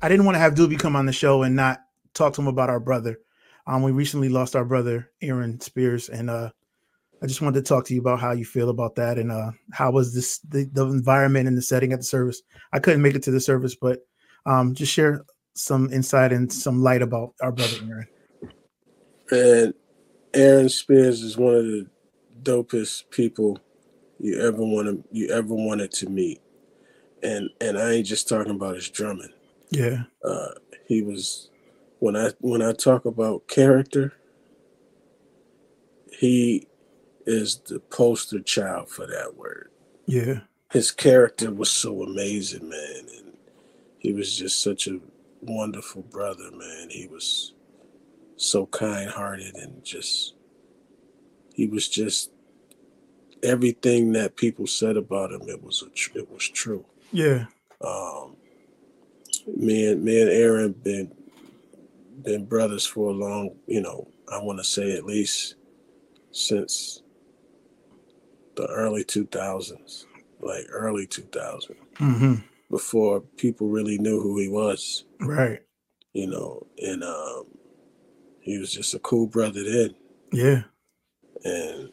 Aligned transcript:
I 0.00 0.08
didn't 0.08 0.26
want 0.26 0.36
to 0.36 0.40
have 0.40 0.54
Doobie 0.54 0.78
come 0.78 0.94
on 0.94 1.06
the 1.06 1.12
show 1.12 1.42
and 1.42 1.56
not 1.56 1.80
talk 2.14 2.34
to 2.34 2.40
him 2.40 2.46
about 2.46 2.70
our 2.70 2.78
brother. 2.78 3.18
Um, 3.66 3.82
we 3.82 3.90
recently 3.90 4.28
lost 4.28 4.54
our 4.54 4.64
brother 4.64 5.10
Aaron 5.20 5.60
Spears, 5.60 6.08
and 6.08 6.30
uh, 6.30 6.50
I 7.20 7.26
just 7.26 7.42
wanted 7.42 7.64
to 7.64 7.68
talk 7.68 7.84
to 7.86 7.94
you 7.94 8.00
about 8.00 8.20
how 8.20 8.32
you 8.32 8.44
feel 8.44 8.70
about 8.70 8.94
that 8.94 9.18
and 9.18 9.32
uh, 9.32 9.50
how 9.72 9.90
was 9.90 10.14
this 10.14 10.38
the, 10.38 10.68
the 10.72 10.86
environment 10.86 11.48
and 11.48 11.56
the 11.56 11.62
setting 11.62 11.92
at 11.92 11.98
the 11.98 12.04
service. 12.04 12.42
I 12.72 12.78
couldn't 12.78 13.02
make 13.02 13.16
it 13.16 13.24
to 13.24 13.32
the 13.32 13.40
service, 13.40 13.74
but 13.74 14.00
um, 14.46 14.74
just 14.74 14.92
share 14.92 15.24
some 15.54 15.92
insight 15.92 16.32
and 16.32 16.50
some 16.52 16.80
light 16.80 17.02
about 17.02 17.34
our 17.42 17.50
brother 17.50 17.76
Aaron. 17.88 18.08
And 19.30 19.74
Aaron 20.32 20.68
Spears 20.68 21.22
is 21.22 21.36
one 21.36 21.54
of 21.54 21.64
the 21.64 21.86
dopest 22.42 23.10
people 23.10 23.58
you 24.20 24.40
ever 24.40 24.64
want 24.64 24.86
to 24.86 25.04
you 25.10 25.28
ever 25.30 25.54
wanted 25.54 25.90
to 25.92 26.08
meet. 26.08 26.40
And 27.24 27.50
and 27.60 27.76
I 27.76 27.94
ain't 27.94 28.06
just 28.06 28.28
talking 28.28 28.54
about 28.54 28.76
his 28.76 28.88
drumming. 28.88 29.32
Yeah. 29.70 30.04
Uh, 30.24 30.52
he 30.86 31.02
was 31.02 31.50
when 31.98 32.16
I 32.16 32.30
when 32.40 32.62
I 32.62 32.72
talk 32.72 33.04
about 33.04 33.48
character, 33.48 34.14
he 36.12 36.66
is 37.26 37.60
the 37.66 37.80
poster 37.80 38.40
child 38.40 38.88
for 38.88 39.06
that 39.06 39.36
word. 39.36 39.70
Yeah. 40.06 40.40
His 40.72 40.90
character 40.90 41.50
was 41.50 41.70
so 41.70 42.02
amazing, 42.02 42.68
man, 42.68 43.06
and 43.16 43.32
he 43.98 44.12
was 44.12 44.36
just 44.36 44.62
such 44.62 44.86
a 44.86 45.00
wonderful 45.40 46.02
brother, 46.02 46.50
man. 46.52 46.88
He 46.90 47.06
was 47.06 47.54
so 48.36 48.66
kind-hearted 48.66 49.56
and 49.56 49.84
just 49.84 50.34
he 51.54 51.66
was 51.66 51.88
just 51.88 52.30
everything 53.42 54.12
that 54.12 54.36
people 54.36 54.66
said 54.66 54.96
about 54.96 55.32
him. 55.32 55.42
It 55.48 55.62
was 55.62 55.82
a 55.82 55.90
tr- 55.90 56.18
it 56.18 56.30
was 56.30 56.48
true. 56.48 56.84
Yeah. 57.12 57.46
Um, 57.80 58.36
me 59.56 59.90
and 59.90 60.02
me 60.04 60.20
and 60.20 60.30
Aaron 60.30 60.72
been 60.72 61.12
been 62.22 62.44
brothers 62.46 62.84
for 62.84 63.10
a 63.10 63.12
long, 63.14 63.50
you 63.66 63.80
know, 63.80 64.08
I 64.30 64.42
want 64.42 64.58
to 64.58 64.64
say 64.64 64.96
at 64.96 65.04
least 65.04 65.54
since 66.32 67.02
the 68.56 68.66
early 68.66 69.04
2000s, 69.04 70.04
like 70.40 70.66
early 70.70 71.06
2000, 71.06 71.76
Mm-hmm. 71.98 72.34
before 72.70 73.20
people 73.36 73.68
really 73.68 73.98
knew 73.98 74.20
who 74.20 74.38
he 74.38 74.48
was, 74.48 75.04
Right. 75.20 75.62
you 76.12 76.26
know, 76.28 76.66
and 76.78 77.02
um, 77.04 77.44
he 78.40 78.58
was 78.58 78.72
just 78.72 78.94
a 78.94 78.98
cool 79.00 79.26
brother 79.26 79.62
then. 79.64 79.94
Yeah. 80.32 80.62
And 81.44 81.90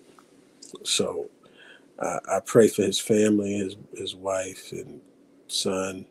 so 0.83 1.29
I, 1.99 2.17
I 2.29 2.39
pray 2.45 2.67
for 2.67 2.81
his 2.83 2.99
family, 2.99 3.57
his, 3.57 3.75
his 3.95 4.15
wife 4.15 4.71
and 4.71 5.01
son 5.47 6.05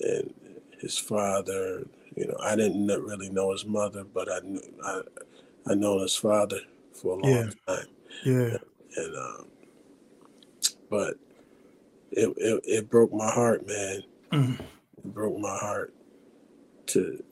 and 0.00 0.32
his 0.80 0.98
father. 0.98 1.86
You 2.16 2.26
know, 2.26 2.36
I 2.42 2.56
didn't 2.56 2.86
really 2.86 3.30
know 3.30 3.52
his 3.52 3.64
mother, 3.64 4.04
but 4.04 4.30
I 4.30 4.40
knew, 4.40 4.60
I, 4.84 5.02
I 5.68 5.74
known 5.74 6.00
his 6.02 6.16
father 6.16 6.60
for 6.92 7.18
a 7.18 7.22
long 7.22 7.32
Yeah. 7.32 7.50
time. 7.66 7.86
Yeah. 8.24 8.56
and 8.96 9.16
um, 9.16 9.46
but 10.90 11.14
it, 12.10 12.28
it 12.36 12.60
it 12.66 12.90
broke 12.90 13.12
my 13.12 13.30
heart, 13.30 13.66
man. 13.66 14.02
Mhm. 14.32 14.60
It 14.60 15.14
broke 15.14 15.38
my 15.38 15.56
heart 15.56 15.94
to 16.86 17.22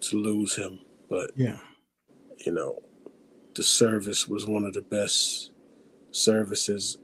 to 0.00 0.16
lose 0.16 0.56
him. 0.56 0.80
But 1.10 1.32
Yeah. 1.36 1.58
you 2.38 2.52
know, 2.52 2.82
the 3.54 3.62
service 3.62 4.26
was 4.26 4.46
one 4.46 4.64
of 4.64 4.72
the 4.72 4.80
best 4.82 5.50
services 6.10 6.96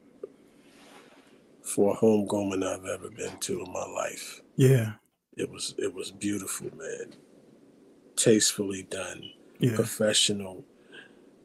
for 1.63 1.93
a 1.93 1.95
homecoming 1.95 2.63
I've 2.63 2.85
ever 2.87 3.11
been 3.11 3.37
to 3.41 3.63
in 3.65 3.73
my 3.73 3.85
life. 3.87 4.41
Yeah. 4.57 4.95
It 5.37 5.51
was 5.51 5.75
it 5.79 5.93
was 5.93 6.11
beautiful, 6.11 6.71
man. 6.77 7.15
Tastefully 8.17 8.85
done, 8.89 9.31
Yeah. 9.59 9.75
professional. 9.75 10.65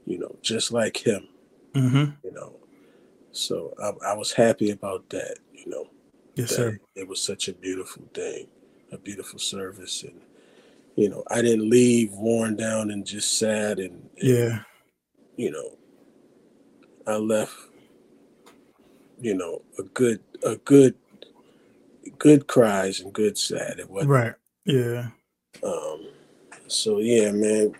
You 0.06 0.20
know, 0.20 0.36
just 0.42 0.72
like 0.72 0.98
him. 0.98 1.28
Mm-hmm. 1.74 2.12
you 2.24 2.32
know. 2.34 2.56
So 3.32 3.74
I, 3.82 4.12
I 4.12 4.14
was 4.16 4.32
happy 4.34 4.72
about 4.72 5.08
that, 5.12 5.38
you 5.54 5.70
know. 5.70 5.88
Yes, 6.36 6.56
sir. 6.56 6.80
It 6.96 7.08
was 7.08 7.22
such 7.22 7.48
a 7.48 7.54
beautiful 7.54 8.04
thing, 8.14 8.48
a 8.92 8.98
beautiful 8.98 9.38
service, 9.40 10.04
and 10.04 10.20
you 10.96 11.10
know, 11.10 11.24
I 11.30 11.42
didn't 11.42 11.70
leave 11.70 12.12
worn 12.14 12.56
down 12.56 12.90
and 12.92 13.06
just 13.06 13.38
sad, 13.38 13.80
and, 13.80 14.10
and, 14.20 14.28
Yeah. 14.28 14.60
you 15.38 15.52
know, 15.52 15.78
I 17.08 17.16
left, 17.18 17.56
you 19.22 19.36
know, 19.36 19.62
a 19.78 19.84
good, 19.84 20.20
a 20.44 20.56
good, 20.58 20.96
good 22.20 22.48
cries 22.48 23.00
and 23.00 23.12
good 23.14 23.38
sad. 23.38 23.80
It 23.80 23.90
wasn't, 23.90 24.12
Right. 24.12 24.34
Yeah. 24.66 25.08
um, 25.64 26.08
so 26.68 27.00
yeah, 27.00 27.32
man, 27.32 27.74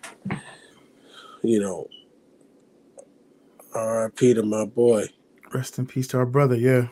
you 1.42 1.60
know, 1.60 1.86
R.I.P. 3.74 4.34
to 4.34 4.42
my 4.42 4.64
boy. 4.64 5.06
Rest 5.54 5.78
in 5.78 5.86
peace 5.86 6.08
to 6.08 6.18
our 6.18 6.26
brother. 6.26 6.56
Yeah. 6.56 6.88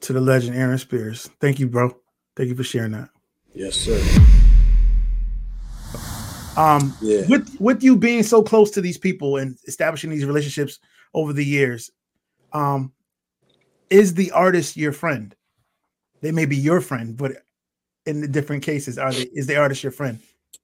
To 0.00 0.12
the 0.14 0.20
legend 0.20 0.56
Aaron 0.56 0.78
Spears. 0.78 1.28
Thank 1.40 1.58
you, 1.58 1.66
bro. 1.66 1.94
Thank 2.36 2.48
you 2.48 2.54
for 2.54 2.62
sharing 2.64 2.92
that. 2.92 3.10
Yes, 3.54 3.76
sir. 3.76 4.00
Um, 6.56 6.94
Yeah. 7.02 7.26
with 7.28 7.54
with 7.60 7.82
you 7.82 7.96
being 7.96 8.22
so 8.22 8.42
close 8.42 8.70
to 8.72 8.80
these 8.80 8.98
people 8.98 9.36
and 9.36 9.56
establishing 9.66 10.10
these 10.10 10.24
relationships 10.24 10.78
over 11.14 11.32
the 11.32 11.44
years, 11.44 11.90
um, 12.52 12.92
is 13.90 14.14
the 14.14 14.30
artist 14.32 14.76
your 14.76 14.92
friend? 14.92 15.34
They 16.20 16.32
may 16.32 16.46
be 16.46 16.56
your 16.56 16.80
friend, 16.80 17.16
but 17.16 17.32
in 18.06 18.20
the 18.20 18.28
different 18.28 18.62
cases, 18.62 18.98
are 18.98 19.12
they 19.12 19.22
is 19.32 19.46
the 19.46 19.56
artist 19.56 19.82
your 19.82 19.92
friend? 19.92 20.18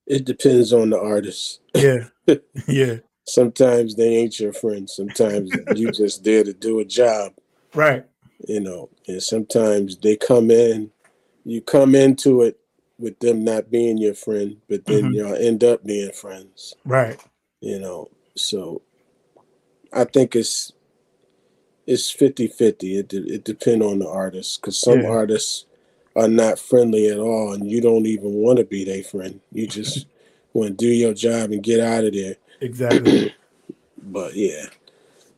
It 0.06 0.24
depends 0.24 0.72
on 0.72 0.90
the 0.90 1.00
artist. 1.00 1.60
Yeah, 1.74 2.08
yeah, 2.68 2.98
Sometimes 3.26 3.96
they 3.96 4.16
ain't 4.16 4.38
your 4.38 4.52
friend. 4.52 4.88
Sometimes 4.88 5.52
you 5.74 5.90
just 5.92 6.22
there 6.24 6.44
to 6.44 6.52
do 6.52 6.80
a 6.80 6.84
job, 6.84 7.32
right, 7.74 8.04
you 8.46 8.60
know. 8.60 8.88
And 9.08 9.22
sometimes 9.22 9.96
they 9.98 10.16
come 10.16 10.50
in, 10.50 10.90
you 11.44 11.60
come 11.60 11.94
into 11.94 12.42
it 12.42 12.58
with 12.98 13.18
them 13.18 13.44
not 13.44 13.70
being 13.70 13.98
your 13.98 14.14
friend, 14.14 14.56
but 14.68 14.84
then 14.86 15.12
Mhm. 15.12 15.14
y'all 15.14 15.34
end 15.34 15.64
up 15.64 15.84
being 15.84 16.12
friends, 16.12 16.74
right, 16.84 17.20
you 17.60 17.78
know. 17.78 18.08
So 18.36 18.82
I 19.92 20.04
think 20.04 20.36
it's 20.36 20.72
it's 21.86 22.12
50-50. 22.14 22.98
It 22.98 23.08
de- 23.08 23.34
it 23.34 23.44
depends 23.44 23.84
on 23.84 23.98
the 24.00 24.08
artist 24.08 24.60
because 24.60 24.78
some 24.78 25.00
Yeah. 25.00 25.08
artists 25.08 25.66
are 26.16 26.28
not 26.28 26.58
friendly 26.58 27.08
at 27.08 27.18
all, 27.18 27.52
and 27.52 27.70
you 27.70 27.80
don't 27.80 28.06
even 28.06 28.32
want 28.34 28.58
to 28.58 28.64
be 28.64 28.84
their 28.84 29.02
friend. 29.04 29.40
You 29.52 29.66
just 29.78 30.06
want 30.52 30.70
to 30.70 30.74
do 30.74 30.88
your 30.88 31.14
job 31.14 31.50
and 31.52 31.62
get 31.62 31.80
out 31.80 32.04
of 32.04 32.12
there. 32.14 32.36
exactly. 32.60 33.34
but 34.02 34.34
yeah, 34.34 34.66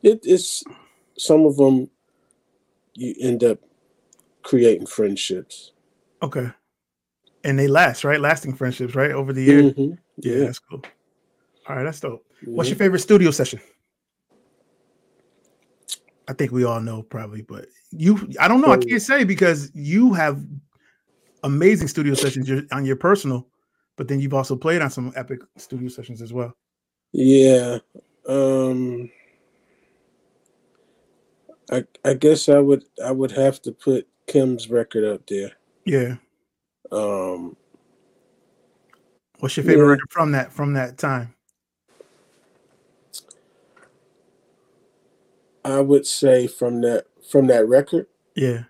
it, 0.03 0.21
it's 0.25 0.63
some 1.19 1.45
of 1.47 1.57
them 1.57 1.91
you 2.95 3.15
end 3.21 3.45
up 3.45 3.59
creating 4.43 4.87
friendships. 4.87 5.73
Okay, 6.23 6.49
and 7.45 7.59
they 7.59 7.69
last, 7.69 8.05
right? 8.05 8.21
Lasting 8.21 8.55
friendships, 8.55 8.95
right? 8.95 9.11
Over 9.13 9.33
the 9.33 9.43
years. 9.45 9.73
Mhm. 9.75 9.99
Yeah, 10.19 10.33
Yeah. 10.37 10.45
that's 10.47 10.59
cool. 10.61 10.83
All 11.69 11.77
right, 11.77 11.85
that's 11.85 12.01
dope. 12.01 12.25
What's 12.45 12.69
Mhm. 12.69 12.73
your 12.73 12.79
favorite 12.79 13.01
studio 13.01 13.31
session? 13.31 13.61
I 16.29 16.35
think 16.35 16.53
we 16.53 16.65
all 16.65 16.81
know 16.81 17.03
probably, 17.03 17.43
but 17.43 17.67
you 17.91 18.31
I 18.39 18.49
don't 18.49 18.61
know, 18.61 18.71
I 18.71 18.77
can't 18.77 19.01
say 19.03 19.25
because 19.25 19.71
you 19.75 20.13
have 20.13 20.45
amazing 21.43 21.89
studio 21.89 22.15
sessions 22.15 22.51
on 22.71 22.85
your 22.85 22.97
personal, 22.97 23.49
but 23.97 24.09
then 24.09 24.21
you've 24.21 24.35
also 24.35 24.55
played 24.55 24.83
on 24.83 24.91
some 24.91 25.13
epic 25.17 25.41
studio 25.57 25.89
sessions 25.89 26.21
as 26.21 26.33
well. 26.33 26.55
Yeah. 27.13 27.79
Um 28.29 29.11
I 31.71 31.85
I 32.05 32.15
guess 32.15 32.49
I 32.51 32.59
would 32.59 32.85
I 33.03 33.11
would 33.11 33.31
have 33.33 33.63
to 33.63 33.73
put 33.73 34.07
Kim's 34.27 34.69
record 34.69 35.05
up 35.05 35.27
there. 35.27 35.53
Yeah. 35.87 36.17
Um 36.93 37.57
What's 39.39 39.57
your 39.57 39.65
favorite 39.65 39.85
Yeah. 39.85 39.91
record 39.93 40.11
from 40.11 40.33
that 40.33 40.53
from 40.53 40.75
that 40.75 40.99
time? 40.99 41.35
I 45.69 45.81
would 45.81 46.07
say 46.07 46.47
from 46.47 46.81
that 46.83 47.07
from 47.31 47.47
that 47.49 47.69
record. 47.69 48.07
Yeah. 48.35 48.65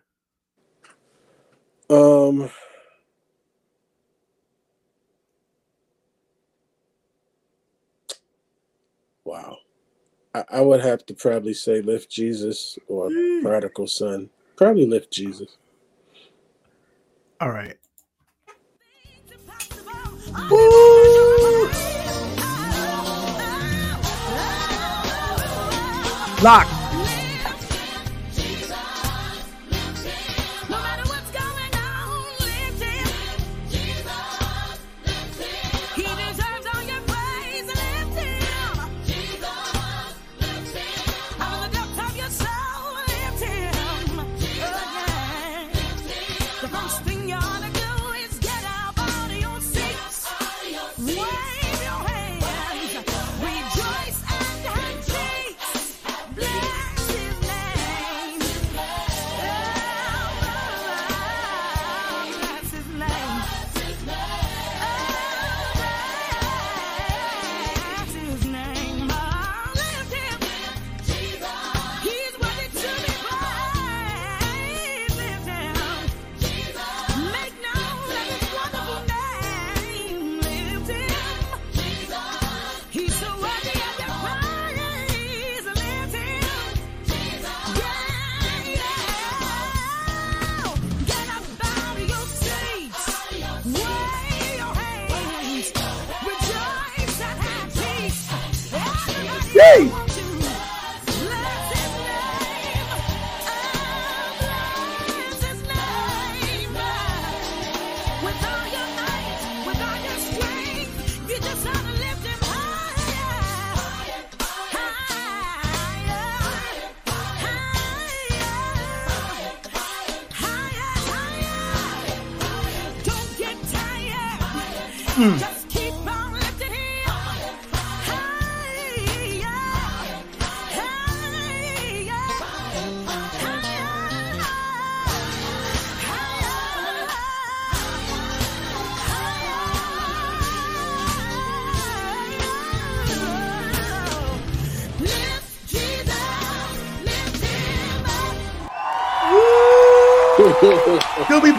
Um 1.91 2.50
Wow. 9.25 9.59
I, 10.35 10.45
I 10.50 10.61
would 10.62 10.81
have 10.81 11.06
to 11.06 11.15
probably 11.15 11.55
say 11.55 11.81
Lift 11.83 12.11
Jesus 12.11 12.79
or 12.89 13.09
Mm. 13.11 13.43
Prodigal 13.43 13.87
Son. 13.87 14.31
Probably 14.56 14.87
Lift 14.87 15.12
Jesus. 15.12 15.56
All 17.41 17.50
right. 17.50 17.77
Lock. 26.43 26.77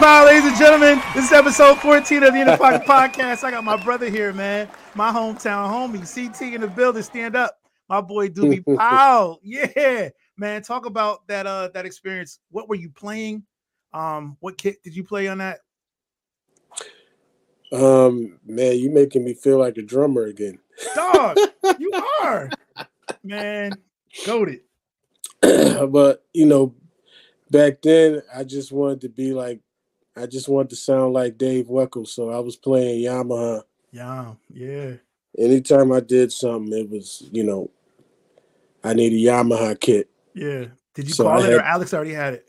Power, 0.00 0.24
ladies 0.24 0.46
and 0.46 0.56
gentlemen. 0.56 0.98
This 1.14 1.26
is 1.26 1.32
episode 1.32 1.78
14 1.80 2.22
of 2.22 2.32
the 2.32 2.40
In 2.40 2.46
the 2.46 2.56
Pocket 2.56 2.82
Podcast. 2.88 3.44
I 3.44 3.50
got 3.50 3.64
my 3.64 3.76
brother 3.76 4.08
here, 4.08 4.32
man. 4.32 4.66
My 4.94 5.12
hometown 5.12 5.68
homie, 5.68 6.00
CT 6.00 6.54
in 6.54 6.62
the 6.62 6.68
building. 6.68 7.02
Stand 7.02 7.36
up. 7.36 7.58
My 7.86 8.00
boy 8.00 8.30
Doobie 8.30 8.64
Powell. 8.78 9.40
Yeah. 9.42 10.08
Man, 10.38 10.62
talk 10.62 10.86
about 10.86 11.26
that 11.26 11.46
uh 11.46 11.68
that 11.74 11.84
experience. 11.84 12.38
What 12.50 12.66
were 12.66 12.76
you 12.76 12.88
playing? 12.88 13.44
Um, 13.92 14.38
what 14.40 14.56
kit 14.56 14.82
did 14.82 14.96
you 14.96 15.04
play 15.04 15.28
on 15.28 15.36
that? 15.36 15.58
Um, 17.70 18.38
man, 18.46 18.78
you 18.78 18.88
making 18.90 19.22
me 19.22 19.34
feel 19.34 19.58
like 19.58 19.76
a 19.76 19.82
drummer 19.82 20.24
again. 20.24 20.58
Dog, 20.94 21.36
you 21.78 21.92
are. 22.22 22.48
Man, 23.22 23.72
goated. 24.24 24.60
but 25.90 26.24
you 26.32 26.46
know, 26.46 26.74
back 27.50 27.82
then 27.82 28.22
I 28.34 28.44
just 28.44 28.72
wanted 28.72 29.02
to 29.02 29.10
be 29.10 29.34
like, 29.34 29.60
I 30.20 30.26
just 30.26 30.48
wanted 30.48 30.70
to 30.70 30.76
sound 30.76 31.14
like 31.14 31.38
Dave 31.38 31.66
Weckl, 31.66 32.06
so 32.06 32.30
I 32.30 32.38
was 32.40 32.56
playing 32.56 33.04
Yamaha. 33.04 33.62
Yeah, 33.92 34.34
yeah. 34.52 34.92
Anytime 35.38 35.92
I 35.92 36.00
did 36.00 36.32
something, 36.32 36.72
it 36.72 36.90
was 36.90 37.28
you 37.32 37.42
know, 37.44 37.70
I 38.84 38.94
need 38.94 39.12
a 39.12 39.30
Yamaha 39.30 39.78
kit. 39.78 40.08
Yeah. 40.34 40.66
Did 40.94 41.08
you 41.08 41.14
So 41.14 41.24
call 41.24 41.42
I 41.42 41.46
it 41.48 41.54
or 41.54 41.60
Alex 41.62 41.94
already 41.94 42.12
had 42.12 42.34
it? 42.34 42.48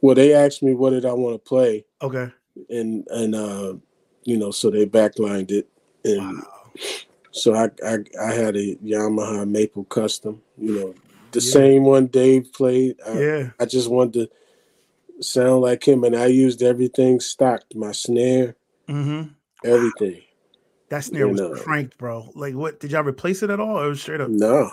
Well, 0.00 0.14
they 0.14 0.32
asked 0.34 0.62
me 0.62 0.74
what 0.74 0.90
did 0.90 1.04
I 1.04 1.12
want 1.12 1.34
to 1.34 1.48
play, 1.48 1.84
Okay. 2.00 2.28
and 2.70 3.06
and 3.08 3.34
uh, 3.34 3.74
you 4.24 4.36
know, 4.36 4.50
so 4.50 4.70
they 4.70 4.86
backlined 4.86 5.50
it, 5.50 5.68
and 6.04 6.38
Wow. 6.38 6.70
so 7.32 7.54
I, 7.54 7.70
I 7.86 7.98
I 8.20 8.32
had 8.32 8.56
a 8.56 8.76
Yamaha 8.76 9.48
Maple 9.48 9.84
Custom, 9.84 10.40
you 10.58 10.72
know, 10.74 10.94
the 11.32 11.40
Yeah. 11.40 11.52
same 11.52 11.84
one 11.84 12.06
Dave 12.06 12.52
played. 12.52 12.96
I, 13.06 13.20
Yeah. 13.20 13.50
I 13.60 13.64
just 13.66 13.90
wanted 13.90 14.12
to 14.14 14.30
sound 15.24 15.60
like 15.62 15.86
him, 15.86 16.04
and 16.04 16.14
I 16.16 16.26
used 16.26 16.62
everything 16.62 17.20
stocked, 17.20 17.74
my 17.74 17.92
snare, 17.92 18.56
Mm-hmm. 18.88 19.28
everything. 19.64 20.22
That 20.90 21.04
snare 21.04 21.28
was 21.28 21.40
You 21.40 21.48
know. 21.50 21.54
cranked, 21.54 21.96
bro. 21.98 22.30
Like, 22.34 22.54
what 22.54 22.80
did 22.80 22.90
y'all 22.92 23.02
replace 23.04 23.42
it 23.42 23.50
at 23.50 23.60
all? 23.60 23.82
It 23.82 23.88
was 23.88 24.02
straight 24.02 24.20
up? 24.20 24.28
No, 24.28 24.72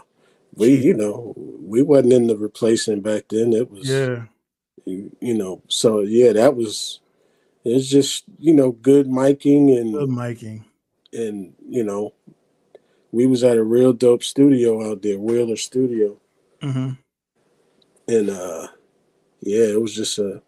we 0.56 0.76
you 0.76 0.94
know 0.94 1.34
we 1.38 1.82
wasn't 1.82 2.14
in 2.14 2.28
the 2.28 2.36
replacing 2.38 3.02
back 3.02 3.26
then. 3.30 3.54
It 3.54 3.70
was 3.72 3.88
Yeah. 3.90 4.26
you, 4.86 5.16
you 5.22 5.34
know 5.38 5.62
so 5.68 6.00
yeah 6.02 6.34
that 6.34 6.56
was 6.56 7.00
it's 7.64 7.88
just 7.88 8.24
you 8.40 8.54
know 8.54 8.72
good 8.72 9.08
miking 9.08 9.78
and 9.80 9.94
Good 9.94 10.10
miking. 10.10 10.64
and 11.14 11.54
you 11.70 11.84
know 11.84 12.14
we 13.12 13.28
was 13.28 13.44
at 13.44 13.58
a 13.58 13.64
real 13.64 13.94
dope 13.94 14.24
studio 14.24 14.90
out 14.92 15.02
there 15.04 15.20
Wheeler 15.20 15.56
Studio 15.58 16.18
Mm-hmm. 16.64 16.90
and 18.08 18.30
uh 18.30 18.68
yeah 19.42 19.66
it 19.66 19.82
was 19.82 19.96
just 19.96 20.18
a, 20.20 20.42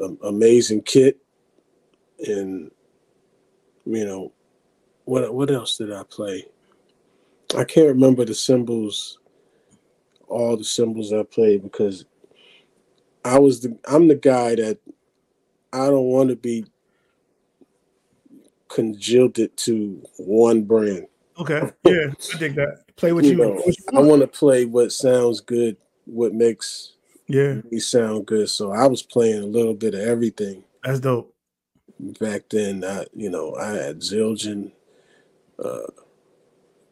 a 0.00 0.28
amazing 0.28 0.82
kit 0.82 1.18
and 2.26 2.70
you 3.84 4.04
know 4.04 4.32
what 5.04 5.34
what 5.34 5.50
else 5.50 5.76
did 5.76 5.92
i 5.92 6.02
play 6.04 6.44
i 7.56 7.64
can't 7.64 7.88
remember 7.88 8.24
the 8.24 8.34
cymbals 8.34 9.18
all 10.28 10.56
the 10.56 10.64
cymbals 10.64 11.12
i 11.12 11.22
played 11.22 11.62
because 11.62 12.04
i 13.24 13.38
was 13.38 13.60
the 13.60 13.76
i'm 13.88 14.08
the 14.08 14.14
guy 14.14 14.54
that 14.54 14.78
i 15.72 15.86
don't 15.86 16.04
want 16.04 16.28
to 16.28 16.36
be 16.36 16.64
congealed 18.68 19.38
to 19.56 20.02
one 20.16 20.62
brand 20.62 21.06
Okay. 21.38 21.70
Yeah. 21.84 22.12
I 22.34 22.38
dig 22.38 22.54
that. 22.54 22.84
Play 22.96 23.12
what 23.12 23.24
you, 23.24 23.30
you 23.30 23.36
know 23.36 23.50
what 23.50 23.66
you 23.66 23.84
i 23.96 24.00
want 24.00 24.22
to 24.22 24.28
play 24.28 24.64
what 24.64 24.92
sounds 24.92 25.40
good 25.40 25.76
what 26.06 26.32
makes 26.32 26.93
Yeah. 27.26 27.60
me 27.70 27.78
sound 27.78 28.26
good. 28.26 28.48
So 28.50 28.70
I 28.72 28.86
was 28.86 29.02
playing 29.02 29.42
a 29.42 29.46
little 29.46 29.74
bit 29.74 29.94
of 29.94 30.00
everything 30.00 30.64
That's 30.82 31.00
dope. 31.00 31.34
back 32.20 32.42
then. 32.50 32.84
I, 32.84 33.06
you 33.14 33.30
know, 33.30 33.54
I 33.56 33.70
had 33.70 34.00
Zildjian, 34.00 34.72
uh, 35.62 35.86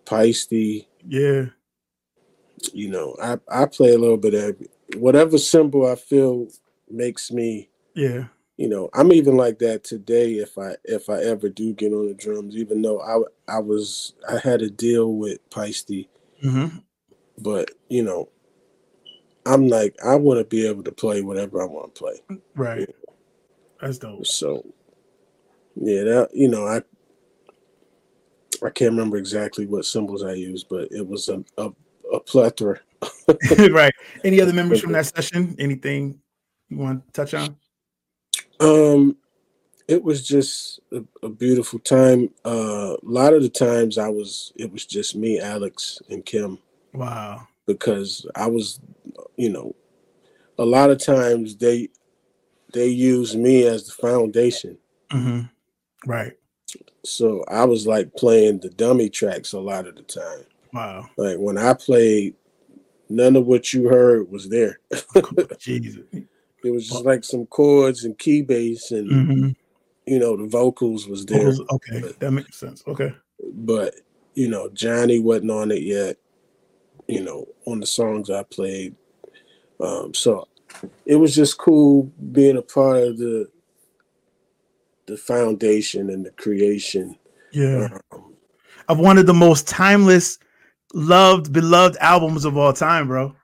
Paiste, 0.04 0.86
Yeah. 1.06 1.46
you 2.72 2.88
know, 2.88 3.16
I, 3.22 3.38
I 3.48 3.66
play 3.66 3.92
a 3.94 3.98
little 3.98 4.16
bit 4.16 4.34
of 4.34 4.40
every, 4.42 4.68
whatever 4.96 5.38
cymbal 5.38 5.86
I 5.90 5.94
feel 5.96 6.48
makes 6.90 7.30
me, 7.30 7.68
Yeah. 7.94 8.26
you 8.56 8.68
know, 8.68 8.88
I'm 8.94 9.12
even 9.12 9.36
like 9.36 9.58
that 9.60 9.84
today. 9.84 10.34
If 10.34 10.58
I, 10.58 10.76
if 10.84 11.08
I 11.08 11.22
ever 11.22 11.48
do 11.48 11.72
get 11.72 11.92
on 11.92 12.08
the 12.08 12.14
drums, 12.14 12.56
even 12.56 12.82
though 12.82 13.00
I, 13.00 13.56
I 13.56 13.58
was, 13.60 14.14
I 14.28 14.38
had 14.38 14.62
a 14.62 14.70
deal 14.70 15.14
with 15.14 15.38
Paiste, 15.50 16.08
Mm-hmm. 16.42 16.78
but 17.38 17.70
you 17.88 18.02
know, 18.02 18.28
I'm 19.46 19.68
like, 19.68 19.96
I 20.04 20.14
want 20.14 20.38
to 20.38 20.44
be 20.44 20.66
able 20.66 20.82
to 20.84 20.92
play 20.92 21.22
whatever 21.22 21.62
I 21.62 21.66
want 21.66 21.94
to 21.94 21.98
play. 21.98 22.40
Right. 22.54 22.88
That's 23.80 23.98
dope. 23.98 24.26
So 24.26 24.64
yeah, 25.74 26.04
that 26.04 26.28
you 26.32 26.48
know, 26.48 26.66
I 26.66 26.82
I 28.64 28.70
can't 28.70 28.92
remember 28.92 29.16
exactly 29.16 29.66
what 29.66 29.84
cymbals 29.84 30.22
I 30.22 30.34
used, 30.34 30.68
but 30.68 30.88
it 30.92 31.06
was 31.06 31.28
a 31.28 31.44
a, 31.58 31.70
a 32.12 32.20
plethora. 32.20 32.80
right. 33.70 33.92
Any 34.22 34.40
other 34.40 34.52
memories 34.54 34.80
from 34.80 34.92
that 34.92 35.06
session? 35.06 35.56
Anything 35.58 36.20
you 36.68 36.78
want 36.78 37.04
to 37.06 37.12
touch 37.12 37.34
on? 37.34 37.56
Um 38.60 39.16
it 39.88 40.02
was 40.02 40.26
just 40.26 40.78
a, 40.92 41.02
a 41.24 41.28
beautiful 41.28 41.80
time. 41.80 42.30
Uh 42.44 42.94
a 42.94 42.98
lot 43.02 43.34
of 43.34 43.42
the 43.42 43.48
times 43.48 43.98
I 43.98 44.08
was 44.08 44.52
it 44.54 44.70
was 44.70 44.86
just 44.86 45.16
me, 45.16 45.40
Alex, 45.40 46.00
and 46.08 46.24
Kim 46.24 46.58
Wow. 46.94 47.48
Because 47.72 48.26
I 48.34 48.46
was 48.46 48.80
you 49.36 49.50
know, 49.50 49.74
a 50.58 50.64
lot 50.64 50.90
of 50.90 50.98
times 50.98 51.56
they 51.56 51.88
they 52.72 52.88
use 52.88 53.36
me 53.36 53.64
as 53.64 53.86
the 53.86 53.92
foundation. 53.92 54.78
Mm-hmm. 55.10 55.42
Right. 56.10 56.32
So 57.04 57.44
I 57.48 57.64
was 57.64 57.86
like 57.86 58.14
playing 58.14 58.60
the 58.60 58.70
dummy 58.70 59.10
tracks 59.10 59.52
a 59.52 59.60
lot 59.60 59.86
of 59.86 59.96
the 59.96 60.02
time. 60.02 60.44
Wow. 60.72 61.08
Like 61.16 61.36
when 61.38 61.58
I 61.58 61.74
played, 61.74 62.34
none 63.08 63.36
of 63.36 63.46
what 63.46 63.72
you 63.74 63.88
heard 63.88 64.30
was 64.30 64.48
there. 64.48 64.80
Jesus. 65.58 66.04
It 66.64 66.70
was 66.70 66.88
just 66.88 67.04
like 67.04 67.24
some 67.24 67.46
chords 67.46 68.04
and 68.04 68.16
key 68.18 68.42
bass, 68.42 68.90
and 68.92 69.10
Mm-hmm. 69.10 69.48
you 70.06 70.18
know 70.18 70.36
the 70.36 70.46
vocals 70.46 71.08
was 71.08 71.26
there, 71.26 71.52
Okay. 71.70 72.00
That 72.20 72.30
makes 72.30 72.56
sense. 72.56 72.82
Okay. 72.86 73.12
but 73.52 73.94
you 74.34 74.48
know 74.48 74.70
Johnny 74.70 75.18
wasn't 75.18 75.50
on 75.50 75.70
it 75.72 75.82
yet. 75.82 76.16
You 77.12 77.24
know, 77.24 77.48
on 77.66 77.80
the 77.80 77.86
songs 77.86 78.30
I 78.30 78.42
played, 78.44 78.94
um, 79.80 80.14
so 80.14 80.48
it 81.06 81.16
was 81.16 81.34
just 81.34 81.58
cool 81.58 82.10
being 82.32 82.56
a 82.56 82.62
part 82.62 83.02
of 83.02 83.18
the 83.18 83.48
the 85.06 85.16
foundation 85.16 86.10
and 86.10 86.24
the 86.24 86.30
creation. 86.30 87.16
Yeah. 87.52 87.88
Um, 88.12 88.34
Of 88.88 88.98
one 88.98 89.18
of 89.18 89.26
the 89.26 89.34
most 89.34 89.68
timeless, 89.68 90.38
loved, 90.94 91.52
beloved 91.52 91.96
albums 92.00 92.44
of 92.44 92.56
all 92.56 92.72
time, 92.72 93.08
bro. 93.08 93.34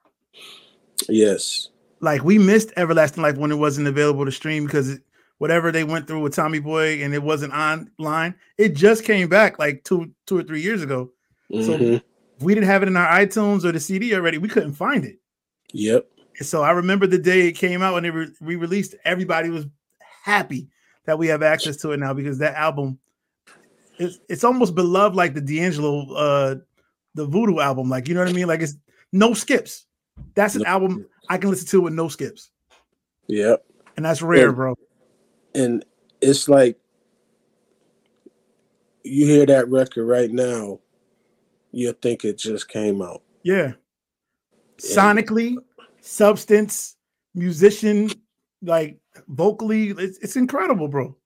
yes, 1.08 1.68
like 2.00 2.22
we 2.24 2.38
missed 2.38 2.72
Everlasting 2.76 3.22
Life 3.22 3.36
when 3.36 3.52
it 3.52 3.56
wasn't 3.56 3.88
available 3.88 4.24
to 4.24 4.32
stream 4.32 4.64
because 4.64 4.90
it, 4.90 5.02
whatever 5.38 5.72
they 5.72 5.84
went 5.84 6.06
through 6.06 6.20
with 6.20 6.34
Tommy 6.34 6.58
Boy 6.58 7.02
and 7.02 7.14
it 7.14 7.22
wasn't 7.22 7.52
online, 7.52 8.34
it 8.56 8.70
just 8.74 9.04
came 9.04 9.28
back 9.28 9.58
like 9.58 9.84
two 9.84 10.10
two 10.26 10.38
or 10.38 10.42
three 10.42 10.62
years 10.62 10.82
ago. 10.82 11.10
So 11.50 11.78
mhm, 11.78 12.02
if 12.38 12.42
we 12.44 12.54
didn't 12.54 12.66
have 12.68 12.82
it 12.82 12.88
in 12.88 12.96
our 12.96 13.06
iTunes 13.20 13.64
or 13.64 13.72
the 13.72 13.80
CD 13.80 14.14
already, 14.14 14.38
we 14.38 14.48
couldn't 14.48 14.72
find 14.74 15.04
it. 15.04 15.18
yep, 15.72 16.08
And 16.38 16.46
so 16.46 16.62
I 16.62 16.70
remember 16.70 17.06
the 17.06 17.18
day 17.18 17.48
it 17.48 17.52
came 17.52 17.82
out 17.82 17.94
when 17.94 18.04
they 18.04 18.10
re- 18.10 18.32
re-released, 18.40 18.94
everybody 19.04 19.50
was 19.50 19.66
happy 20.22 20.68
that 21.04 21.18
we 21.18 21.26
have 21.28 21.42
access 21.42 21.76
to 21.78 21.92
it 21.92 21.98
now 21.98 22.14
because 22.14 22.38
that 22.38 22.54
album 22.54 22.98
it's 23.98 24.18
it's 24.28 24.44
almost 24.44 24.74
beloved 24.76 25.16
like 25.16 25.34
the 25.34 25.40
D'Angelo 25.40 26.12
uh 26.14 26.54
the 27.14 27.26
voodoo 27.26 27.58
album. 27.58 27.88
Like 27.88 28.06
you 28.06 28.14
know 28.14 28.20
what 28.20 28.28
I 28.28 28.32
mean? 28.32 28.46
Like 28.46 28.60
it's 28.60 28.76
no 29.12 29.34
skips. 29.34 29.86
That's 30.34 30.54
an 30.54 30.62
No 30.62 30.68
album 30.68 31.06
I 31.28 31.38
can 31.38 31.50
listen 31.50 31.66
to 31.68 31.80
with 31.80 31.94
no 31.94 32.06
skips. 32.08 32.50
yep. 33.26 33.64
And 33.96 34.04
that's 34.06 34.22
rare, 34.22 34.46
Yeah. 34.48 34.52
bro. 34.52 34.74
and 35.54 35.84
it's 36.20 36.48
like 36.48 36.78
you 39.02 39.26
hear 39.26 39.46
that 39.46 39.68
record 39.68 40.04
right 40.06 40.30
now, 40.30 40.78
you'll 41.72 41.92
think 41.94 42.24
it 42.24 42.38
just 42.38 42.68
came 42.68 43.00
out. 43.02 43.22
Yeah. 43.42 43.72
Sonically, 44.78 45.56
substance, 46.00 46.96
musician, 47.34 48.10
like 48.62 48.98
vocally, 49.28 49.88
it's, 49.90 50.18
it's 50.18 50.36
incredible, 50.36 50.88
bro. 50.88 51.16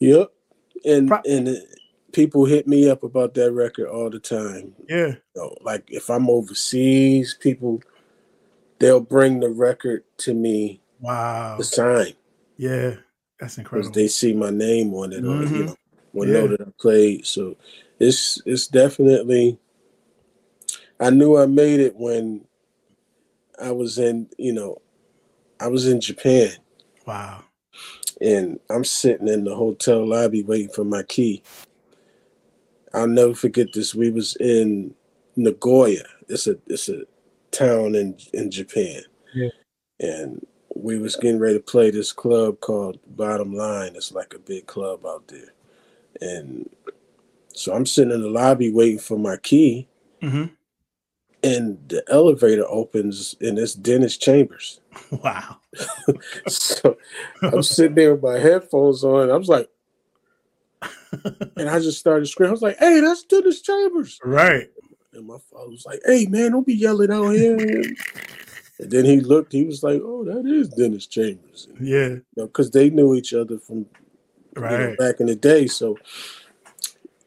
Yep. 0.00 0.30
And 0.84 1.08
Pro- 1.08 1.20
and 1.28 1.48
it, 1.48 1.64
people 2.12 2.44
hit 2.44 2.66
me 2.68 2.88
up 2.90 3.02
about 3.02 3.34
that 3.34 3.52
record 3.52 3.88
all 3.88 4.10
the 4.10 4.20
time. 4.20 4.74
Yeah. 4.88 5.06
You 5.08 5.16
know, 5.36 5.56
like 5.62 5.84
if 5.88 6.10
I'm 6.10 6.28
overseas, 6.30 7.36
people 7.40 7.80
they'll 8.78 9.00
bring 9.00 9.40
the 9.40 9.48
record 9.50 10.02
to 10.18 10.34
me 10.34 10.80
Wow. 11.00 11.56
The 11.56 11.64
sign 11.64 12.12
Yeah. 12.56 12.94
That's 13.40 13.58
incredible. 13.58 13.90
they 13.92 14.06
see 14.08 14.32
my 14.34 14.50
name 14.50 14.94
on 14.94 15.12
it 15.12 15.24
or 15.24 15.42
you 15.42 15.48
Mhm. 15.48 15.76
know, 16.14 16.22
know 16.24 16.40
Yeah. 16.42 16.46
that 16.48 16.60
I 16.60 16.72
played. 16.80 17.26
So 17.26 17.56
it's 17.98 18.40
it's 18.46 18.66
definitely 18.68 19.58
I 21.00 21.10
knew 21.10 21.36
I 21.36 21.46
made 21.46 21.80
it 21.80 21.96
when 21.96 22.44
I 23.60 23.72
was 23.72 23.98
in, 23.98 24.28
you 24.38 24.52
know, 24.52 24.78
I 25.60 25.68
was 25.68 25.86
in 25.86 26.00
Japan 26.00 26.50
Wow. 27.06 27.44
and 28.20 28.58
I'm 28.70 28.84
sitting 28.84 29.28
in 29.28 29.44
the 29.44 29.54
hotel 29.54 30.06
lobby 30.06 30.42
waiting 30.42 30.68
for 30.70 30.84
my 30.84 31.02
key. 31.04 31.42
I'll 32.94 33.06
never 33.06 33.34
forget 33.34 33.68
this. 33.72 33.94
We 33.94 34.10
was 34.10 34.36
in 34.36 34.94
Nagoya. 35.36 36.04
It's 36.28 36.46
a 36.46 36.58
it's 36.66 36.88
a 36.88 37.02
town 37.50 37.94
in 37.94 38.16
in 38.32 38.50
Japan. 38.50 39.02
Yeah. 39.34 39.48
And 40.00 40.46
we 40.74 40.98
was 40.98 41.16
getting 41.16 41.38
ready 41.38 41.58
to 41.58 41.62
play 41.64 41.90
this 41.90 42.12
club 42.12 42.60
called 42.60 42.98
Bottom 43.16 43.54
Line. 43.54 43.94
It's 43.96 44.12
like 44.12 44.34
a 44.34 44.38
big 44.38 44.66
club 44.66 45.06
out 45.06 45.28
there. 45.28 45.52
And 46.20 46.68
so 47.54 47.72
I'm 47.74 47.86
sitting 47.86 48.12
in 48.12 48.22
the 48.22 48.28
lobby 48.28 48.70
waiting 48.72 48.98
for 48.98 49.18
my 49.18 49.36
key 49.36 49.88
hmm 50.20 50.44
and 51.42 51.78
the 51.88 52.02
elevator 52.08 52.64
opens 52.68 53.34
and 53.40 53.58
it's 53.58 53.74
Dennis 53.74 54.16
Chambers. 54.16 54.80
Wow. 55.22 55.56
so 56.48 56.96
I'm 57.42 57.62
sitting 57.62 57.94
there 57.94 58.14
with 58.14 58.22
my 58.22 58.38
headphones 58.38 59.04
on. 59.04 59.30
I 59.30 59.36
was 59.36 59.48
like, 59.48 59.68
and 61.56 61.68
I 61.68 61.78
just 61.80 61.98
started 61.98 62.26
screaming. 62.26 62.50
I 62.50 62.52
was 62.52 62.62
like, 62.62 62.78
"Hey, 62.78 63.00
that's 63.00 63.22
Dennis 63.24 63.60
Chambers!" 63.60 64.18
right. 64.24 64.68
And 65.14 65.26
my 65.26 65.36
father 65.50 65.70
was 65.70 65.84
like, 65.86 66.00
"Hey, 66.06 66.26
man, 66.26 66.52
don't 66.52 66.66
be 66.66 66.74
yelling 66.74 67.10
out 67.10 67.30
here." 67.30 67.56
and 67.56 68.90
then 68.90 69.04
he 69.04 69.20
looked. 69.20 69.52
He 69.52 69.64
was 69.64 69.82
like, 69.82 70.00
"Oh, 70.02 70.24
that 70.24 70.46
is 70.46 70.68
Dennis 70.68 71.06
Chambers," 71.06 71.68
you 71.78 71.86
Yeah. 71.86 72.08
know, 72.36 72.46
because 72.46 72.70
they 72.70 72.88
knew 72.90 73.14
each 73.14 73.34
other 73.34 73.58
from 73.58 73.78
you 73.78 74.62
know, 74.62 74.62
Right. 74.88 74.98
back 74.98 75.20
in 75.20 75.26
the 75.26 75.36
day. 75.36 75.66
So 75.66 75.98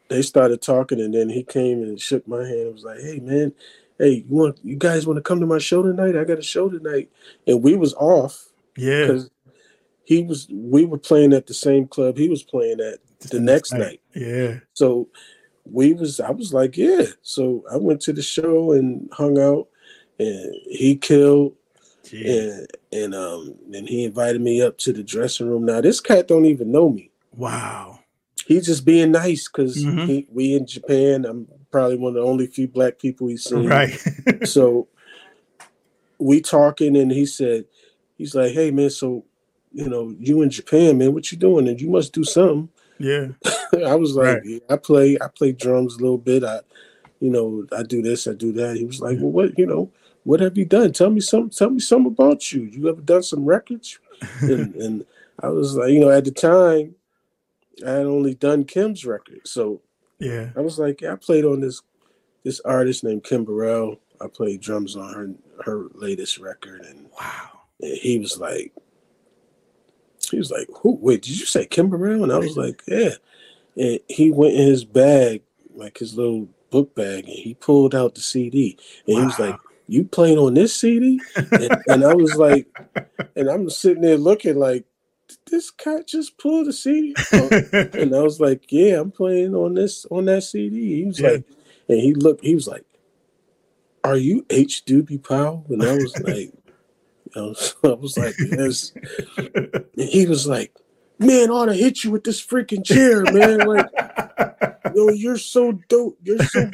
they 0.09 0.21
started 0.21 0.61
talking, 0.61 0.99
and 1.01 1.13
then 1.13 1.29
he 1.29 1.43
came 1.43 1.81
and 1.83 1.99
shook 1.99 2.27
my 2.27 2.43
hand. 2.45 2.59
and 2.59 2.73
was 2.73 2.83
like, 2.83 2.99
"Hey, 3.01 3.19
man." 3.19 3.53
Hey, 3.97 4.25
you 4.27 4.35
want 4.35 4.59
you 4.63 4.75
guys 4.75 5.07
want 5.07 5.17
to 5.17 5.21
come 5.21 5.39
to 5.39 5.45
my 5.45 5.57
show 5.57 5.81
tonight? 5.81 6.17
I 6.17 6.23
got 6.25 6.39
a 6.39 6.43
show 6.43 6.69
tonight, 6.69 7.09
and 7.47 7.63
we 7.63 7.75
was 7.75 7.93
off 7.95 8.49
Yeah. 8.77 9.07
because 9.07 9.29
he 10.03 10.23
was 10.23 10.47
we 10.51 10.85
were 10.85 10.97
playing 10.97 11.33
at 11.33 11.47
the 11.47 11.53
same 11.53 11.87
club 11.87 12.17
he 12.17 12.29
was 12.29 12.43
playing 12.43 12.79
at 12.79 12.99
the 13.31 13.39
next 13.39 13.73
night. 13.73 14.01
Yeah. 14.13 14.59
so 14.73 15.07
we 15.65 15.93
was 15.93 16.19
i 16.19 16.29
was 16.29 16.53
like 16.53 16.77
yeah 16.77 17.05
so 17.23 17.63
i 17.71 17.75
went 17.77 17.99
to 17.99 18.13
the 18.13 18.21
show 18.21 18.71
and 18.73 19.09
hung 19.11 19.39
out 19.39 19.67
and 20.19 20.53
he 20.69 20.95
killed 20.95 21.55
Jeez. 22.03 22.59
and 22.59 22.67
and 22.91 23.15
um 23.15 23.55
and 23.73 23.89
he 23.89 24.03
invited 24.03 24.41
me 24.41 24.61
up 24.61 24.77
to 24.79 24.93
the 24.93 25.01
dressing 25.01 25.49
room 25.49 25.65
now 25.65 25.81
this 25.81 25.99
cat 25.99 26.27
don't 26.27 26.45
even 26.45 26.71
know 26.71 26.89
me 26.91 27.09
Wow. 27.35 27.97
he's 28.45 28.67
just 28.67 28.85
being 28.85 29.11
nice 29.11 29.47
because 29.47 29.83
Mhm. 29.83 30.27
we 30.31 30.53
in 30.53 30.67
japan 30.67 31.25
i'm 31.25 31.47
probably 31.71 31.97
one 31.97 32.09
of 32.09 32.15
the 32.15 32.29
only 32.29 32.47
few 32.47 32.67
black 32.67 32.99
people 32.99 33.27
he's 33.27 33.43
seen. 33.43 33.67
Right. 33.67 33.99
so 34.43 34.87
we 36.17 36.41
talking 36.41 36.95
and 36.95 37.11
he 37.11 37.25
said 37.25 37.65
he's 38.17 38.33
like 38.33 38.53
hey 38.53 38.71
man 38.71 38.89
so 38.89 39.25
you 39.73 39.89
know 39.89 40.15
you 40.17 40.41
in 40.41 40.49
japan 40.49 40.97
man 40.97 41.13
what 41.13 41.31
you 41.31 41.37
doing? 41.37 41.67
And 41.67 41.79
you 41.79 41.89
must 41.89 42.13
do 42.13 42.23
something. 42.23 42.69
Yeah. 42.99 43.27
i 43.85 43.95
was 43.95 44.15
like 44.15 44.35
Right. 44.37 44.41
"Yeah, 44.45 44.59
i 44.69 44.77
play 44.77 45.17
i 45.21 45.27
play 45.27 45.51
drums 45.51 45.95
a 45.95 45.99
little 45.99 46.17
bit. 46.17 46.43
I 46.43 46.61
you 47.19 47.29
know 47.29 47.65
i 47.77 47.83
do 47.83 48.01
this 48.01 48.27
i 48.27 48.33
do 48.33 48.51
that. 48.53 48.77
He 48.77 48.85
was 48.85 49.01
like 49.01 49.17
well 49.19 49.31
what 49.31 49.57
you 49.59 49.65
know 49.65 49.91
what 50.23 50.39
have 50.39 50.57
you 50.57 50.65
done? 50.65 50.91
Tell 50.91 51.09
me 51.09 51.19
some 51.21 51.49
tell 51.49 51.69
me 51.69 51.79
something 51.79 52.11
about 52.11 52.51
you. 52.51 52.63
You 52.63 52.89
ever 52.89 53.01
done 53.01 53.21
some 53.23 53.45
records? 53.45 53.99
And, 54.41 54.75
and 54.85 55.05
i 55.43 55.49
was 55.49 55.75
like 55.75 55.89
you 55.91 55.99
know 55.99 56.09
at 56.09 56.23
the 56.23 56.31
time 56.31 56.95
i 57.85 57.89
had 57.89 58.05
only 58.05 58.33
done 58.35 58.63
kim's 58.63 59.05
record. 59.05 59.41
So 59.45 59.81
Yeah. 60.19 60.49
I 60.55 60.61
was 60.61 60.79
like, 60.79 61.01
yeah, 61.01 61.13
I 61.13 61.15
played 61.15 61.45
on 61.45 61.59
this 61.61 61.81
this 62.43 62.59
artist 62.61 63.03
named 63.03 63.23
Kim 63.23 63.43
Burrell. 63.43 63.99
I 64.21 64.27
played 64.27 64.61
drums 64.61 64.95
on 64.95 65.13
her 65.13 65.63
her 65.63 65.87
latest 65.93 66.37
record, 66.37 66.81
and, 66.81 67.09
Wow. 67.19 67.49
and 67.81 67.97
he 67.97 68.19
was 68.19 68.37
like, 68.39 68.71
he 70.29 70.37
was 70.37 70.51
like, 70.51 70.67
who? 70.81 70.95
Wait, 71.01 71.21
did 71.21 71.39
you 71.39 71.45
say 71.45 71.65
Kim 71.65 71.89
Burrell? 71.89 72.23
And 72.23 72.31
I 72.31 72.37
was 72.37 72.57
like, 72.57 72.81
yeah. 72.87 73.11
And 73.77 73.99
he 74.07 74.31
went 74.31 74.53
in 74.55 74.67
his 74.67 74.85
bag, 74.85 75.41
like 75.75 75.97
his 75.97 76.15
little 76.15 76.47
book 76.69 76.95
bag, 76.95 77.25
and 77.25 77.33
he 77.33 77.53
pulled 77.55 77.93
out 77.93 78.15
the 78.15 78.21
CD, 78.21 78.77
and 79.07 79.17
he 79.17 79.23
was 79.25 79.39
like, 79.39 79.57
you 79.87 80.03
playing 80.03 80.37
on 80.37 80.53
this 80.53 80.75
CD? 80.75 81.19
And, 81.35 81.77
and 81.87 82.03
I 82.05 82.13
was 82.13 82.35
like, 82.35 82.67
and 83.35 83.49
I'm 83.49 83.69
sitting 83.69 84.01
there 84.01 84.17
looking 84.17 84.55
like, 84.57 84.85
this 85.49 85.71
cat 85.71 86.07
just 86.07 86.37
pulled 86.37 86.67
the 86.67 86.73
CD? 86.73 87.15
Oh, 87.33 87.49
and 87.93 88.15
I 88.15 88.21
was 88.21 88.39
like, 88.39 88.71
"Yeah, 88.71 88.99
I'm 88.99 89.11
playing 89.11 89.55
on 89.55 89.73
this 89.73 90.05
on 90.11 90.25
that 90.25 90.43
CD." 90.43 90.95
He 91.01 91.05
was 91.05 91.19
Yeah. 91.19 91.29
like, 91.29 91.43
and 91.89 91.99
he 91.99 92.13
looked, 92.13 92.43
he 92.43 92.55
was 92.55 92.67
like, 92.67 92.83
"Are 94.03 94.17
you 94.17 94.45
H. 94.49 94.83
Doobie 94.85 95.23
Powell?" 95.23 95.65
And 95.69 95.83
I 95.83 95.93
was 95.93 96.17
like, 96.23 96.51
I 97.35 97.41
was, 97.41 97.75
I 97.83 97.87
was 97.89 98.17
like, 98.17 98.35
"Yes." 98.39 98.91
And 99.37 100.09
he 100.09 100.25
was 100.25 100.47
like, 100.47 100.73
"Man, 101.19 101.49
I 101.49 101.53
ought 101.53 101.65
to 101.67 101.73
hit 101.73 102.03
you 102.03 102.11
with 102.11 102.23
this 102.23 102.45
freaking 102.45 102.85
chair, 102.85 103.23
man! 103.23 103.59
Like, 103.67 103.87
yo, 104.95 105.09
you're 105.09 105.37
so 105.37 105.73
dope. 105.89 106.17
You're 106.23 106.39
so." 106.45 106.69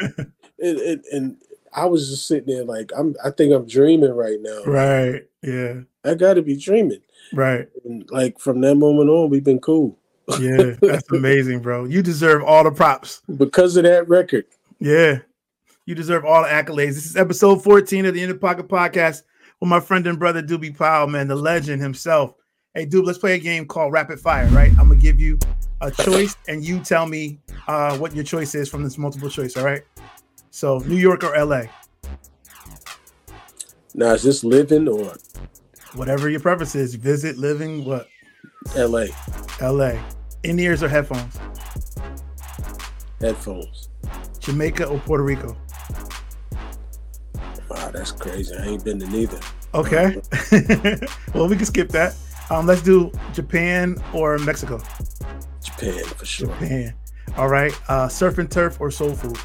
And, 0.59 0.77
and, 0.79 1.05
and 1.11 1.37
I 1.73 1.85
was 1.85 2.09
just 2.09 2.27
sitting 2.27 2.53
there 2.53 2.65
like, 2.65 2.91
I'm. 2.97 3.15
I 3.23 3.29
think 3.31 3.53
I'm 3.53 3.65
dreaming 3.67 4.11
right 4.11 4.37
now. 4.41 4.63
right. 4.65 5.23
Yeah. 5.41 5.81
I 6.03 6.15
got 6.15 6.33
to 6.35 6.41
be 6.41 6.57
dreaming. 6.57 7.01
Right. 7.33 7.67
And 7.85 8.09
like 8.11 8.39
from 8.39 8.61
that 8.61 8.75
moment 8.75 9.09
on, 9.09 9.29
we've 9.29 9.43
been 9.43 9.59
cool 9.59 9.97
Yeah. 10.39 10.75
That's 10.81 11.09
amazing, 11.11 11.61
bro. 11.61 11.85
You 11.85 12.01
deserve 12.01 12.43
all 12.43 12.63
the 12.63 12.71
props. 12.71 13.21
because 13.37 13.77
of 13.77 13.83
that 13.83 14.07
record. 14.09 14.45
Yeah. 14.79 15.19
You 15.85 15.95
deserve 15.95 16.25
all 16.25 16.43
the 16.43 16.49
accolades. 16.49 16.95
This 16.95 17.05
is 17.05 17.15
episode 17.15 17.63
14 17.63 18.05
of 18.05 18.13
the 18.13 18.21
In 18.23 18.29
the 18.29 18.35
Pocket 18.35 18.67
Podcast 18.67 19.23
with 19.59 19.69
my 19.69 19.79
friend 19.79 20.05
and 20.07 20.19
brother 20.19 20.41
Doobie 20.41 20.77
Powell, 20.77 21.07
man, 21.07 21.27
the 21.27 21.35
legend 21.35 21.81
himself. 21.81 22.35
Hey, 22.73 22.85
Doob, 22.85 23.05
let's 23.05 23.17
play 23.19 23.33
a 23.33 23.39
game 23.39 23.65
called 23.65 23.91
Rapid 23.91 24.19
Fire, 24.19 24.47
right? 24.47 24.69
I'm 24.71 24.87
gonna 24.87 24.95
give 24.95 25.19
you 25.19 25.37
a 25.81 25.91
choice 25.91 26.35
and 26.47 26.63
you 26.63 26.79
tell 26.79 27.05
me 27.07 27.39
uh, 27.67 27.97
what 27.97 28.15
your 28.15 28.23
choice 28.23 28.55
is 28.55 28.69
from 28.69 28.83
this 28.83 28.97
multiple 28.97 29.29
choice, 29.29 29.57
all 29.57 29.65
right? 29.65 29.81
So 30.51 30.79
New 30.79 30.97
York 30.97 31.23
or 31.23 31.33
LA, 31.43 31.63
Now, 33.95 34.13
is 34.13 34.23
this 34.23 34.43
living 34.43 34.87
or 34.87 35.15
whatever 35.95 36.29
your 36.29 36.41
preference 36.41 36.75
is. 36.75 36.95
Visit, 36.95 37.37
living, 37.37 37.85
what? 37.85 38.07
LA 38.75 39.05
LA. 39.61 39.93
In 40.43 40.59
ears 40.59 40.83
or 40.83 40.89
headphones? 40.89 41.39
headphones? 43.21 43.89
Jamaica 44.39 44.87
or 44.87 44.99
Puerto 44.99 45.23
Rico? 45.23 45.55
Wow, 47.69 47.91
that's 47.91 48.11
crazy. 48.11 48.55
I 48.55 48.65
ain't 48.65 48.83
been 48.83 48.99
to 48.99 49.07
neither. 49.07 49.39
Okay. 49.73 50.21
well, 51.33 51.47
we 51.47 51.55
can 51.55 51.65
skip 51.65 51.89
that. 51.89 52.15
Um, 52.49 52.65
let's 52.65 52.81
do 52.81 53.11
Japan 53.31 53.97
or 54.13 54.37
Mexico. 54.39 54.81
Japan 55.63 56.03
for 56.03 56.25
sure. 56.25 56.47
Japan. 56.47 56.93
All 57.37 57.47
right. 57.47 57.73
Uh, 57.89 58.09
surf 58.09 58.37
and 58.39 58.51
turf 58.51 58.81
or 58.81 58.91
soul 58.91 59.13
food? 59.13 59.37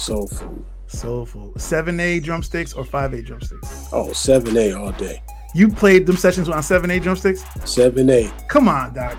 Soul 0.00 0.26
food. 0.28 0.64
Soul 0.86 1.26
food. 1.26 1.60
Seven 1.60 2.00
A 2.00 2.20
drumsticks 2.20 2.72
or 2.72 2.84
five 2.84 3.12
A 3.12 3.22
drumsticks? 3.22 3.88
Oh, 3.92 4.08
7A 4.08 4.78
all 4.78 4.92
day. 4.92 5.22
You 5.54 5.68
played 5.68 6.06
them 6.06 6.16
sessions 6.16 6.48
on 6.48 6.62
seven 6.62 6.90
A 6.90 6.98
drumsticks? 6.98 7.42
7A. 7.58 8.48
Come 8.48 8.66
on, 8.68 8.94
Doc. 8.94 9.16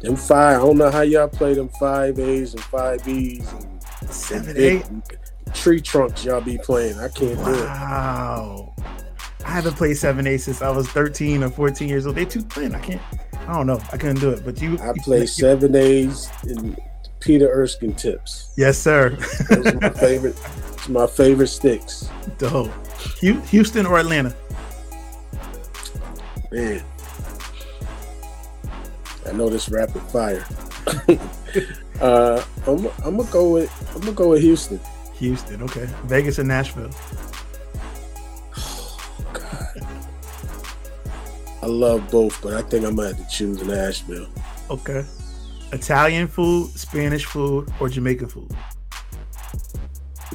Them 0.00 0.16
five, 0.16 0.56
I 0.58 0.60
don't 0.64 0.78
know 0.78 0.90
how 0.90 1.02
y'all 1.02 1.28
play 1.28 1.54
them 1.54 1.68
5As 1.80 2.52
and 2.54 2.62
5Bs 2.62 3.62
and 4.02 4.08
7A. 4.10 5.54
tree 5.54 5.80
trunks 5.80 6.24
y'all 6.24 6.40
be 6.40 6.58
playing. 6.58 6.98
I 6.98 7.08
can't 7.08 7.36
do 7.44 7.54
it. 7.54 7.64
Wow. 7.66 8.74
I 9.44 9.50
haven't 9.50 9.74
played 9.76 9.96
seven 9.98 10.26
A 10.26 10.38
since 10.38 10.62
I 10.62 10.70
was 10.70 10.88
13 10.88 11.44
or 11.44 11.50
14 11.50 11.88
years 11.88 12.06
old. 12.06 12.16
They 12.16 12.24
too 12.24 12.40
thin. 12.40 12.74
I 12.74 12.80
can't. 12.80 13.02
I 13.46 13.52
don't 13.52 13.66
know. 13.66 13.80
I 13.92 13.98
couldn't 13.98 14.20
do 14.20 14.30
it. 14.30 14.44
But 14.44 14.60
you. 14.62 14.78
I 14.78 14.88
you- 14.88 15.02
play 15.02 15.22
7As 15.24 16.30
and 16.44 16.78
Peter 17.24 17.48
Erskine 17.48 17.94
tips. 17.94 18.52
Yes, 18.56 18.76
sir. 18.76 19.16
Those 19.48 19.66
are 19.66 19.80
my 19.80 19.88
favorite. 20.06 20.36
It's 20.74 20.88
my 20.90 21.06
favorite 21.06 21.46
sticks. 21.46 22.10
Dope. 22.36 22.70
Houston 23.20 23.86
or 23.86 23.98
Atlanta? 23.98 24.34
Man. 26.52 26.84
I 29.26 29.32
know 29.32 29.48
this 29.48 29.70
rapid 29.70 30.02
fire. 30.02 30.44
uh, 32.02 32.44
I'm, 32.66 32.86
I'm 33.02 33.16
gonna 33.16 33.30
go 33.30 33.52
with 33.52 33.94
I'm 33.94 34.00
gonna 34.02 34.12
go 34.12 34.28
with 34.28 34.42
Houston. 34.42 34.78
Houston. 35.14 35.62
Okay. 35.62 35.88
Vegas 36.04 36.38
and 36.38 36.48
Nashville? 36.48 36.90
God. 39.32 39.86
I 41.62 41.66
love 41.66 42.10
both, 42.10 42.40
but 42.42 42.52
I 42.52 42.60
think 42.62 42.84
I'm 42.84 42.96
gonna 42.96 43.14
have 43.14 43.16
to 43.16 43.34
choose 43.34 43.64
Nashville. 43.64 44.28
Okay. 44.68 45.06
Italian 45.74 46.28
food, 46.28 46.70
Spanish 46.70 47.24
food, 47.24 47.70
or 47.80 47.88
Jamaican 47.88 48.28
food? 48.28 48.50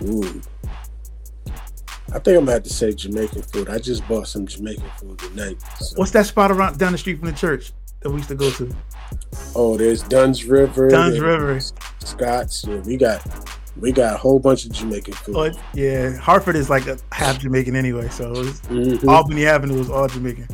Ooh. 0.04 0.42
I 2.12 2.18
think 2.20 2.28
I'm 2.38 2.46
gonna 2.46 2.54
have 2.54 2.64
to 2.64 2.70
say 2.70 2.92
Jamaican 2.94 3.44
food. 3.44 3.70
I 3.70 3.78
just 3.78 4.08
bought 4.08 4.28
some 4.28 4.46
Jamaican 4.48 4.90
food 5.00 5.20
tonight. 5.20 5.58
so- 5.80 5.96
What's 5.96 6.12
that 6.12 6.26
spot 6.26 6.52
around 6.52 6.78
down 6.80 6.92
the 6.92 6.98
street 6.98 7.20
from 7.20 7.28
the 7.28 7.36
church 7.36 7.72
that 8.02 8.10
we 8.10 8.18
used 8.18 8.30
to 8.30 8.36
go 8.36 8.50
to? 8.52 8.76
Oh, 9.56 9.78
there's 9.78 10.02
Dunn's 10.04 10.46
River. 10.46 10.90
Dunn's 10.90 11.14
there's 11.20 11.22
River. 11.24 11.60
Scott's. 12.00 12.66
Yeah, 12.68 12.78
we 12.78 12.98
got 12.98 13.22
we 13.78 13.92
got 13.92 14.16
a 14.16 14.18
whole 14.18 14.40
bunch 14.40 14.66
of 14.66 14.72
Jamaican 14.72 15.14
food. 15.14 15.36
Oh, 15.38 15.60
yeah, 15.74 16.16
Hartford 16.18 16.56
is 16.56 16.70
like 16.70 16.88
a 16.88 16.98
half 17.12 17.40
Jamaican 17.40 17.76
anyway, 17.76 18.10
so 18.10 18.34
Mhm. 18.34 19.08
Albany 19.08 19.46
Avenue 19.46 19.80
is 19.80 19.90
all 19.90 20.08
Jamaican. 20.08 20.48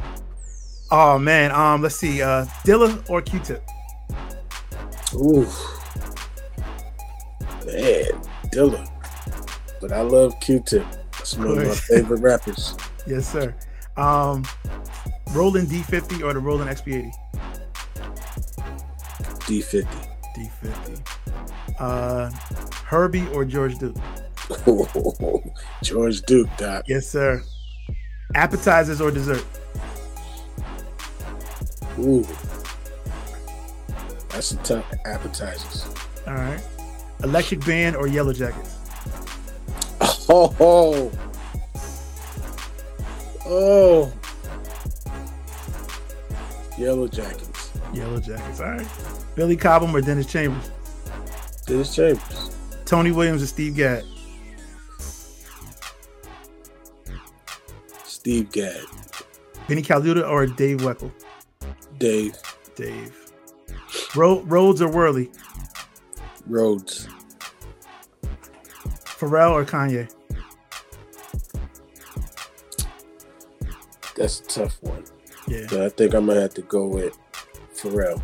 Oh 0.92 1.18
man, 1.18 1.52
um, 1.52 1.82
let's 1.82 1.96
see, 1.96 2.22
uh, 2.22 2.46
Dilla 2.66 3.02
or 3.10 3.22
Q-Tip? 3.22 3.64
Ooh. 5.16 5.48
Man, 7.66 8.22
Dilla. 8.52 8.88
But 9.82 9.92
I 9.92 10.02
love 10.02 10.40
Q-Tip. 10.40 10.86
That's 11.14 11.38
one 11.38 11.48
of 11.48 11.58
my 11.58 11.74
favorite 11.74 12.22
rappers. 12.22 12.76
Yes, 13.08 13.32
sir. 13.32 13.54
Um, 13.98 14.44
Roland 15.34 15.68
D50 15.68 16.24
or 16.24 16.34
the 16.34 16.40
Roland 16.40 16.72
XP80? 16.72 17.12
D50. 19.42 19.88
D50. 20.36 21.08
Uh, 21.80 22.32
Herbie 22.84 23.28
or 23.28 23.46
George 23.46 23.78
Duke? 23.78 23.96
George 25.84 26.24
Duke, 26.24 26.50
Doc. 26.58 26.86
Yes, 26.88 27.08
sir. 27.08 27.44
Appetizers 28.34 29.00
or 29.00 29.12
dessert? 29.12 29.46
Ooh. 32.00 32.26
That's 34.36 34.52
a 34.52 34.58
tough 34.58 34.94
appetizers. 35.06 35.86
All 36.28 36.34
right. 36.34 36.62
Electric 37.24 37.66
Band 37.66 37.96
or 37.96 38.06
Yellow 38.06 38.34
Jackets? 38.34 38.76
Oh, 40.28 40.54
oh. 40.60 41.12
Oh. 43.46 44.12
Yellow 46.78 47.08
Jackets. 47.08 47.72
Yellow 47.94 48.20
Jackets. 48.20 48.60
All 48.60 48.72
right. 48.72 48.88
Billy 49.36 49.56
Cobham 49.56 49.96
or 49.96 50.02
Dennis 50.02 50.26
Chambers? 50.26 50.70
Dennis 51.66 51.96
Chambers. 51.96 52.58
Tony 52.84 53.14
Williams 53.14 53.42
or 53.42 53.48
Steve 53.48 53.78
Gadd? 53.78 54.04
Steve 58.04 58.52
Gadd. 58.52 58.84
Vinnie 59.70 59.82
Colaiuta 59.82 60.30
or 60.30 60.46
Dave 60.46 60.80
Weckl? 60.80 61.10
Dave 61.98 62.36
Dave. 62.76 63.25
Ro- 64.16 64.42
Rhodes 64.44 64.82
or 64.82 64.90
Wurly? 64.90 65.30
Rhodes. 66.48 67.08
Pharrell 69.04 69.52
or 69.52 69.66
Kanye? 69.66 70.12
That's 74.16 74.40
a 74.40 74.44
tough 74.44 74.78
one. 74.82 75.04
Yeah. 75.48 75.68
But 75.70 75.82
I 75.82 75.90
think 75.90 76.14
I'm 76.14 76.26
gonna 76.26 76.42
have 76.42 76.54
to 76.56 76.62
go 76.62 76.88
with 76.88 77.18
Pharrell. 77.76 78.22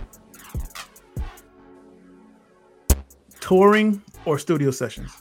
Touring 3.40 4.02
or 4.26 4.40
studio 4.40 4.72
sessions? 4.72 5.12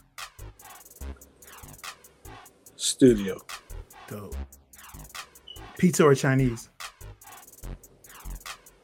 Studio. 2.75 3.39
Dope. 4.07 4.35
Pizza 5.77 6.05
or 6.05 6.15
Chinese? 6.15 6.69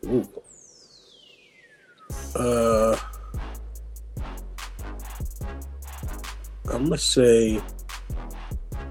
Ooh. 0.05 0.27
Uh, 2.35 2.97
I'm 6.71 6.83
gonna 6.83 6.97
say 6.97 7.61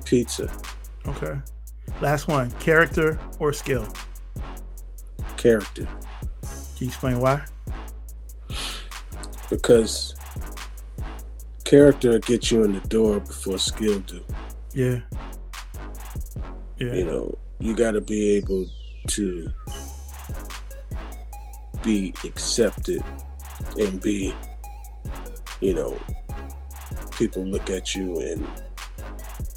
pizza 0.05 0.51
Okay. 1.07 1.39
Last 2.01 2.29
one. 2.29 2.51
Character 2.53 3.19
or 3.39 3.53
skill? 3.53 3.87
character 5.37 5.85
Can 6.43 6.79
you 6.79 6.87
explain 6.89 7.21
why? 7.21 7.45
because 9.51 10.15
character 11.65 12.19
gets 12.19 12.51
you 12.51 12.65
in 12.65 12.73
the 12.73 12.81
door 12.89 13.21
before 13.21 13.59
skill 13.59 14.01
do. 14.01 14.21
Yeah. 14.73 15.01
Yeah. 16.79 16.95
You 16.95 17.05
know, 17.05 17.39
you 17.59 17.75
got 17.75 17.93
to 17.93 18.01
be 18.01 18.31
able 18.37 18.67
to 19.09 19.53
be 21.87 22.13
accepted 22.25 23.03
and 23.79 24.01
be, 24.03 24.35
you 25.61 25.73
know, 25.73 25.97
people 27.13 27.45
look 27.45 27.71
at 27.71 27.95
you 27.95 28.19
and 28.21 28.47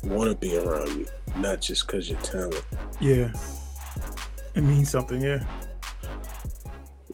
want 0.04 0.30
to 0.30 0.38
be 0.38 0.56
around 0.58 0.88
you, 0.89 1.08
not 1.38 1.60
just 1.60 1.88
because 1.88 2.08
you're 2.10 2.20
talent. 2.22 2.63
Yeah. 3.02 3.34
It 4.56 4.62
means 4.62 4.89
something. 4.89 5.22
Yeah. 5.22 5.44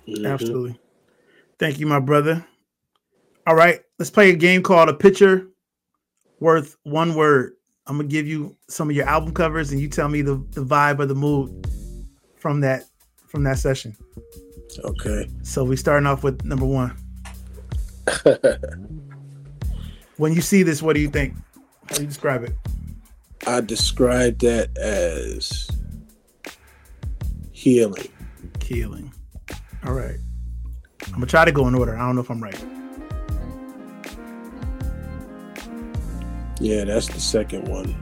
Mhm. 0.07 0.31
Absolutely. 0.31 0.79
Thank 1.57 1.79
you, 1.79 1.87
my 1.87 1.99
brother. 1.99 2.45
All 3.47 3.55
right, 3.55 3.81
let's 3.97 4.11
play 4.11 4.31
a 4.31 4.35
game 4.35 4.61
called 4.61 4.89
a 4.89 4.93
picture 4.93 5.47
worth 6.39 6.75
one 6.83 7.15
word. 7.15 7.53
I'm 7.87 7.97
gonna 7.97 8.09
give 8.09 8.27
you 8.27 8.55
some 8.67 8.89
of 8.89 8.95
your 8.95 9.07
album 9.07 9.33
covers, 9.33 9.71
and 9.71 9.79
you 9.79 9.87
tell 9.87 10.09
me 10.09 10.21
the, 10.21 10.35
the 10.51 10.65
vibe 10.65 10.99
or 10.99 11.05
the 11.05 11.15
mood 11.15 11.67
from 12.35 12.59
that 12.61 12.85
from 13.27 13.43
that 13.43 13.59
session. 13.59 13.95
Okay. 14.83 15.29
So 15.43 15.63
we 15.63 15.75
starting 15.75 16.07
off 16.07 16.23
with 16.23 16.43
number 16.43 16.65
one. 16.65 16.95
When 20.17 20.33
you 20.33 20.41
see 20.41 20.63
this, 20.63 20.81
what 20.81 20.93
do 20.93 21.01
you 21.01 21.09
think? 21.09 21.35
How 21.89 21.95
do 21.95 22.01
you 22.03 22.07
describe 22.07 22.43
it? 22.43 22.53
I 23.45 23.59
describe 23.59 24.39
that 24.39 24.75
as 24.77 25.69
healing. 27.51 28.07
Healing. 28.63 29.13
All 29.85 29.93
right. 29.93 30.15
I'm 31.07 31.13
gonna 31.15 31.25
try 31.25 31.43
to 31.43 31.51
go 31.51 31.67
in 31.67 31.75
order. 31.75 31.97
I 31.97 31.99
don't 31.99 32.15
know 32.15 32.21
if 32.21 32.29
I'm 32.29 32.41
right. 32.41 32.65
Yeah, 36.61 36.85
that's 36.85 37.07
the 37.09 37.19
second 37.19 37.67
one. 37.67 37.93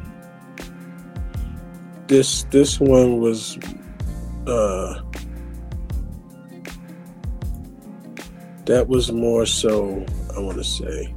This 2.08 2.44
this 2.44 2.80
one 2.80 3.20
was 3.20 3.58
uh 4.46 5.02
that 8.66 8.88
was 8.88 9.12
more 9.12 9.46
so 9.46 10.06
I 10.36 10.40
want 10.40 10.58
to 10.58 10.64
say 10.64 11.14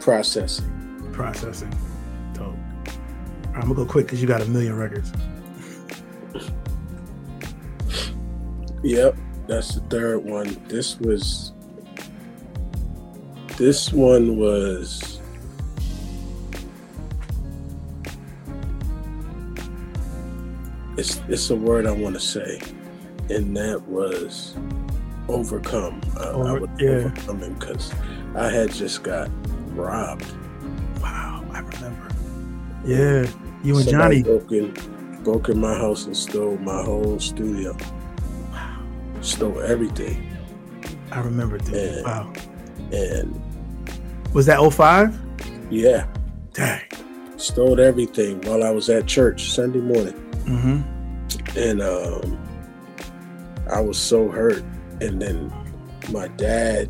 processing. 0.00 1.10
Processing. 1.12 1.70
Dope. 2.34 2.54
Right, 2.54 3.54
I'm 3.54 3.60
gonna 3.60 3.74
go 3.74 3.86
quick 3.86 4.06
because 4.06 4.20
you 4.20 4.26
got 4.26 4.42
a 4.42 4.46
million 4.46 4.76
records. 4.76 5.12
Yep, 8.82 9.16
that's 9.46 9.74
the 9.74 9.80
third 9.82 10.24
one. 10.24 10.56
This 10.66 10.98
was 10.98 11.52
this 13.58 13.92
one 13.92 14.38
was 14.38 15.20
it's 20.96 21.20
it's 21.28 21.50
a 21.50 21.56
word 21.56 21.86
I 21.86 21.92
want 21.92 22.14
to 22.14 22.20
say, 22.20 22.60
and 23.30 23.56
that 23.56 23.80
was 23.88 24.54
overcome. 25.28 26.00
I, 26.18 26.22
I 26.22 26.26
Over- 26.32 26.60
would 26.60 26.70
yeah. 26.78 26.88
overcome 26.90 27.40
him 27.40 27.54
because 27.54 27.92
I 28.34 28.48
had 28.50 28.72
just 28.72 29.02
got 29.02 29.28
robbed. 29.74 30.26
Wow, 31.00 31.44
I 31.52 31.60
remember. 31.60 32.08
Yeah, 32.84 33.26
you 33.62 33.76
and 33.78 33.88
Johnny. 33.88 34.22
Broke 34.22 34.50
in, 34.52 34.72
broke 35.22 35.48
in 35.48 35.60
my 35.60 35.74
house 35.74 36.06
and 36.06 36.16
stole 36.16 36.56
my 36.58 36.82
whole 36.82 37.18
studio. 37.20 37.76
Wow, 38.52 38.82
Stole 39.20 39.60
everything, 39.60 40.26
I 41.12 41.20
remember, 41.20 41.58
dude. 41.58 41.74
Yeah. 41.74 42.02
Wow. 42.02 42.32
and 42.92 43.40
Was 44.32 44.46
that 44.46 44.58
05? 44.72 45.18
yeah, 45.70 46.06
Dang. 46.52 46.80
stole 47.36 47.80
everything 47.80 48.40
while 48.42 48.64
I 48.64 48.70
was 48.70 48.88
at 48.90 49.06
church 49.06 49.50
Sunday 49.50 49.80
morning, 49.80 50.14
Mm-hmm. 50.46 51.58
and 51.58 51.82
um, 51.82 52.38
I 53.68 53.80
was 53.80 53.98
so 53.98 54.28
hurt. 54.28 54.62
And 55.00 55.20
then 55.20 55.52
my 56.10 56.28
dad 56.28 56.88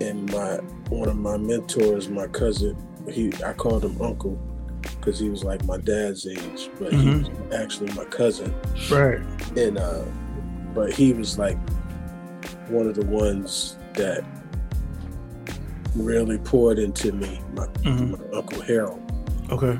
and 0.00 0.30
my 0.32 0.56
one 0.88 1.08
of 1.08 1.16
my 1.16 1.36
mentors, 1.36 2.08
my 2.08 2.26
cousin, 2.28 2.76
he 3.08 3.32
I 3.44 3.52
called 3.52 3.84
him 3.84 4.00
uncle 4.00 4.38
because 4.82 5.18
he 5.18 5.28
was 5.30 5.42
like 5.44 5.64
my 5.64 5.78
dad's 5.78 6.26
age, 6.26 6.70
but 6.78 6.92
he 6.92 7.08
was 7.08 7.30
actually 7.52 7.92
my 7.94 8.04
cousin. 8.04 8.54
Right. 8.90 9.20
and 9.56 9.78
uh 9.78 10.04
but 10.74 10.92
he 10.94 11.12
was 11.12 11.38
like 11.38 11.58
one 12.68 12.86
of 12.86 12.94
the 12.94 13.04
ones 13.04 13.76
that 13.94 14.24
really 15.94 16.38
poured 16.38 16.78
into 16.78 17.12
me 17.12 17.38
my, 17.54 17.66
Mhm. 17.84 18.18
my 18.18 18.38
uncle 18.38 18.62
harold 18.62 19.02
Okay. 19.50 19.78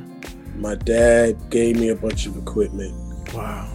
my 0.56 0.74
dad 0.74 1.38
gave 1.48 1.78
me 1.80 1.88
a 1.88 1.96
bunch 1.96 2.26
of 2.26 2.36
equipment 2.36 2.92
Wow. 3.32 3.66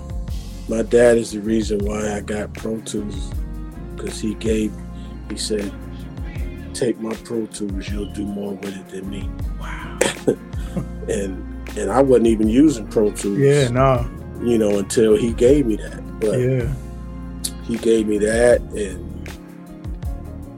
My 0.67 0.82
dad 0.82 1.17
is 1.17 1.32
the 1.32 1.39
reason 1.39 1.80
why 1.86 2.13
I 2.13 2.21
got 2.21 2.53
Pro 2.53 2.80
Tools 2.82 3.32
because 3.95 4.19
he 4.19 4.34
gave, 4.36 4.71
he 5.30 5.38
said, 5.38 5.71
take 6.73 6.99
my 6.99 7.13
Pro 7.23 7.45
Tools, 7.47 7.89
you'll 7.89 8.12
do 8.13 8.25
more 8.25 8.53
with 8.53 8.75
it 8.77 8.89
than 8.89 9.10
me. 9.10 9.30
Wow. 9.60 9.99
And 11.10 11.43
and 11.77 11.89
I 11.89 12.01
wasn't 12.01 12.27
even 12.27 12.49
using 12.49 12.86
Pro 12.88 13.12
Tools, 13.12 13.39
Yeah, 13.39 13.69
no. 13.69 14.06
you 14.43 14.58
know, 14.58 14.77
until 14.77 15.15
he 15.15 15.32
gave 15.34 15.65
me 15.65 15.75
that. 15.77 16.19
But 16.19 16.39
Yeah. 16.39 16.71
he 17.63 17.77
gave 17.77 18.08
me 18.08 18.17
that, 18.19 18.62
and 18.75 19.03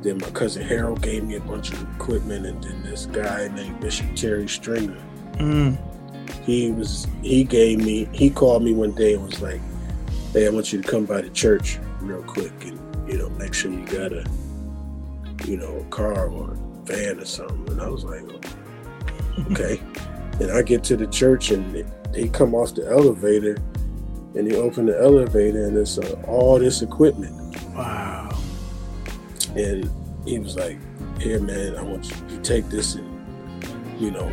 then 0.02 0.18
my 0.18 0.30
cousin 0.32 0.64
Harold 0.64 1.02
gave 1.02 1.24
me 1.24 1.36
a 1.36 1.40
bunch 1.42 1.72
of 1.72 1.82
equipment, 1.96 2.46
and 2.48 2.62
then 2.64 2.84
this 2.84 3.06
guy 3.06 3.48
named 3.56 3.80
Bishop 3.80 4.08
Terry 4.16 4.48
Stringer, 4.48 4.98
Mm. 5.38 5.78
he 6.44 6.72
was 6.72 7.08
he 7.22 7.44
gave 7.46 7.80
me 7.80 8.10
he 8.12 8.30
called 8.30 8.64
me 8.64 8.74
one 8.74 8.92
day 8.92 9.14
and 9.14 9.24
was 9.24 9.42
like, 9.42 9.62
"Hey, 10.34 10.48
I 10.48 10.50
want 10.50 10.72
you 10.72 10.82
to 10.82 10.88
come 10.88 11.06
by 11.06 11.22
the 11.22 11.30
church 11.30 11.80
real 12.02 12.24
quick, 12.24 12.54
and 12.66 12.80
you 13.10 13.18
know, 13.18 13.30
make 13.30 13.54
sure 13.54 13.72
you 13.72 13.86
got 13.86 14.14
a 14.14 14.26
you 15.46 15.58
know 15.58 15.78
a 15.78 15.84
car 15.86 16.28
or 16.28 16.52
a 16.52 16.56
van 16.86 17.20
or 17.20 17.26
something." 17.26 17.70
And 17.70 17.82
I 17.82 17.90
was 17.90 18.04
like, 18.04 18.24
"Okay." 19.52 19.82
and 20.40 20.52
I 20.52 20.62
get 20.62 20.84
to 20.86 20.98
the 20.98 21.08
church, 21.08 21.52
and 21.52 21.86
he 22.16 22.30
come 22.30 22.56
off 22.56 22.76
the 22.76 22.90
elevator, 22.90 23.58
and 24.36 24.50
he 24.50 24.56
opened 24.56 24.90
the 24.90 25.00
elevator, 25.00 25.66
and 25.66 25.78
it's 25.78 25.98
uh, 25.98 26.22
all 26.28 26.60
this 26.60 26.82
equipment. 26.82 27.36
Wow. 27.76 28.30
and 29.56 29.90
he 30.26 30.40
was 30.40 30.56
like, 30.56 30.78
"Here, 31.20 31.40
man, 31.40 31.76
I 31.76 31.82
want 31.82 32.10
you 32.10 32.38
to 32.38 32.42
take 32.42 32.70
this 32.70 32.96
and 32.96 33.08
you 34.00 34.12
know 34.12 34.32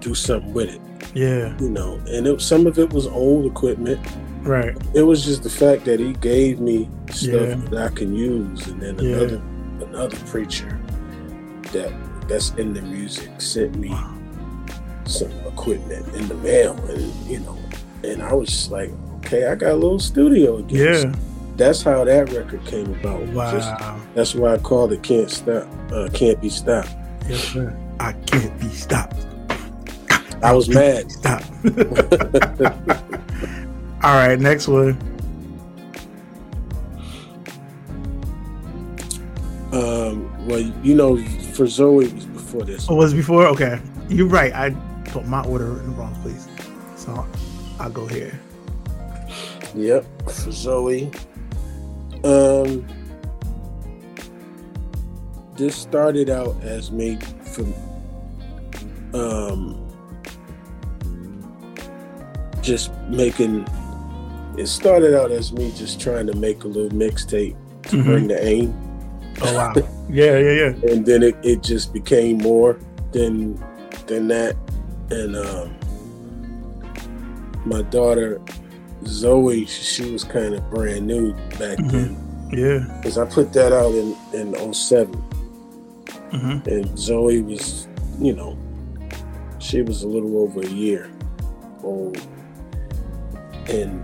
do 0.00 0.14
something 0.14 0.52
with 0.52 0.70
it." 0.70 0.80
Yeah. 1.14 1.56
You 1.60 1.70
know, 1.70 2.00
and 2.08 2.26
it, 2.26 2.40
some 2.40 2.66
of 2.66 2.78
it 2.78 2.92
was 2.92 3.06
old 3.06 3.46
equipment. 3.46 4.04
Right. 4.44 4.76
It 4.94 5.02
was 5.02 5.24
just 5.24 5.42
the 5.42 5.50
fact 5.50 5.84
that 5.86 5.98
he 6.00 6.12
gave 6.14 6.60
me 6.60 6.88
stuff 7.10 7.32
Yeah. 7.32 7.54
that 7.70 7.92
I 7.92 7.94
can 7.94 8.14
use, 8.14 8.66
and 8.66 8.80
then 8.80 8.98
Yeah. 8.98 9.16
another 9.16 9.40
another 9.82 10.16
preacher 10.26 10.78
that 11.72 11.92
that's 12.28 12.50
in 12.58 12.72
the 12.74 12.82
music 12.82 13.30
sent 13.40 13.76
me 13.76 13.94
some 15.06 15.30
equipment 15.46 16.06
in 16.14 16.28
the 16.28 16.34
mail, 16.36 16.76
and 16.88 17.12
you 17.26 17.40
know, 17.40 17.56
and 18.02 18.22
I 18.22 18.32
was 18.32 18.48
just 18.48 18.70
like, 18.70 18.90
"Okay, 19.18 19.46
I 19.46 19.54
got 19.54 19.72
a 19.72 19.74
little 19.76 19.98
studio 19.98 20.58
again." 20.58 20.78
Yeah. 21.08 21.12
that's 21.56 21.82
how 21.82 22.02
that 22.04 22.32
record 22.32 22.64
came 22.64 22.86
about. 23.00 23.24
Just- 23.52 23.70
Wow. 23.80 23.96
That's 24.14 24.34
why 24.34 24.54
I 24.54 24.58
called 24.58 24.92
it 24.92 25.02
"Can't 25.02 25.30
Stop." 25.30 25.66
Uh, 25.92 26.08
can't 26.12 26.40
be 26.40 26.48
stopped. 26.50 26.90
Yes, 27.28 27.40
sir. 27.40 27.72
I 28.00 28.12
can't 28.26 28.58
be 28.60 28.68
stopped. 28.68 29.26
I 30.42 30.52
was 30.52 30.68
mad. 30.68 31.10
Stop. 31.12 31.42
All 34.04 34.12
right, 34.12 34.38
next 34.38 34.68
one. 34.68 34.98
Um, 39.72 40.46
well, 40.46 40.60
you 40.82 40.94
know, 40.94 41.16
for 41.54 41.66
Zoe 41.66 42.04
it 42.04 42.14
was 42.14 42.26
before 42.26 42.64
this. 42.64 42.86
Oh, 42.90 42.96
was 42.96 43.14
before? 43.14 43.46
Okay. 43.46 43.80
You're 44.10 44.28
right. 44.28 44.52
I 44.52 44.72
put 45.06 45.26
my 45.26 45.42
order 45.44 45.80
in 45.80 45.86
the 45.86 45.96
wrong 45.96 46.14
place. 46.20 46.46
So 46.96 47.26
I'll 47.80 47.88
go 47.88 48.06
here. 48.06 48.38
Yep, 49.74 50.04
for 50.30 50.52
Zoe. 50.52 51.10
Um, 52.24 52.86
this 55.56 55.74
started 55.74 56.28
out 56.28 56.62
as 56.62 56.92
me 56.92 57.16
from 57.42 57.72
um 59.14 59.80
just 62.60 62.92
making. 63.08 63.66
It 64.56 64.66
started 64.68 65.14
out 65.18 65.30
as 65.32 65.52
me 65.52 65.72
just 65.76 66.00
trying 66.00 66.26
to 66.28 66.34
make 66.36 66.64
a 66.64 66.68
little 66.68 66.96
mixtape 66.96 67.56
to 67.84 67.96
Mhm. 67.96 68.04
bring 68.04 68.28
the 68.28 68.44
aim. 68.44 68.74
Oh 69.42 69.54
wow. 69.54 69.72
yeah, 70.08 70.38
yeah, 70.38 70.52
yeah. 70.52 70.90
and 70.92 71.04
then 71.04 71.22
it, 71.24 71.36
it 71.42 71.62
just 71.62 71.92
became 71.92 72.38
more 72.38 72.78
than 73.12 73.58
than 74.06 74.28
that 74.28 74.54
and 75.10 75.34
um 75.36 75.74
my 77.64 77.82
daughter 77.82 78.40
zoe 79.06 79.64
she 79.66 80.10
was 80.12 80.24
kind 80.24 80.54
of 80.54 80.68
brand 80.70 81.06
new 81.06 81.32
back 81.58 81.78
Mhm. 81.78 81.90
then 81.90 82.16
Yeah. 82.52 82.96
because 82.98 83.18
i 83.18 83.24
put 83.24 83.52
that 83.54 83.72
out 83.72 83.92
in 83.94 84.14
in 84.32 84.72
7 84.74 85.14
hmm 86.30 86.58
and 86.68 86.98
zoe 86.98 87.40
was 87.42 87.88
you 88.20 88.34
know 88.34 88.56
she 89.58 89.82
was 89.82 90.02
a 90.02 90.08
little 90.08 90.38
over 90.38 90.60
a 90.60 90.66
year 90.68 91.10
old 91.82 92.18
and 93.68 94.00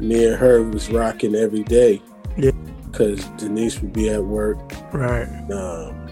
me 0.00 0.26
and 0.26 0.36
her 0.36 0.62
was 0.62 0.90
rocking 0.90 1.34
every 1.34 1.62
day 1.64 2.00
Yeah. 2.36 2.50
because 2.90 3.24
denise 3.38 3.80
would 3.80 3.92
be 3.92 4.08
at 4.10 4.22
work 4.24 4.58
Right. 4.92 5.26
Um, 5.50 6.08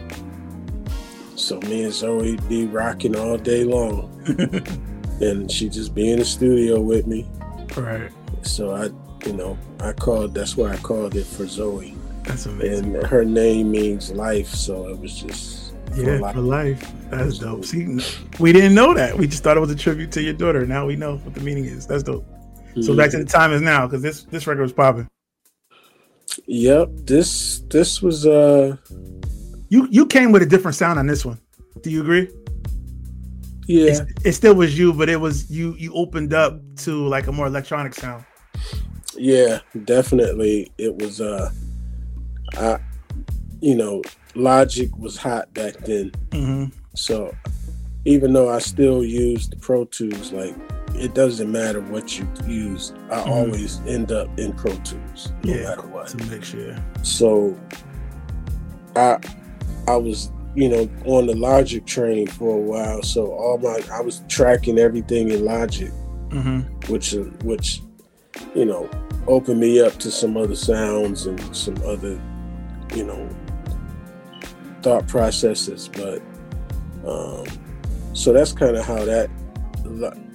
so 1.35 1.59
me 1.61 1.85
and 1.85 1.93
Zoe 1.93 2.37
be 2.49 2.67
rocking 2.67 3.17
all 3.17 3.37
day 3.39 3.65
long, 3.65 4.11
and 5.21 5.51
she 5.51 5.69
just 5.69 5.95
be 5.95 6.11
in 6.11 6.19
the 6.19 6.25
studio 6.25 6.81
with 6.81 7.07
me. 7.07 7.27
right. 7.77 8.11
So 8.43 8.75
I, 8.75 8.91
you 9.27 9.33
know, 9.35 9.57
I 9.81 9.93
called. 9.93 10.35
That's 10.35 10.57
why 10.57 10.73
I 10.73 10.77
called 10.79 11.15
it 11.17 11.25
for 11.27 11.47
Zoe, 11.47 11.95
That's 12.25 12.47
amazing. 12.47 12.97
and 12.97 13.07
her 13.07 13.25
name 13.25 13.71
means 13.71 14.11
life. 14.13 14.49
So 14.49 14.89
it 14.89 14.99
was 14.99 15.15
just 15.21 15.75
for 15.95 16.03
yeah, 16.03 16.19
life. 16.19 16.35
for 16.35 16.41
life. 16.41 16.93
That's 17.11 17.39
dope. 17.39 17.65
See, 17.65 17.99
we 18.39 18.53
didn't 18.53 18.75
know 18.75 18.93
that. 18.95 19.17
We 19.17 19.27
just 19.27 19.43
thought 19.43 19.57
it 19.57 19.61
was 19.61 19.71
a 19.71 19.77
tribute 19.77 20.13
to 20.13 20.23
your 20.23 20.35
daughter. 20.35 20.67
Now 20.67 20.87
we 20.87 20.97
know 20.97 21.17
what 21.19 21.35
the 21.35 21.41
meaning 21.41 21.65
is. 21.65 21.87
That's 21.87 22.03
dope. 22.03 22.27
So 22.83 22.95
back 22.97 23.11
to 23.11 23.19
the 23.19 23.25
time 23.25 23.53
is 23.53 23.61
now 23.63 23.87
because 23.87 24.03
this 24.03 24.25
this 24.25 24.47
record 24.47 24.63
was 24.63 24.73
popping. 24.73 25.09
Yep. 26.47 26.91
This 27.05 27.61
this 27.69 28.01
was 28.03 28.27
uh 28.27 28.77
You 29.69 29.89
you 29.91 30.07
came 30.07 30.33
with 30.33 30.43
a 30.43 30.47
different 30.47 30.75
sound 30.77 30.99
on 30.99 31.07
this 31.07 31.25
one. 31.25 31.39
Do 31.83 31.91
you 31.91 32.01
agree? 32.01 32.29
yeah 33.67 33.91
It's, 33.91 34.27
it 34.27 34.33
still 34.33 34.55
was 34.55 34.79
you, 34.79 34.93
but 34.93 35.09
it 35.09 35.17
was 35.17 35.51
you. 35.51 35.75
You 35.79 35.93
opened 35.95 36.33
up 36.33 36.61
to 36.79 37.07
like 37.07 37.27
a 37.27 37.33
more 37.33 37.47
electronic 37.47 37.95
sound. 37.95 38.25
yeah 39.17 39.59
definitely 39.85 40.71
it 40.79 40.97
was 40.97 41.21
uh 41.21 41.51
I 42.57 42.79
you 43.61 43.75
know 43.75 44.03
Logic 44.35 44.97
was 44.97 45.17
hot 45.17 45.53
back 45.55 45.75
then. 45.79 46.13
hmm 46.33 46.67
So 46.95 47.35
even 48.05 48.33
though 48.33 48.49
I 48.49 48.59
still 48.61 49.05
use 49.05 49.49
the 49.49 49.57
Pro 49.57 49.85
Tools, 49.85 50.33
like 50.33 50.55
it 50.95 51.15
doesn't 51.15 51.51
matter 51.51 51.81
what 51.81 52.19
you 52.19 52.27
use, 52.47 52.93
I 53.11 53.17
Mhm. 53.21 53.29
always 53.29 53.81
end 53.87 54.13
up 54.13 54.29
in 54.39 54.53
Pro 54.53 54.73
Tools 54.79 55.33
no 55.45 55.55
Yeah, 55.55 55.63
matter 55.71 55.87
what. 55.89 56.05
It's 56.05 56.15
a 56.15 56.31
mixture. 56.31 56.85
So 57.03 57.57
I 58.97 59.19
I 59.87 59.97
was 59.97 60.31
you 60.55 60.69
know 60.69 60.89
on 61.05 61.27
the 61.27 61.35
Logic 61.37 61.85
train 61.87 62.27
for 62.27 62.57
a 62.57 62.61
while, 62.61 63.03
so 63.03 63.33
all 63.33 63.59
my 63.59 63.81
I 63.93 64.01
was 64.01 64.23
tracking 64.29 64.79
everything 64.79 65.31
in 65.31 65.45
Logic, 65.45 65.91
hmm 66.33 66.61
which 66.89 67.15
uh, 67.15 67.19
which 67.45 67.83
you 68.55 68.65
know 68.65 68.89
opened 69.27 69.61
me 69.61 69.81
up 69.81 69.93
to 69.99 70.11
some 70.11 70.37
other 70.37 70.57
sounds 70.57 71.27
and 71.27 71.39
some 71.55 71.77
other 71.85 72.19
you 72.95 73.05
know 73.05 73.29
thought 74.83 75.07
processes 75.09 75.91
but 75.93 76.23
um 77.07 77.45
so 78.15 78.33
that's 78.33 78.53
kind 78.53 78.77
of 78.77 78.85
how 78.87 79.05
that 79.05 79.29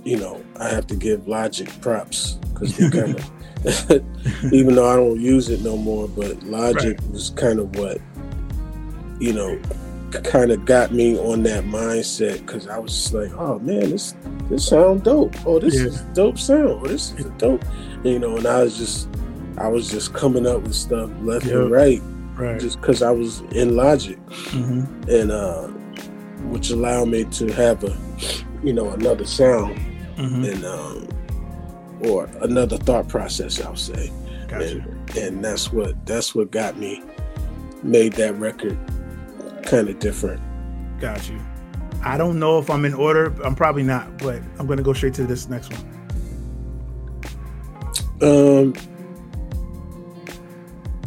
you 0.04 0.18
know 0.18 0.44
i 0.60 0.68
have 0.68 0.86
to 0.88 0.96
give 0.96 1.28
logic 1.28 1.70
props 1.82 2.34
because 2.54 2.76
they 2.78 2.90
kind 3.02 3.16
of 3.16 3.32
even 4.54 4.76
though 4.76 4.90
i 4.92 4.96
don't 4.96 5.20
use 5.22 5.50
it 5.50 5.62
no 5.62 5.78
more 5.78 6.08
but 6.08 6.42
logic 6.44 6.98
was 7.12 7.30
kind 7.32 7.60
of 7.60 7.76
what 7.78 7.98
you 9.20 9.34
know 9.34 9.60
kind 10.24 10.52
of 10.52 10.64
got 10.66 10.94
me 10.94 11.18
on 11.18 11.42
that 11.44 11.64
mindset 11.64 12.38
because 12.46 12.68
i 12.68 12.78
was 12.78 12.92
just 12.94 13.14
like 13.14 13.32
oh 13.34 13.58
man 13.60 13.90
this 13.90 14.16
this 14.50 14.68
sound 14.68 15.04
dope 15.04 15.34
oh 15.48 15.60
this 15.60 15.76
Yeah. 15.76 15.86
is 15.88 16.02
dope 16.14 16.38
sound 16.38 16.68
oh, 16.68 16.86
this 16.86 17.14
is 17.14 17.26
dope 17.38 17.64
you 18.04 18.20
know 18.20 18.38
and 18.38 18.46
i 18.46 18.62
was 18.64 18.78
just 18.78 19.08
i 19.58 19.68
was 19.68 19.90
just 19.90 20.14
coming 20.14 20.46
up 20.46 20.62
with 20.62 20.76
stuff 20.76 21.10
left 21.22 21.46
Yeah. 21.46 21.54
and 21.62 21.72
right 21.72 22.02
Right. 22.36 22.60
just 22.60 22.82
because 22.82 23.04
I 23.04 23.12
was 23.12 23.42
in 23.52 23.76
Logic, 23.76 24.18
hmm 24.50 24.86
and 25.08 25.32
uh, 25.32 25.68
which 26.50 26.72
allowed 26.72 27.10
me 27.10 27.26
to 27.26 27.46
have 27.54 27.84
a, 27.84 27.96
you 28.64 28.74
know, 28.74 28.90
another 28.90 29.24
sound 29.24 29.80
hmm 30.30 30.44
and 30.46 30.66
um, 30.66 31.08
or 32.02 32.26
another 32.42 32.78
thought 32.78 33.08
process. 33.08 33.62
I'll 33.62 33.76
say, 33.76 34.12
Gotcha. 34.48 34.66
and, 34.80 35.18
and 35.18 35.46
that's 35.46 35.72
what 35.72 36.06
that's 36.06 36.34
what 36.36 36.52
got 36.52 36.78
me 36.78 37.02
made 37.82 38.14
that 38.14 38.36
record 38.40 38.78
kind 39.64 39.90
of 39.90 40.00
different. 40.00 40.42
Got 41.00 41.30
you. 41.30 41.40
I 42.04 42.18
don't 42.18 42.38
know 42.40 42.60
if 42.60 42.70
I'm 42.70 42.84
in 42.86 42.94
order. 42.94 43.34
I'm 43.44 43.56
probably 43.56 43.84
not, 43.84 44.18
but 44.18 44.42
I'm 44.60 44.68
gonna 44.68 44.84
go 44.84 44.94
straight 44.94 45.14
to 45.16 45.24
this 45.26 45.48
next 45.50 45.72
one. 45.74 45.90
Um, 48.22 48.74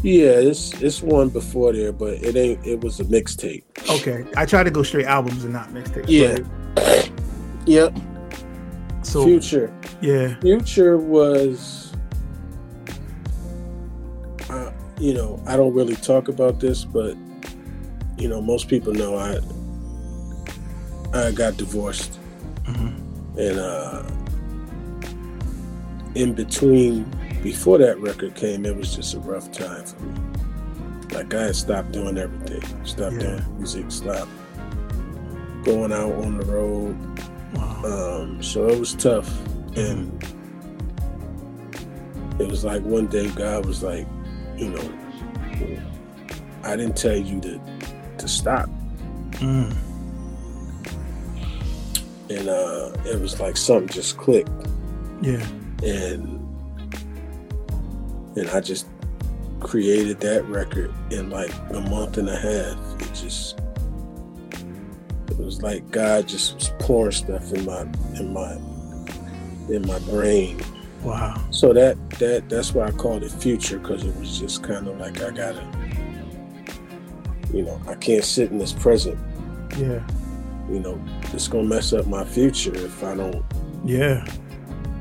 yeah, 0.02 0.28
it's 0.32 0.72
it's 0.82 1.02
one 1.02 1.28
before 1.30 1.72
there, 1.72 1.92
but 1.92 2.14
it 2.14 2.36
ain't. 2.36 2.64
It 2.66 2.80
was 2.80 3.00
a 3.00 3.04
mixtape. 3.04 3.62
Okay. 3.88 4.24
I 4.36 4.44
try 4.46 4.62
to 4.62 4.70
go 4.70 4.82
straight 4.82 5.06
albums 5.06 5.44
and 5.44 5.52
not 5.52 5.68
mixtapes. 5.70 6.04
Yeah. 6.08 6.38
but- 6.74 7.10
Yep. 7.66 7.96
So 9.06 9.24
Future. 9.24 9.72
yeah, 10.00 10.34
Future 10.40 10.98
was, 10.98 11.92
uh, 14.50 14.72
you 14.98 15.14
know, 15.14 15.40
I 15.46 15.56
don't 15.56 15.72
really 15.74 15.94
talk 15.94 16.26
about 16.28 16.58
this, 16.58 16.84
but 16.84 17.16
you 18.18 18.28
know, 18.28 18.40
most 18.42 18.68
people 18.68 18.92
know 18.92 19.16
I 19.16 19.38
I 21.14 21.30
got 21.30 21.56
divorced, 21.56 22.18
Mhm. 22.64 22.94
and 23.38 23.58
uh, 23.60 24.02
in 26.16 26.32
between, 26.34 27.06
before 27.44 27.78
that 27.78 27.98
record 28.00 28.34
came, 28.34 28.66
it 28.66 28.76
was 28.76 28.94
just 28.96 29.14
a 29.14 29.20
rough 29.20 29.52
time 29.52 29.84
for 29.84 30.02
me. 30.02 30.14
Like 31.14 31.32
I 31.32 31.44
had 31.44 31.56
stopped 31.56 31.92
doing 31.92 32.18
everything, 32.18 32.62
stopped 32.84 33.14
Yeah. 33.14 33.36
doing 33.38 33.42
music, 33.58 33.90
stopped 33.92 34.30
going 35.64 35.92
out 35.92 36.12
on 36.24 36.38
the 36.38 36.44
road, 36.44 36.96
wow. 37.56 37.82
um, 38.22 38.42
so 38.42 38.68
it 38.68 38.78
was 38.78 38.94
tough, 38.94 39.28
and 39.76 40.22
it 42.38 42.48
was 42.48 42.64
like 42.64 42.82
one 42.82 43.06
day 43.06 43.28
God 43.30 43.66
was 43.66 43.82
like, 43.82 44.06
you 44.56 44.68
know, 44.68 44.92
I 46.64 46.76
didn't 46.76 46.96
tell 46.96 47.16
you 47.16 47.40
to 47.40 47.60
to 48.18 48.28
stop, 48.28 48.68
Mm. 49.32 49.74
and 52.30 52.48
uh, 52.48 52.90
it 53.04 53.20
was 53.20 53.38
like 53.40 53.56
something 53.56 53.88
just 53.88 54.16
clicked, 54.18 54.50
yeah, 55.22 55.46
and 55.82 56.42
and 58.36 58.48
I 58.50 58.60
just 58.60 58.86
created 59.60 60.20
that 60.20 60.44
record 60.46 60.92
in 61.10 61.30
like 61.30 61.52
a 61.70 61.80
month 61.80 62.18
and 62.18 62.28
a 62.28 62.36
half. 62.36 63.00
It 63.02 63.14
just 63.14 63.58
it 65.38 65.44
was 65.44 65.62
like 65.62 65.88
God 65.90 66.26
just 66.28 66.54
was 66.54 66.70
pouring 66.78 67.12
stuff 67.12 67.52
in 67.52 67.64
my 67.64 67.82
in 68.18 68.32
my 68.32 68.52
in 69.74 69.86
my 69.86 69.98
brain 70.00 70.60
wow. 71.02 71.36
So 71.50 71.72
that 71.72 71.96
that 72.18 72.48
that's 72.48 72.72
why 72.74 72.86
I 72.86 72.90
called 72.92 73.22
it 73.22 73.30
future 73.30 73.78
because 73.78 74.04
it 74.04 74.14
was 74.16 74.38
just 74.38 74.62
kind 74.62 74.88
of 74.88 74.98
like 74.98 75.22
I 75.22 75.30
gotta, 75.30 75.64
you 77.52 77.62
know, 77.62 77.80
I 77.86 77.94
can't 77.94 78.24
sit 78.24 78.50
in 78.50 78.58
this 78.58 78.72
present. 78.72 79.18
Yeah, 79.78 80.00
You 80.70 80.80
know, 80.80 81.00
it's 81.32 81.48
gonna 81.48 81.68
mess 81.68 81.92
up 81.92 82.06
my 82.06 82.24
future 82.24 82.74
if 82.74 83.04
I 83.04 83.14
don't. 83.14 83.44
yeah, 83.84 84.24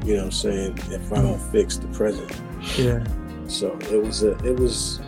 You 0.04 0.14
know 0.16 0.20
what 0.20 0.26
I'm 0.26 0.32
saying? 0.32 0.80
If 0.92 1.12
I 1.14 1.22
don't 1.22 1.40
fix 1.52 1.78
the 1.78 1.88
present. 1.88 2.32
yeah, 2.78 3.04
So 3.48 3.78
it 3.92 4.04
was 4.04 4.24
a 4.24 4.32
it 4.46 4.60
was 4.60 5.00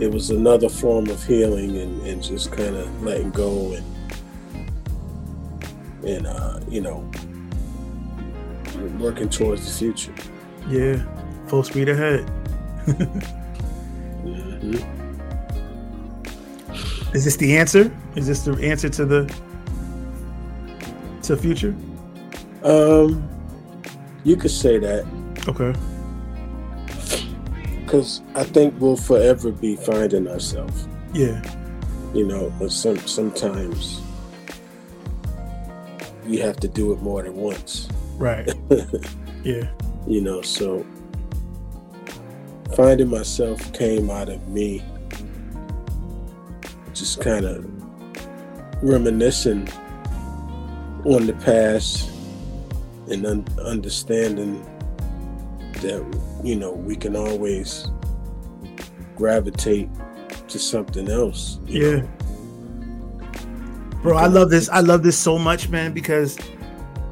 it 0.00 0.10
was 0.10 0.30
another 0.30 0.68
form 0.68 1.08
of 1.08 1.22
healing 1.24 1.76
and, 1.78 2.02
and 2.06 2.22
just 2.22 2.52
kind 2.52 2.74
of 2.76 3.02
letting 3.02 3.30
go 3.30 3.72
and 3.72 3.84
and 6.06 6.26
uh, 6.26 6.60
you 6.68 6.80
know 6.80 7.08
working 8.98 9.28
towards 9.28 9.64
the 9.66 9.72
future. 9.78 10.12
yeah. 10.68 11.02
Full 11.48 11.62
speed 11.62 11.88
ahead. 11.88 12.26
Mhm. 14.24 14.82
Is 17.14 17.24
this 17.24 17.36
the 17.36 17.56
answer? 17.56 17.90
Is 18.16 18.26
this 18.26 18.42
the 18.44 18.52
answer 18.62 18.88
to 18.88 19.04
the 19.06 19.34
to 21.22 21.36
future? 21.36 21.74
Um, 22.64 23.28
you 24.24 24.36
could 24.36 24.50
say 24.50 24.78
that. 24.78 25.04
Okay. 25.48 25.72
because 27.84 28.20
I 28.34 28.42
think 28.42 28.74
we'll 28.80 28.96
forever 28.96 29.52
be 29.52 29.76
finding 29.76 30.26
ourselves. 30.26 30.88
Yeah. 31.14 31.40
You 32.12 32.26
know, 32.26 32.52
but 32.58 32.72
some 32.72 32.98
sometimes 33.06 34.00
you 36.26 36.42
have 36.42 36.56
to 36.58 36.68
do 36.68 36.92
it 36.92 37.02
more 37.02 37.22
than 37.22 37.34
once. 37.34 37.88
Right. 38.18 38.48
Yeah. 39.46 39.68
You 40.08 40.22
know, 40.22 40.42
so 40.42 40.84
finding 42.74 43.08
myself 43.08 43.72
came 43.72 44.10
out 44.10 44.28
of 44.28 44.48
me 44.48 44.82
just 46.92 47.20
kind 47.20 47.44
of 47.44 47.64
reminiscing 48.82 49.68
on 51.04 51.26
the 51.28 51.32
past 51.44 52.10
and 53.08 53.24
un- 53.24 53.46
understanding 53.64 54.60
that 55.74 56.04
you 56.42 56.56
know 56.56 56.72
we 56.72 56.96
can 56.96 57.14
always 57.14 57.88
gravitate 59.14 59.88
to 60.48 60.58
something 60.58 61.08
else. 61.08 61.60
Yeah. 61.66 61.98
know? 61.98 62.08
Bro, 64.06 64.18
I 64.18 64.26
love 64.26 64.50
this. 64.50 64.68
I 64.68 64.80
love 64.80 65.02
this 65.02 65.18
so 65.18 65.38
much, 65.38 65.68
man, 65.68 65.92
because 65.92 66.38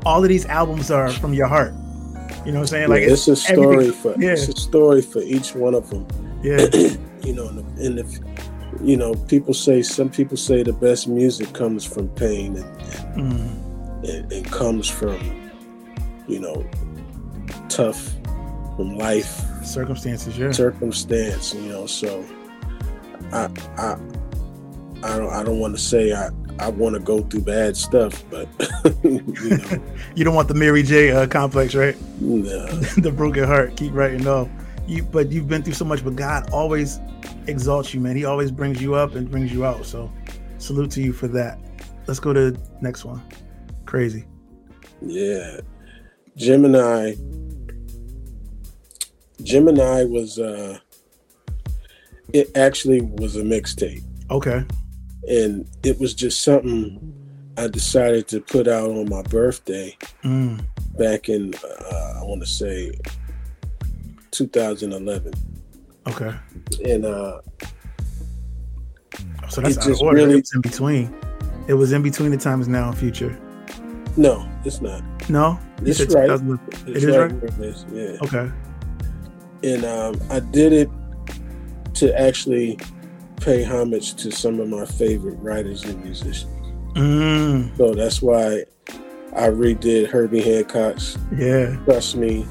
all 0.07 0.23
of 0.23 0.29
these 0.29 0.47
albums 0.47 0.91
are 0.91 1.11
from 1.11 1.35
your 1.35 1.47
heart. 1.49 1.73
You 2.45 2.53
know 2.53 2.61
what 2.61 2.61
I'm 2.61 2.67
saying? 2.67 2.89
Like 2.89 3.03
Yeah, 3.03 3.13
it's, 3.13 3.27
a 3.27 3.37
story 3.37 3.91
for 3.91 4.15
yeah. 4.19 4.33
it's 4.33 4.49
a 4.49 4.53
story 4.53 5.03
for 5.03 5.21
each 5.23 5.55
one 5.55 5.75
of 5.75 5.89
them. 5.91 6.07
Yeah. 6.43 6.67
you 7.23 7.33
know, 7.33 7.49
and 7.49 7.99
if, 7.99 8.19
you 8.83 8.97
know, 8.97 9.15
people 9.15 9.55
say 9.55 9.83
some 9.83 10.11
people 10.11 10.37
say 10.37 10.63
the 10.63 10.73
best 10.73 11.09
music 11.09 11.53
comes 11.53 11.85
from 11.85 12.09
pain 12.11 12.57
and 12.57 12.65
Mm. 13.15 14.05
and, 14.09 14.33
and 14.33 14.45
comes 14.51 14.89
from 14.89 15.19
you 16.27 16.41
know 16.41 16.65
tough 17.69 18.13
from 18.77 18.97
life 18.99 19.41
Circumstances, 19.65 20.37
yeah. 20.37 20.51
circumstance. 20.51 21.55
You 21.55 21.63
know, 21.63 21.87
so 21.87 22.25
I 23.33 23.49
I 23.79 23.97
I 25.03 25.19
don't 25.19 25.33
I 25.33 25.43
don't 25.43 25.59
want 25.59 25.75
to 25.77 25.81
say 25.83 26.13
I. 26.13 26.31
I 26.59 26.69
want 26.69 26.95
to 26.95 27.01
go 27.01 27.23
through 27.23 27.43
bad 27.43 27.77
stuff, 27.77 28.23
but 28.31 28.49
you 29.05 29.21
know, 29.21 29.83
You 30.15 30.25
don't 30.25 30.35
want 30.35 30.49
the 30.49 30.55
Mary 30.55 30.83
J 30.83 31.11
uh, 31.11 31.27
complex, 31.27 31.75
right? 31.75 31.97
nah. 32.21 32.67
the 32.99 33.13
broken 33.15 33.45
heart. 33.45 33.77
Keep 33.77 33.93
writing 33.95 34.27
off. 34.27 34.49
You, 34.87 35.03
but 35.03 35.33
you've 35.33 35.49
been 35.49 35.63
through 35.63 35.75
so 35.75 35.85
much. 35.85 36.05
But 36.05 36.17
God 36.17 36.51
always 36.51 37.01
exalts 37.47 37.93
you, 37.95 38.01
man. 38.01 38.17
He 38.17 38.25
always 38.25 38.51
brings 38.51 38.81
you 38.81 38.95
up 38.95 39.15
and 39.15 39.31
brings 39.31 39.53
you 39.53 39.65
out. 39.65 39.85
So, 39.85 40.13
salute 40.59 40.91
to 40.93 41.03
you 41.03 41.13
for 41.13 41.27
that. 41.29 41.59
Let's 42.07 42.21
go 42.21 42.33
to 42.33 42.53
the 42.53 42.61
next 42.81 43.05
one. 43.05 43.23
Crazy. 43.87 44.25
Yeah. 45.01 45.61
Gemini. 46.37 47.15
Gemini 49.43 50.05
was 50.05 50.39
uh 50.39 50.79
it 52.33 52.51
actually 52.57 53.01
was 53.01 53.37
a 53.37 53.43
mixtape 53.43 54.03
Okay. 54.31 54.65
And 55.29 55.67
it 55.83 55.99
was 56.01 56.15
just 56.15 56.43
something 56.43 57.13
I 57.57 57.69
decided 57.69 58.27
to 58.29 58.41
put 58.41 58.67
out 58.69 58.91
on 58.91 59.09
my 59.09 59.23
birthday 59.23 59.97
Mm. 60.23 60.65
back 60.99 61.29
in 61.29 61.55
uh, 61.55 62.19
I 62.21 62.23
want 62.25 62.41
to 62.43 62.47
say 62.47 62.93
2011 64.31 65.33
Okay. 66.07 66.33
and 66.85 67.05
uh 67.07 67.41
So 69.49 69.61
that's 69.61 69.77
It 69.77 69.79
out 69.79 69.85
of 69.87 69.91
just 69.93 70.03
order. 70.03 70.17
really- 70.27 70.43
in 70.55 70.61
between. 70.61 71.15
It 71.69 71.75
was 71.75 71.93
in 71.93 72.03
between 72.03 72.31
the 72.31 72.37
times 72.37 72.69
now 72.69 72.89
and 72.89 72.99
future. 72.99 73.37
no 74.17 74.47
it's 74.65 74.81
not 74.81 75.03
No, 75.31 75.59
It's 75.83 76.01
right. 76.01 76.27
2000 76.29 76.59
it's 76.71 77.05
is 77.05 77.17
right? 77.17 77.33
it 77.33 77.59
is, 77.61 77.87
yeah 77.93 78.17
Okay. 78.23 78.51
and 79.63 79.85
um, 79.85 80.21
I 80.31 80.41
did 80.41 80.73
it 80.73 80.91
to 81.95 82.21
actually 82.21 82.79
pay 83.41 83.63
homage 83.63 84.15
to 84.15 84.31
some 84.31 84.61
of 84.61 84.69
my 84.69 84.85
favorite 84.87 85.37
writers 85.41 85.85
and 85.85 86.03
musicians 86.05 86.51
Mm. 86.95 87.77
So 87.77 87.93
that's 87.93 88.23
why 88.23 88.63
I 89.35 89.49
redid 89.49 90.07
Herbie 90.07 90.43
Hancock's 90.43 91.19
Yeah. 91.37 91.75
Trust 91.85 92.15
Me. 92.17 92.47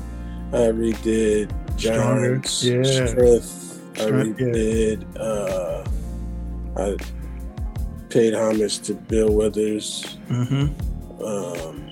I 0.52 0.68
redid 0.76 1.50
Stronger, 1.80 2.36
John's 2.40 2.66
yeah. 2.68 2.84
Strength. 3.08 3.82
I 3.96 4.02
Strength, 4.02 4.40
yeah. 4.42 4.48
redid 4.48 5.06
uh 5.18 5.86
I 6.78 6.98
paid 8.10 8.34
homage 8.34 8.80
to 8.82 8.96
Bill 8.96 9.34
Withers. 9.34 10.18
hmm 10.28 10.66
Um 11.24 11.90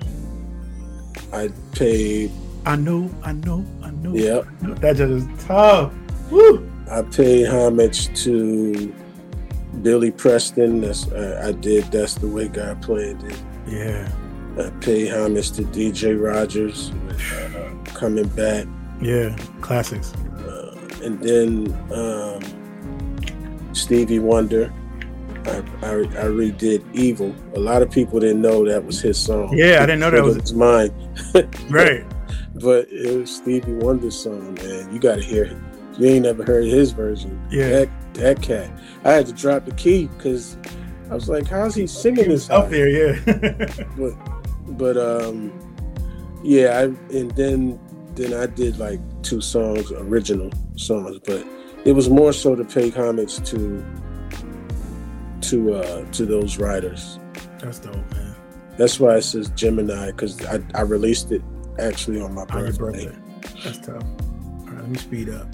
I 1.31 1.49
paid 1.73 2.31
I 2.65 2.75
know. 2.75 3.09
I 3.23 3.31
know. 3.31 3.65
I 3.81 3.91
know. 3.91 4.13
yep. 4.13 4.45
I 4.61 4.67
know. 4.67 4.73
That 4.75 4.97
just 4.97 5.27
is 5.29 5.45
tough. 5.47 5.93
Woo. 6.29 6.69
I 6.91 7.01
paid 7.03 7.47
homage 7.47 8.13
to 8.23 8.93
Billy 9.81 10.11
Preston. 10.11 10.81
That's 10.81 11.11
I, 11.11 11.47
I 11.47 11.51
did 11.53 11.85
that's 11.85 12.15
the 12.15 12.27
way 12.27 12.47
God 12.47 12.81
planned 12.81 13.23
it. 13.23 13.41
Yeah. 13.67 14.11
I 14.59 14.69
paid 14.81 15.07
homage 15.09 15.51
to 15.53 15.63
DJ 15.63 16.21
Rogers 16.21 16.91
uh, 16.91 17.73
coming 17.93 18.27
back. 18.29 18.67
Yeah. 19.01 19.35
Classics. 19.61 20.13
Uh, 20.13 20.77
and 21.03 21.19
then 21.21 21.73
um, 21.93 23.73
Stevie 23.73 24.19
Wonder. 24.19 24.73
I, 25.45 25.57
I, 25.81 25.91
I 25.93 26.25
redid 26.29 26.83
Evil. 26.93 27.33
A 27.55 27.59
lot 27.59 27.81
of 27.81 27.89
people 27.89 28.19
didn't 28.19 28.41
know 28.41 28.63
that 28.67 28.85
was 28.85 29.01
his 29.01 29.17
song. 29.17 29.57
Yeah, 29.57 29.77
I 29.81 29.85
didn't 29.87 30.01
know 30.01 30.11
that 30.11 30.23
was- 30.23 30.37
was 30.37 30.53
mine. 30.53 30.91
Right. 31.69 32.05
But 32.55 32.89
it 32.91 33.17
was 33.17 33.33
Stevie 33.37 33.73
Wonder's 33.73 34.19
song, 34.19 34.53
man. 34.55 34.93
You 34.93 34.99
got 34.99 35.15
to 35.15 35.21
hear 35.23 35.45
it. 35.45 35.57
You 35.97 36.07
ain't 36.07 36.23
never 36.25 36.43
heard 36.43 36.65
his 36.65 36.91
version. 36.91 37.41
Yeah. 37.51 37.69
That, 37.69 37.89
that 38.13 38.41
cat. 38.41 38.71
I 39.03 39.11
had 39.11 39.25
to 39.27 39.33
drop 39.33 39.65
the 39.65 39.73
key 39.73 40.07
because 40.07 40.57
I 41.09 41.15
was 41.15 41.27
like, 41.29 41.47
how's 41.47 41.75
he 41.75 41.87
singing 41.87 42.29
this 42.29 42.49
up 42.49 42.69
there. 42.69 42.87
Yeah. 42.89 43.85
But, 43.97 44.13
but 44.77 44.97
um, 44.97 45.51
yeah, 46.43 46.79
I, 46.79 46.83
and 47.15 47.31
then 47.31 47.79
then 48.15 48.33
I 48.33 48.45
did 48.45 48.77
like 48.77 48.99
two 49.21 49.41
songs, 49.41 49.91
original 49.91 50.49
songs, 50.75 51.19
but 51.25 51.45
it 51.85 51.93
was 51.93 52.09
more 52.09 52.33
so 52.33 52.55
to 52.55 52.63
pay 52.63 52.89
homage 52.89 53.37
to 53.49 53.83
to 55.41 55.73
uh 55.75 56.05
to 56.11 56.25
those 56.25 56.57
writers. 56.57 57.19
That's 57.59 57.79
dope, 57.79 57.95
man. 58.11 58.35
That's 58.77 58.99
why 58.99 59.15
it 59.17 59.23
says 59.23 59.49
Gemini 59.51 60.07
because 60.11 60.43
I, 60.45 60.61
I 60.73 60.81
released 60.81 61.31
it 61.31 61.41
actually 61.79 62.21
on 62.21 62.33
my 62.33 62.43
On 62.43 62.63
your 62.65 62.73
birthday. 62.73 63.05
birthday. 63.07 63.61
That's 63.63 63.79
tough. 63.79 64.03
All 64.03 64.65
right, 64.67 64.77
let 64.81 64.89
me 64.89 64.97
speed 64.97 65.29
up. 65.29 65.47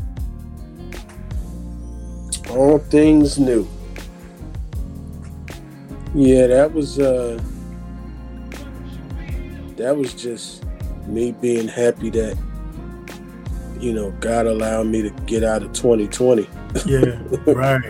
All 2.50 2.80
things 2.80 3.38
new. 3.38 3.68
Yeah, 6.16 6.48
that 6.48 6.74
was 6.74 7.00
uh 7.00 7.40
that 9.76 9.96
was 9.96 10.14
just 10.14 10.64
me 11.06 11.32
being 11.34 11.68
happy 11.68 12.10
that 12.12 12.38
you 13.80 13.94
know 13.94 14.12
God 14.20 14.48
allowed 14.48 14.88
me 14.88 15.02
to 15.04 15.10
get 15.26 15.44
out 15.44 15.62
of 15.64 15.74
2020. 15.74 16.48
Yeah, 16.86 17.20
right. 17.54 17.82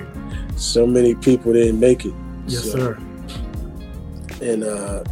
So 0.57 0.85
many 0.85 1.15
people 1.15 1.53
didn't 1.53 1.79
make 1.79 2.05
it. 2.05 2.13
Yes, 2.47 2.63
So- 2.71 2.77
sir. 2.77 2.97
and 4.41 4.63
uh, 4.63 5.03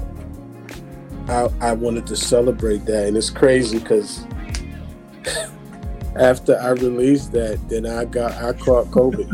I 1.28 1.50
I 1.70 1.72
wanted 1.74 2.06
to 2.08 2.16
celebrate 2.18 2.86
that, 2.86 3.08
and 3.08 3.16
it's 3.16 3.30
crazy 3.30 3.80
because 3.80 4.25
after 6.16 6.58
I 6.60 6.70
released 6.70 7.32
that, 7.34 7.60
then 7.70 7.86
I 7.86 8.06
got 8.06 8.32
I 8.34 8.54
caught 8.54 8.88
COVID. 8.88 9.30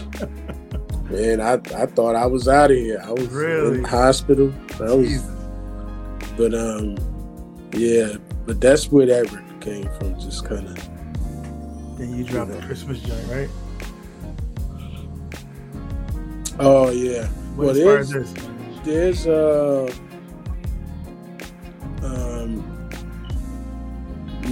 Man, 1.10 1.40
I, 1.40 1.54
I 1.54 1.86
thought 1.86 2.14
I 2.14 2.26
was 2.26 2.46
out 2.48 2.70
of 2.70 2.76
here. 2.76 3.00
I 3.04 3.10
was 3.10 3.26
Really? 3.28 3.76
in 3.78 3.82
the 3.82 3.88
hospital. 3.88 4.52
I 4.78 4.92
was, 4.94 5.08
Jesus. 5.08 5.30
but 6.36 6.54
um, 6.54 6.96
yeah, 7.72 8.16
but 8.46 8.60
that's 8.60 8.90
where 8.92 9.06
that 9.06 9.30
record 9.32 9.60
came 9.60 9.88
from. 9.98 10.18
Just 10.20 10.44
kind 10.44 10.66
of 10.68 10.76
Then 11.98 12.16
you 12.16 12.24
dropped 12.24 12.52
the 12.52 12.60
Christmas 12.62 13.00
joint, 13.00 13.26
right? 13.28 13.48
oh 16.60 16.90
yeah. 16.90 17.26
What 17.56 17.66
Well, 17.66 17.74
there's- 17.74 18.10
this? 18.12 18.32
There's 18.84 19.26
uh 19.26 19.92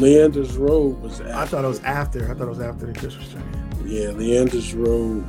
Leander's 0.01 0.57
Road 0.57 1.01
was 1.01 1.21
after. 1.21 1.35
I 1.35 1.47
thought 1.47 1.65
it 1.65 1.69
was 1.69 1.81
after. 1.81 2.31
I 2.31 2.35
thought 2.35 2.47
it 2.47 2.51
was 2.51 2.61
after 2.61 2.87
the 2.87 2.99
Christmas 2.99 3.29
joint. 3.29 3.45
yeah, 3.85 4.11
Leander's 4.11 4.75
Road 4.75 5.25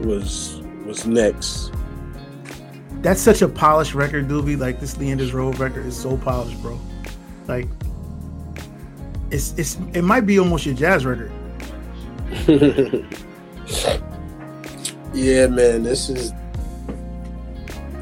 was 0.00 0.60
was 0.86 1.06
next. 1.06 1.72
That's 3.02 3.20
such 3.20 3.42
a 3.42 3.48
polished 3.48 3.94
record, 3.94 4.28
Doobie. 4.28 4.58
Like 4.58 4.80
this 4.80 4.96
Leander's 4.96 5.32
Road 5.34 5.58
record 5.58 5.86
is 5.86 5.96
so 5.96 6.16
polished, 6.16 6.60
bro. 6.62 6.78
Like 7.46 7.68
it's 9.30 9.52
it's 9.58 9.78
it 9.92 10.02
might 10.02 10.26
be 10.26 10.38
almost 10.38 10.64
your 10.66 10.74
jazz 10.74 11.04
record. 11.04 11.32
yeah, 15.12 15.46
man, 15.46 15.82
this 15.82 16.08
is 16.08 16.32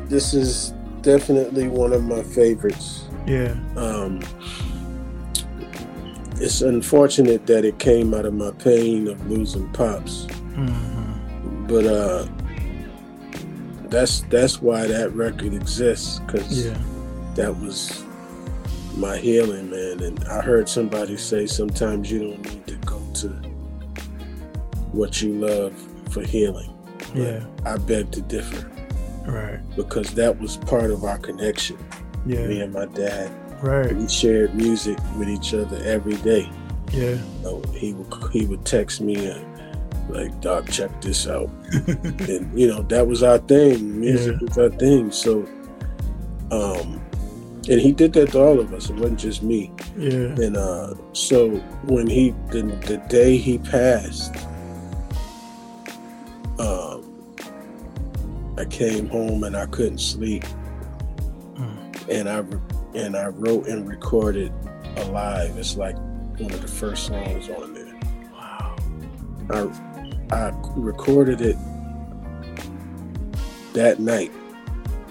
this 0.05 0.35
is 0.35 0.73
definitely 1.01 1.69
one 1.69 1.93
of 1.93 2.05
my 2.05 2.23
favorites. 2.23 3.07
Yeah. 3.27 3.57
Um 3.77 4.21
it's 6.45 6.61
unfortunate 6.61 7.47
that 7.47 7.65
it 7.65 7.79
came 7.79 8.13
out 8.15 8.27
of 8.27 8.35
my 8.35 8.51
pain 8.53 9.09
of 9.09 9.31
losing 9.31 9.69
pops. 9.73 10.27
hmm 10.55 11.67
but 11.69 11.87
uh 11.87 12.27
that's 13.89 14.23
that's 14.23 14.61
why 14.61 14.87
that 14.87 15.13
record 15.15 15.55
exists 15.55 16.19
because 16.21 16.67
Yeah. 16.67 16.77
that 17.37 17.57
was 17.57 18.03
my 18.97 19.17
healing 19.17 19.71
man 19.71 20.03
and 20.03 20.23
i 20.25 20.41
heard 20.43 20.69
somebody 20.69 21.17
say 21.17 21.47
sometimes 21.47 22.11
you 22.11 22.19
don't 22.19 22.43
need 22.53 22.67
to 22.67 22.75
go 22.85 23.01
to 23.15 23.29
what 24.93 25.23
you 25.23 25.33
love 25.35 25.73
for 26.11 26.23
healing 26.23 26.71
But 27.15 27.17
Yeah. 27.17 27.45
i 27.65 27.77
beg 27.77 28.11
to 28.13 28.21
differ 28.23 28.69
Right. 29.27 29.61
because 29.77 30.13
that 30.15 30.39
was 30.41 30.57
part 30.57 30.91
of 30.91 31.05
our 31.05 31.19
connection 31.19 31.79
Yeah, 32.27 32.47
me 32.47 32.61
and 32.61 32.73
my 32.73 32.87
dad 32.87 33.31
Right. 33.63 33.95
we 33.97 34.09
shared 34.09 34.55
music 34.55 34.99
with 35.17 35.29
each 35.29 35.55
other 35.55 35.77
every 35.85 36.17
day 36.17 36.51
Yeah. 36.93 37.17
know, 37.43 37.63
he 37.73 37.93
would 37.95 38.33
he 38.33 38.47
would 38.47 38.65
text 38.65 39.01
me 39.01 39.31
uh, 39.31 39.39
like 40.09 40.39
doc 40.41 40.69
check 40.69 40.91
this 41.01 41.27
out 41.29 41.49
and 42.29 42.59
you 42.59 42.67
know 42.69 42.83
that 42.83 43.07
was 43.07 43.23
our 43.23 43.39
thing 43.39 44.01
music 44.01 44.41
was 44.41 44.59
our 44.59 44.69
thing 44.71 45.11
so 45.13 45.47
um 46.51 47.01
and 47.71 47.81
he 47.81 47.93
did 47.93 48.13
that 48.15 48.33
to 48.33 48.41
all 48.41 48.59
of 48.59 48.75
us 48.75 48.91
it 48.91 48.97
wasn't 48.97 49.19
just 49.21 49.43
me 49.45 49.71
Yeah. 49.97 50.11
and 50.45 50.57
uh 50.57 50.95
so 51.13 51.51
when 51.87 52.09
he 52.09 52.31
the, 52.51 52.63
the 52.63 52.97
day 53.09 53.37
he 53.37 53.59
passed 53.59 54.35
um 56.59 57.05
i 58.59 58.65
came 58.65 59.09
home 59.09 59.45
and 59.45 59.57
i 59.57 59.67
couldn't 59.67 59.99
sleep 60.01 60.45
Mm. 61.55 62.09
and 62.09 62.29
i 62.29 62.41
and 62.95 63.17
i 63.17 63.27
wrote 63.27 63.67
and 63.67 63.89
recorded 63.89 64.53
alive 64.99 65.57
it's 65.57 65.77
like 65.77 65.97
one 66.39 66.51
of 66.53 66.61
the 66.63 66.69
first 66.69 67.07
songs 67.07 67.49
on 67.51 67.73
there 67.75 68.01
Wow. 68.35 68.77
I 69.51 70.37
I 70.37 70.53
recorded 70.77 71.41
it 71.41 71.57
that 73.75 74.01
night, 74.01 74.31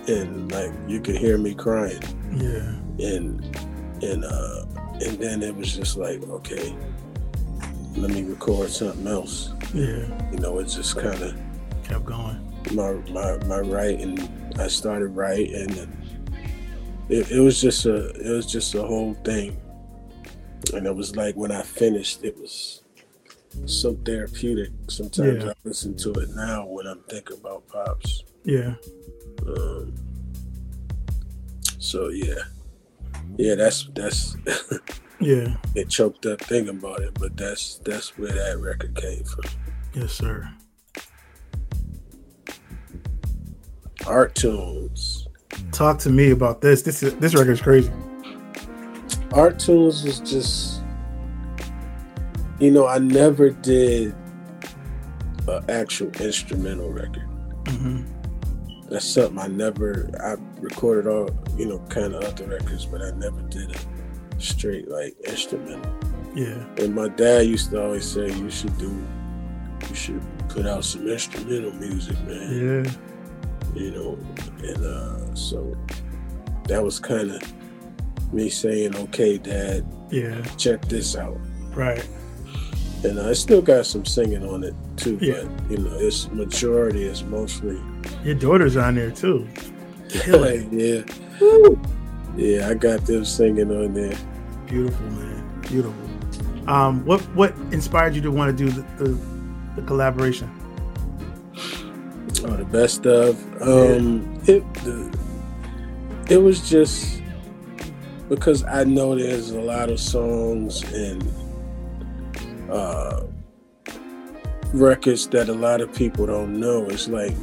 and 0.07 0.51
like 0.51 0.71
you 0.87 0.99
could 1.01 1.17
hear 1.17 1.37
me 1.37 1.53
crying, 1.53 2.01
Yeah. 2.31 3.05
and 3.07 3.43
and 4.03 4.25
uh 4.25 4.65
and 5.03 5.17
then 5.19 5.41
it 5.43 5.55
was 5.55 5.75
just 5.75 5.97
like 5.97 6.21
okay, 6.29 6.75
let 7.95 8.11
me 8.11 8.23
record 8.23 8.69
something 8.69 9.07
else. 9.07 9.53
Yeah. 9.73 10.05
You 10.31 10.39
know, 10.39 10.59
it 10.59 10.65
just 10.65 10.95
kind 10.97 11.21
of 11.21 11.35
Kept 11.83 12.05
going. 12.05 12.37
my 12.73 12.93
my 13.11 13.37
my 13.45 13.59
writing. 13.59 14.19
I 14.59 14.67
started 14.67 15.07
writing, 15.09 15.77
and 15.77 16.00
it, 17.11 17.29
it 17.31 17.39
was 17.39 17.59
just 17.61 17.85
a 17.85 18.09
it 18.09 18.29
was 18.31 18.45
just 18.51 18.73
a 18.75 18.81
whole 18.81 19.13
thing, 19.25 19.57
and 20.73 20.87
it 20.87 20.95
was 20.95 21.15
like 21.15 21.35
when 21.35 21.51
I 21.51 21.61
finished, 21.61 22.23
it 22.23 22.37
was 22.39 22.81
so 23.65 23.95
therapeutic. 24.05 24.71
Sometimes 24.89 25.43
Yeah. 25.43 25.51
I 25.51 25.53
listen 25.63 25.95
to 25.97 26.11
it 26.13 26.29
now 26.35 26.65
when 26.65 26.87
I'm 26.87 27.01
thinking 27.09 27.37
about 27.37 27.67
pops. 27.67 28.23
Yeah. 28.43 28.75
Um, 29.45 29.93
so 31.79 32.09
yeah, 32.09 32.35
yeah, 33.37 33.55
that's 33.55 33.89
that's 33.93 34.37
Yeah. 35.19 35.57
it 35.75 35.89
choked 35.89 36.25
up 36.25 36.41
thinking 36.41 36.77
about 36.77 37.01
it, 37.01 37.13
but 37.19 37.35
that's 37.37 37.77
that's 37.79 38.17
where 38.17 38.31
that 38.31 38.57
record 38.59 38.95
came 38.95 39.23
from. 39.23 39.43
Yes, 39.93 40.13
sir. 40.13 40.49
Art 44.07 44.33
tunes. 44.33 45.20
Talk 45.71 45.99
to 45.99 46.09
me 46.09 46.31
about 46.31 46.61
this. 46.61 46.81
This 46.81 47.01
is 47.03 47.15
this 47.15 47.33
record 47.33 47.51
is 47.51 47.61
crazy. 47.61 47.91
Art 49.33 49.59
tunes 49.59 50.05
is 50.05 50.19
just, 50.19 50.81
you 52.59 52.69
know, 52.71 52.85
I 52.87 52.99
never 52.99 53.49
did 53.49 54.13
an 55.47 55.63
actual 55.69 56.09
instrumental 56.19 56.91
record. 56.91 57.27
hmm 57.67 58.01
That's 58.89 59.05
something 59.05 59.39
I 59.39 59.47
never. 59.47 60.09
I 60.21 60.35
recorded 60.59 61.07
all, 61.07 61.29
you 61.57 61.65
know, 61.65 61.79
kind 61.89 62.13
of 62.13 62.23
other 62.23 62.45
records, 62.47 62.85
but 62.85 63.01
I 63.01 63.11
never 63.11 63.41
did 63.43 63.75
a 63.75 63.79
straight 64.41 64.89
like 64.89 65.15
instrumental. 65.25 65.91
Yeah. 66.35 66.63
And 66.77 66.93
my 66.93 67.07
dad 67.07 67.47
used 67.47 67.71
to 67.71 67.81
always 67.81 68.05
say, 68.05 68.27
"You 68.31 68.49
should 68.49 68.77
do, 68.77 68.91
you 69.89 69.95
should 69.95 70.21
put 70.49 70.65
out 70.67 70.83
some 70.83 71.07
instrumental 71.07 71.71
music, 71.73 72.19
man." 72.27 72.85
Yeah. 72.85 72.91
You 73.73 73.91
know, 73.91 74.17
and 74.63 74.85
uh, 74.85 75.35
so 75.35 75.75
that 76.67 76.83
was 76.83 76.99
kind 76.99 77.31
of 77.31 78.33
me 78.33 78.49
saying, 78.49 78.95
"Okay, 78.95 79.37
Dad, 79.37 79.85
Yeah. 80.09 80.41
check 80.57 80.85
this 80.87 81.15
out." 81.15 81.37
Right. 81.73 82.05
And 83.03 83.19
I 83.19 83.33
still 83.33 83.61
got 83.63 83.85
some 83.87 84.05
singing 84.05 84.45
on 84.47 84.63
it 84.63 84.75
too, 84.97 85.17
Yeah. 85.21 85.43
but 85.43 85.71
you 85.71 85.77
know, 85.83 85.95
it's 85.97 86.29
majority 86.31 87.03
is 87.03 87.23
mostly 87.23 87.79
Your 88.23 88.35
daughter's 88.35 88.77
on 88.77 88.95
there 88.95 89.09
too. 89.11 89.47
Kill 90.09 90.43
it. 90.43 90.67
yeah, 90.71 91.03
yeah. 92.37 92.67
I 92.69 92.73
got 92.75 93.05
them 93.05 93.23
singing 93.25 93.71
on 93.71 93.93
there. 93.93 94.15
Beautiful, 94.67 95.05
man. 95.11 95.61
Beautiful. 95.61 96.69
Um, 96.69 97.03
what 97.05 97.21
what 97.35 97.55
inspired 97.71 98.13
you 98.15 98.21
to 98.21 98.31
want 98.31 98.55
to 98.55 98.65
do 98.65 98.69
the, 98.71 98.81
the, 99.03 99.17
the 99.77 99.81
collaboration? 99.83 100.49
Oh, 102.43 102.55
the 102.55 102.65
best 102.65 103.05
of 103.05 103.37
um, 103.61 104.41
it. 104.47 104.61
The, 104.75 105.17
it 106.29 106.37
was 106.37 106.67
just 106.69 107.21
because 108.29 108.63
I 108.63 108.83
know 108.83 109.15
there's 109.15 109.51
a 109.51 109.61
lot 109.61 109.89
of 109.89 109.99
songs 109.99 110.83
and 110.93 111.21
uh, 112.69 113.23
records 114.73 115.27
that 115.27 115.49
a 115.49 115.53
lot 115.53 115.81
of 115.81 115.93
people 115.93 116.25
don't 116.25 116.59
know. 116.59 116.85
It's 116.89 117.07
like 117.07 117.33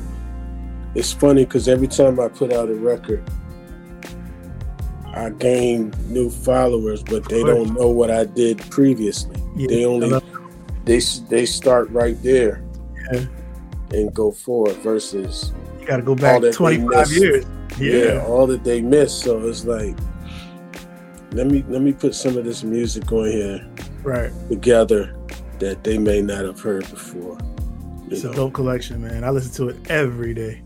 it's 0.94 1.12
funny 1.12 1.44
because 1.44 1.68
every 1.68 1.88
time 1.88 2.18
I 2.18 2.28
put 2.28 2.52
out 2.52 2.68
a 2.68 2.74
record, 2.74 3.22
I 5.14 5.30
gain 5.30 5.92
new 6.06 6.30
followers, 6.30 7.02
but 7.02 7.28
they 7.28 7.42
don't 7.44 7.74
know 7.74 7.88
what 7.88 8.10
I 8.10 8.24
did 8.24 8.58
previously. 8.70 9.36
Yeah, 9.56 9.68
They 9.68 9.84
only 9.84 10.20
they 10.84 11.00
they 11.28 11.44
start 11.44 11.90
right 11.90 12.20
there 12.22 12.62
Yeah. 13.12 13.26
And 13.90 14.12
go 14.14 14.30
forward 14.30 14.76
versus 14.76 15.52
you 15.80 15.86
got 15.86 15.96
to 15.96 16.02
go 16.02 16.14
back 16.14 16.42
25 16.52 17.10
years. 17.12 17.44
yeah. 17.78 18.14
Yeah. 18.14 18.24
all 18.26 18.46
that 18.46 18.64
they 18.64 18.80
miss. 18.82 19.18
So 19.22 19.38
it's 19.48 19.64
like 19.64 19.96
let 21.32 21.46
me 21.46 21.64
let 21.68 21.82
me 21.82 21.92
put 21.92 22.14
some 22.14 22.36
of 22.36 22.44
this 22.44 22.62
music 22.64 23.10
on 23.12 23.26
here 23.30 23.66
Right. 24.02 24.30
together 24.48 25.14
that 25.58 25.84
they 25.84 25.98
may 25.98 26.22
not 26.22 26.44
have 26.44 26.60
heard 26.60 26.88
before. 26.90 27.36
It's 28.10 28.24
a 28.24 28.32
dope 28.32 28.54
collection, 28.54 29.02
man. 29.02 29.24
I 29.24 29.30
listen 29.30 29.52
to 29.54 29.68
it 29.74 29.90
every 29.90 30.32
day. 30.32 30.62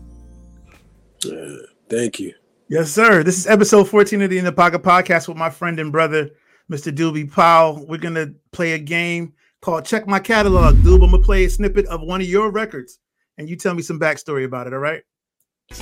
Yeah. 1.25 1.55
Thank 1.89 2.19
you. 2.19 2.33
Yes, 2.69 2.91
sir. 2.91 3.23
This 3.23 3.37
is 3.37 3.47
episode 3.47 3.89
14 3.89 4.21
of 4.21 4.29
the 4.29 4.37
In 4.37 4.45
the 4.45 4.51
Pocket 4.51 4.81
podcast 4.83 5.27
with 5.27 5.35
my 5.37 5.49
friend 5.49 5.79
and 5.79 5.91
brother, 5.91 6.29
Mr. 6.71 6.95
Doobie 6.95 7.29
Powell. 7.31 7.85
We're 7.87 7.97
going 7.97 8.15
to 8.15 8.33
play 8.51 8.73
a 8.73 8.79
game 8.79 9.33
called 9.61 9.85
Check 9.85 10.07
My 10.07 10.19
Catalog. 10.19 10.75
Doob, 10.77 11.03
I'm 11.03 11.09
going 11.11 11.21
to 11.21 11.25
play 11.25 11.43
a 11.45 11.49
snippet 11.49 11.85
of 11.87 12.01
one 12.01 12.21
of 12.21 12.27
your 12.27 12.49
records, 12.51 12.99
and 13.37 13.49
you 13.49 13.55
tell 13.55 13.73
me 13.73 13.81
some 13.81 13.99
backstory 13.99 14.45
about 14.45 14.67
it, 14.67 14.73
all 14.73 14.79
right? 14.79 15.03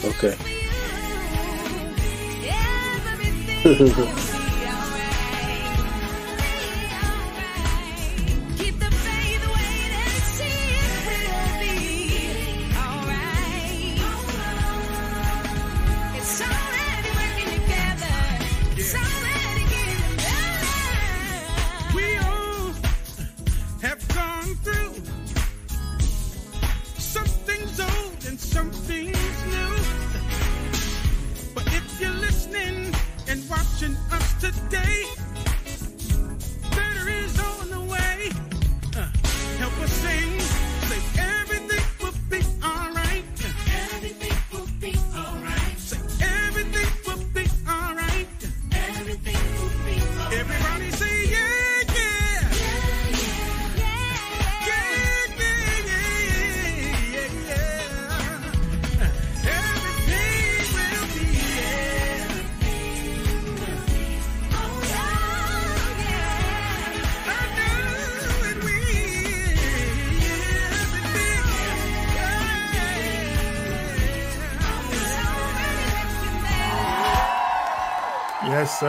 Okay. 0.04 0.38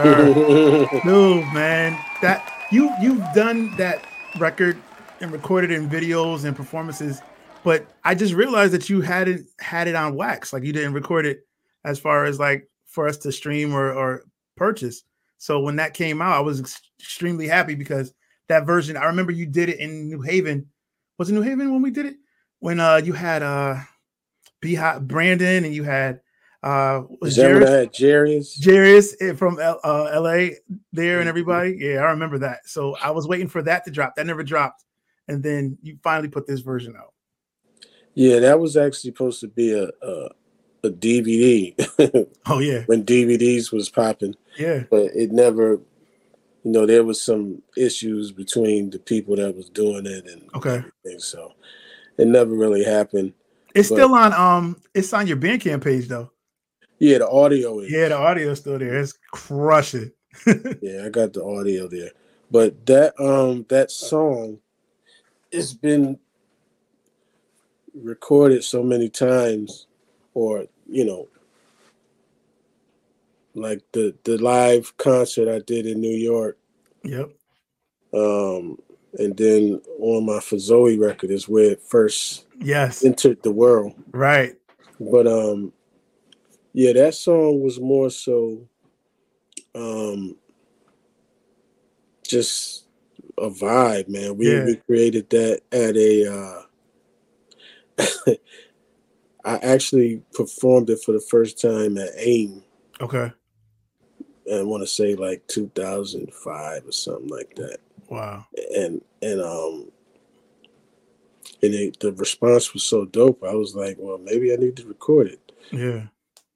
Dude, 0.03 1.53
man, 1.53 1.97
that 2.21 2.67
you 2.71 2.91
you've 3.01 3.23
done 3.33 3.75
that 3.77 4.05
record 4.37 4.77
and 5.21 5.31
recorded 5.31 5.71
in 5.71 5.89
videos 5.89 6.43
and 6.43 6.55
performances, 6.55 7.21
but 7.63 7.87
I 8.03 8.15
just 8.15 8.33
realized 8.33 8.73
that 8.73 8.89
you 8.89 9.01
hadn't 9.01 9.47
had 9.59 9.87
it 9.87 9.95
on 9.95 10.15
wax. 10.15 10.51
Like 10.51 10.63
you 10.63 10.73
didn't 10.73 10.93
record 10.93 11.25
it 11.25 11.47
as 11.85 11.99
far 11.99 12.25
as 12.25 12.39
like 12.39 12.69
for 12.87 13.07
us 13.07 13.17
to 13.19 13.31
stream 13.31 13.73
or 13.73 13.93
or 13.93 14.23
purchase. 14.57 15.03
So 15.37 15.59
when 15.59 15.77
that 15.77 15.93
came 15.93 16.21
out, 16.21 16.37
I 16.37 16.41
was 16.41 16.59
ex- 16.59 16.81
extremely 16.99 17.47
happy 17.47 17.75
because 17.75 18.13
that 18.49 18.65
version. 18.65 18.97
I 18.97 19.05
remember 19.05 19.31
you 19.31 19.45
did 19.45 19.69
it 19.69 19.79
in 19.79 20.09
New 20.09 20.21
Haven. 20.21 20.67
Was 21.17 21.29
it 21.29 21.33
New 21.33 21.41
Haven 21.41 21.71
when 21.71 21.81
we 21.81 21.91
did 21.91 22.05
it? 22.05 22.15
When 22.59 22.79
uh 22.79 22.97
you 22.97 23.13
had 23.13 23.41
uh 23.41 23.77
Beehive 24.61 25.07
Brandon 25.07 25.65
and 25.65 25.73
you 25.73 25.83
had 25.83 26.21
uh 26.63 27.03
was 27.21 27.31
Is 27.31 27.35
that 27.37 27.53
what 27.53 27.63
I 27.63 27.85
Jared- 27.87 28.33
had? 28.33 28.53
Jerry's? 28.59 29.15
Eh, 29.21 29.33
from 29.33 29.59
L- 29.59 29.79
uh, 29.83 30.09
LA 30.21 30.55
there 30.93 31.19
and 31.19 31.27
everybody. 31.27 31.75
Yeah, 31.79 31.99
I 31.99 32.11
remember 32.11 32.39
that. 32.39 32.67
So 32.67 32.95
I 33.03 33.11
was 33.11 33.27
waiting 33.27 33.47
for 33.49 33.61
that 33.63 33.83
to 33.85 33.91
drop. 33.91 34.15
That 34.15 34.25
never 34.25 34.43
dropped. 34.43 34.83
And 35.27 35.43
then 35.43 35.77
you 35.81 35.97
finally 36.03 36.29
put 36.29 36.47
this 36.47 36.61
version 36.61 36.95
out. 36.97 37.13
Yeah, 38.13 38.39
that 38.39 38.59
was 38.59 38.77
actually 38.77 39.11
supposed 39.11 39.39
to 39.41 39.47
be 39.47 39.73
a 39.73 39.89
a, 40.01 40.29
a 40.85 40.89
DVD 40.89 41.73
Oh 42.45 42.59
yeah. 42.59 42.83
when 42.85 43.03
DVDs 43.05 43.71
was 43.71 43.89
popping, 43.89 44.35
Yeah. 44.57 44.83
but 44.89 45.11
it 45.15 45.31
never. 45.31 45.79
You 46.65 46.71
know, 46.71 46.85
there 46.85 47.03
was 47.03 47.21
some 47.21 47.61
issues 47.75 48.31
between 48.31 48.89
the 48.89 48.99
people 48.99 49.35
that 49.35 49.53
was 49.53 49.69
doing 49.69 50.05
it 50.05 50.25
and 50.27 50.43
Okay. 50.55 50.75
everything, 50.77 51.19
so 51.19 51.51
it 52.17 52.25
never 52.27 52.53
really 52.55 52.85
happened. 52.85 53.33
It's 53.75 53.89
But- 53.89 53.95
still 53.95 54.15
on 54.15 54.31
um 54.33 54.81
it's 54.93 55.11
on 55.13 55.27
your 55.27 55.37
Bandcamp 55.37 55.83
page 55.83 56.07
though. 56.07 56.31
Yeah, 56.99 57.17
the 57.19 57.29
audio 57.29 57.79
is. 57.79 57.91
Yeah, 57.91 58.09
the 58.09 58.17
audio's 58.17 58.59
still 58.59 58.79
there. 58.79 58.99
It's 58.99 59.13
crushing. 59.31 60.11
Yeah, 60.81 61.03
I 61.05 61.09
got 61.09 61.33
the 61.33 61.43
audio 61.43 61.87
there. 61.87 62.11
But 62.51 62.85
that 62.87 63.13
um 63.19 63.65
that 63.69 63.91
song 63.91 64.59
it's 65.51 65.73
been 65.73 66.17
recorded 67.93 68.63
so 68.63 68.81
many 68.83 69.09
times 69.09 69.85
or 70.33 70.65
you 70.89 71.05
know 71.05 71.27
like 73.53 73.81
the 73.91 74.15
the 74.23 74.37
live 74.39 74.95
concert 74.97 75.47
I 75.53 75.59
did 75.59 75.85
in 75.85 76.01
New 76.01 76.15
York 76.17 76.57
Yep. 77.03 77.29
um 78.13 78.79
and 79.19 79.37
then 79.37 79.79
on 79.99 80.25
my 80.25 80.39
Fazoli 80.39 80.99
record 80.99 81.29
is 81.29 81.47
where 81.47 81.71
it 81.71 81.81
first 81.81 82.45
Yes. 82.59 83.05
entered 83.05 83.41
the 83.43 83.51
world 83.51 83.93
Right. 84.11 84.55
but 84.99 85.27
um 85.27 85.71
yeah 86.73 86.91
that 86.93 87.13
song 87.15 87.61
was 87.61 87.79
more 87.79 88.09
so 88.09 88.67
um 89.75 90.35
just 92.27 92.85
a 93.37 93.49
vibe 93.49 94.07
man 94.07 94.37
we, 94.37 94.47
Yeah. 94.51 94.65
we 94.65 94.75
created 94.77 95.29
that 95.31 95.61
at 95.71 95.95
a 95.95 96.27
uh 96.33 96.61
i 99.45 99.57
actually 99.57 100.21
performed 100.33 100.89
it 100.89 100.99
for 101.03 101.11
the 101.11 101.21
first 101.29 101.59
time 101.61 101.97
at 101.97 102.09
AIM 102.17 102.63
Okay. 103.01 103.31
i 104.51 104.61
want 104.63 104.81
to 104.83 104.87
say 104.87 105.15
like 105.15 105.45
2005 105.47 106.87
or 106.87 106.91
something 106.91 107.27
like 107.29 107.55
that 107.55 107.77
Wow. 108.09 108.45
and 108.75 109.01
and 109.21 109.41
um 109.41 109.91
and 111.61 111.73
it, 111.73 111.99
the 111.99 112.11
response 112.13 112.73
was 112.73 112.83
so 112.83 113.05
dope 113.05 113.43
i 113.43 113.53
was 113.53 113.75
like 113.75 113.97
well 113.99 114.17
maybe 114.17 114.53
i 114.53 114.55
need 114.55 114.75
to 114.77 114.85
record 114.87 115.27
it 115.27 115.51
Yeah. 115.71 116.07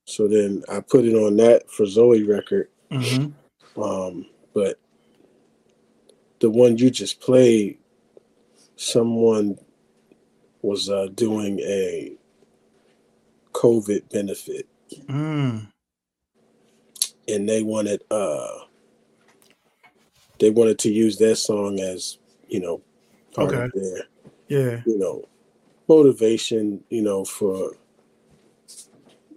So 0.08 0.28
then 0.28 0.64
I 0.70 0.80
put 0.80 1.03
it 1.05 1.14
on 1.16 1.36
that 1.38 1.70
for 1.70 1.86
Zoe 1.86 2.24
record. 2.24 2.70
hmm 2.89 3.28
Um, 3.76 4.26
but 4.53 4.80
the 6.39 6.49
one 6.49 6.78
you 6.78 6.89
just 6.89 7.20
played, 7.20 7.78
someone 8.78 9.60
was 10.62 10.89
uh, 10.89 11.08
doing 11.14 11.60
a 11.60 12.14
COVID 13.51 14.10
benefit, 14.12 14.68
Mm. 15.08 15.68
and 17.28 17.49
they 17.49 17.62
wanted 17.64 18.01
uh, 18.10 18.60
they 20.39 20.49
wanted 20.51 20.80
to 20.80 20.91
use 20.91 21.18
that 21.18 21.36
song 21.36 21.80
as 21.80 22.18
you 22.47 22.60
know 22.62 22.82
part 23.34 23.53
of 23.53 23.72
their 23.74 24.08
Yeah. 24.47 24.82
you 24.86 24.97
know 24.97 25.28
motivation, 25.89 26.84
you 26.89 27.01
know 27.01 27.26
for 27.26 27.76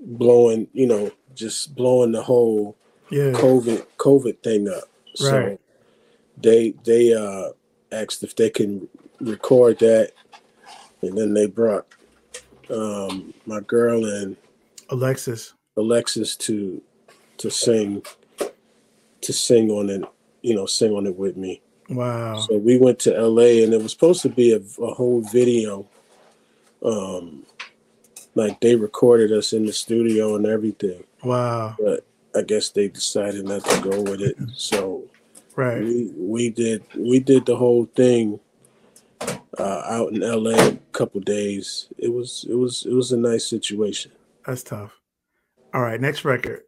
blowing, 0.00 0.66
you 0.72 0.86
know, 0.86 1.10
just 1.34 1.74
blowing 1.74 2.12
the 2.12 2.22
whole 2.22 2.76
Yeah. 3.10 3.32
COVID 3.32 3.86
COVID 3.98 4.42
thing 4.42 4.68
up. 4.68 4.84
So 5.14 5.36
Right. 5.38 5.60
they 6.40 6.70
they 6.84 7.12
uh 7.14 7.50
asked 7.92 8.22
if 8.22 8.36
they 8.36 8.50
can 8.50 8.88
record 9.20 9.78
that 9.80 10.12
and 11.02 11.16
then 11.18 11.34
they 11.34 11.46
brought 11.46 11.86
um 12.70 13.34
my 13.46 13.60
girl 13.60 14.04
and 14.04 14.36
Alexis. 14.90 15.54
Alexis 15.76 16.36
to 16.36 16.80
to 17.38 17.50
sing 17.50 18.02
to 19.22 19.32
sing 19.32 19.70
on 19.70 19.90
it, 19.90 20.02
you 20.42 20.54
know, 20.54 20.66
sing 20.66 20.92
on 20.92 21.06
it 21.06 21.16
with 21.16 21.36
me. 21.36 21.60
Wow. 21.90 22.36
So 22.38 22.56
we 22.56 22.78
went 22.78 22.98
to 23.00 23.10
LA 23.20 23.62
and 23.64 23.74
it 23.74 23.82
was 23.82 23.92
supposed 23.92 24.22
to 24.22 24.28
be 24.28 24.52
a, 24.52 24.60
a 24.82 24.94
whole 24.94 25.20
video 25.20 25.86
um 26.82 27.44
like 28.34 28.60
they 28.60 28.76
recorded 28.76 29.32
us 29.32 29.52
in 29.52 29.66
the 29.66 29.72
studio 29.72 30.36
and 30.36 30.46
everything. 30.46 31.04
Wow. 31.24 31.76
But 31.78 32.06
I 32.34 32.42
guess 32.42 32.70
they 32.70 32.88
decided 32.88 33.44
not 33.44 33.64
to 33.64 33.80
go 33.80 34.02
with 34.02 34.20
it. 34.20 34.36
So 34.54 35.04
Right. 35.56 35.82
we 35.82 36.12
we 36.16 36.50
did 36.50 36.84
we 36.96 37.18
did 37.20 37.44
the 37.44 37.56
whole 37.56 37.86
thing 37.96 38.38
uh, 39.58 39.82
out 39.86 40.12
in 40.12 40.20
LA 40.20 40.52
a 40.68 40.76
couple 40.92 41.20
days. 41.20 41.88
It 41.98 42.08
was 42.12 42.46
it 42.48 42.54
was 42.54 42.86
it 42.86 42.92
was 42.94 43.12
a 43.12 43.16
nice 43.16 43.46
situation. 43.46 44.12
That's 44.46 44.62
tough. 44.62 44.98
All 45.74 45.82
right, 45.82 46.00
next 46.00 46.24
record. 46.24 46.62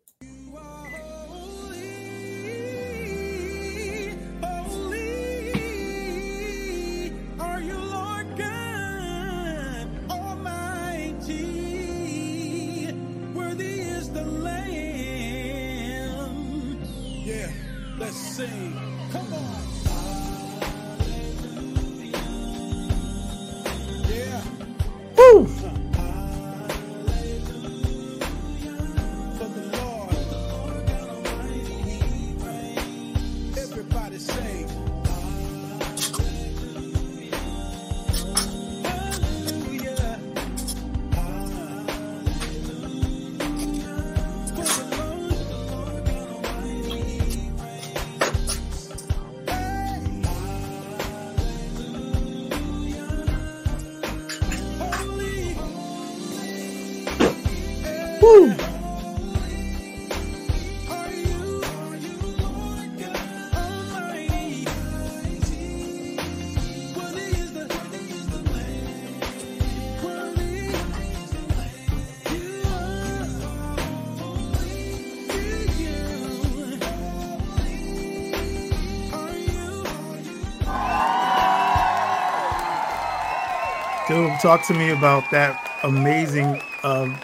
Talk 84.43 84.67
to 84.67 84.75
me 84.75 84.91
about 84.91 85.31
that 85.31 85.79
amazing 85.85 86.61
um, 86.83 87.17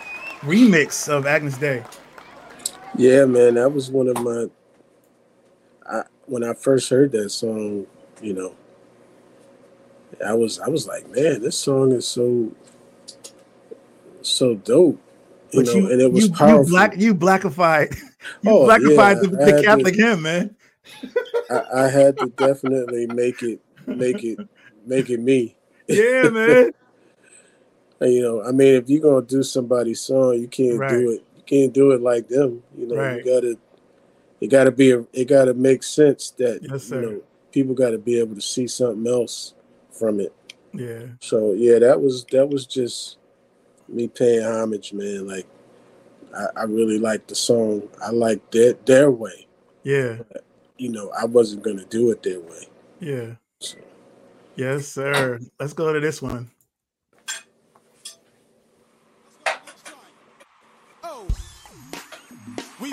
remix 0.43 1.09
of 1.09 1.27
Agnus 1.27 1.59
Dei. 1.59 1.83
Yeah, 2.97 3.25
man, 3.25 3.55
that 3.55 3.73
was 3.73 3.91
one 3.91 4.07
of 4.07 4.23
my. 4.23 4.47
I 5.85 6.05
when 6.27 6.45
I 6.45 6.55
first 6.55 6.89
heard 6.89 7.11
that 7.13 7.31
song, 7.31 7.89
you 8.23 8.35
know, 8.35 8.55
I 10.25 10.33
was 10.35 10.61
I 10.61 10.69
was 10.69 10.87
like, 10.87 11.11
man, 11.11 11.43
this 11.43 11.59
song 11.59 11.91
is 11.91 12.07
so 12.07 12.53
so 14.23 14.55
dope, 14.55 15.01
you 15.51 15.65
But 15.65 15.67
know, 15.67 15.75
you, 15.75 15.91
and 15.91 16.01
it 16.01 16.13
was 16.13 16.29
you, 16.29 16.35
powerful. 16.35 16.65
you 16.65 16.71
black, 16.71 16.97
you 16.99 17.15
blackified, 17.17 17.97
you 18.43 18.51
Oh, 18.53 18.67
blackified 18.69 19.23
yeah, 19.23 19.29
the, 19.29 19.53
the 19.57 19.63
Catholic 19.65 19.95
to- 19.95 20.03
hymn, 20.03 20.23
man. 20.23 20.55
I, 21.51 21.85
I 21.85 21.89
had 21.89 22.17
to 22.21 22.29
definitely 22.29 23.07
make 23.09 23.43
it 23.43 23.61
make 23.89 24.23
it 24.23 24.39
make 24.87 25.11
it 25.11 25.19
me. 25.19 25.57
Yeah, 25.89 26.31
man. 26.31 26.71
You 28.01 28.23
know, 28.23 28.43
I 28.45 28.53
mean, 28.53 28.75
if 28.75 28.89
you're 28.89 29.01
gonna 29.01 29.27
do 29.27 29.43
somebody's 29.43 30.01
song, 30.01 30.39
you 30.41 30.47
can't 30.49 30.79
Right. 30.79 30.91
do 30.91 31.11
it. 31.11 31.25
You 31.37 31.43
can't 31.47 31.73
do 31.75 31.91
it 31.93 32.01
like 32.01 32.29
them. 32.29 32.63
You 32.77 32.87
know, 32.87 32.95
Right. 32.97 33.25
you 33.25 33.25
gotta, 33.25 33.59
it 34.41 34.49
gotta 34.49 34.71
be, 34.71 34.93
a, 34.93 35.05
it 35.13 35.25
gotta 35.27 35.55
make 35.55 35.83
sense 35.83 36.31
that 36.39 36.61
Yes, 36.63 36.91
you 36.91 37.01
know 37.01 37.23
people 37.51 37.75
got 37.75 37.91
to 37.91 37.99
be 37.99 38.19
able 38.21 38.35
to 38.35 38.41
see 38.43 38.67
something 38.69 39.11
else 39.11 39.55
from 39.91 40.21
it. 40.21 40.33
Yeah, 40.73 41.07
So 41.21 41.55
yeah, 41.55 41.79
that 41.81 42.01
was 42.01 42.25
that 42.27 42.47
was 42.49 42.67
just 42.67 43.17
me 43.89 44.07
paying 44.07 44.45
homage, 44.45 44.93
man. 44.93 45.27
Like 45.27 45.47
I, 46.37 46.47
I 46.61 46.63
really 46.65 46.99
liked 46.99 47.29
the 47.29 47.35
song. 47.35 47.89
I 48.05 48.11
liked 48.11 48.53
that 48.53 48.85
their 48.87 49.11
way. 49.11 49.47
yeah, 49.83 50.19
You 50.77 50.91
know, 50.91 51.11
I 51.19 51.25
wasn't 51.25 51.65
gonna 51.65 51.87
do 51.87 52.11
it 52.13 52.23
their 52.23 52.39
way. 52.41 52.69
yeah. 53.01 53.35
So, 53.61 53.79
Yes, 54.55 54.87
sir. 54.89 55.41
Let's 55.59 55.73
go 55.73 55.93
to 55.93 56.01
this 56.01 56.21
one. 56.21 56.51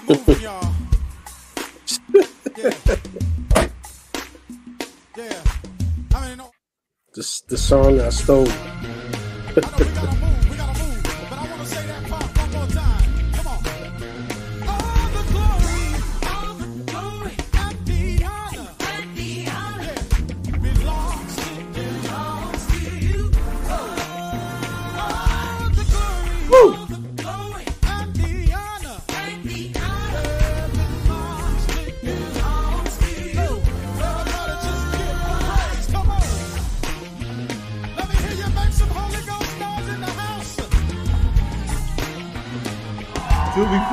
Moving, 0.08 0.42
y'all. 0.42 0.74
Yeah. 2.58 2.74
Yeah. 5.18 5.44
I 6.14 6.28
mean, 6.28 6.38
no, 6.38 6.52
the 7.14 7.42
the 7.48 7.58
song 7.58 8.00
I 8.00 8.10
stole. 8.10 8.48
I 8.50 10.45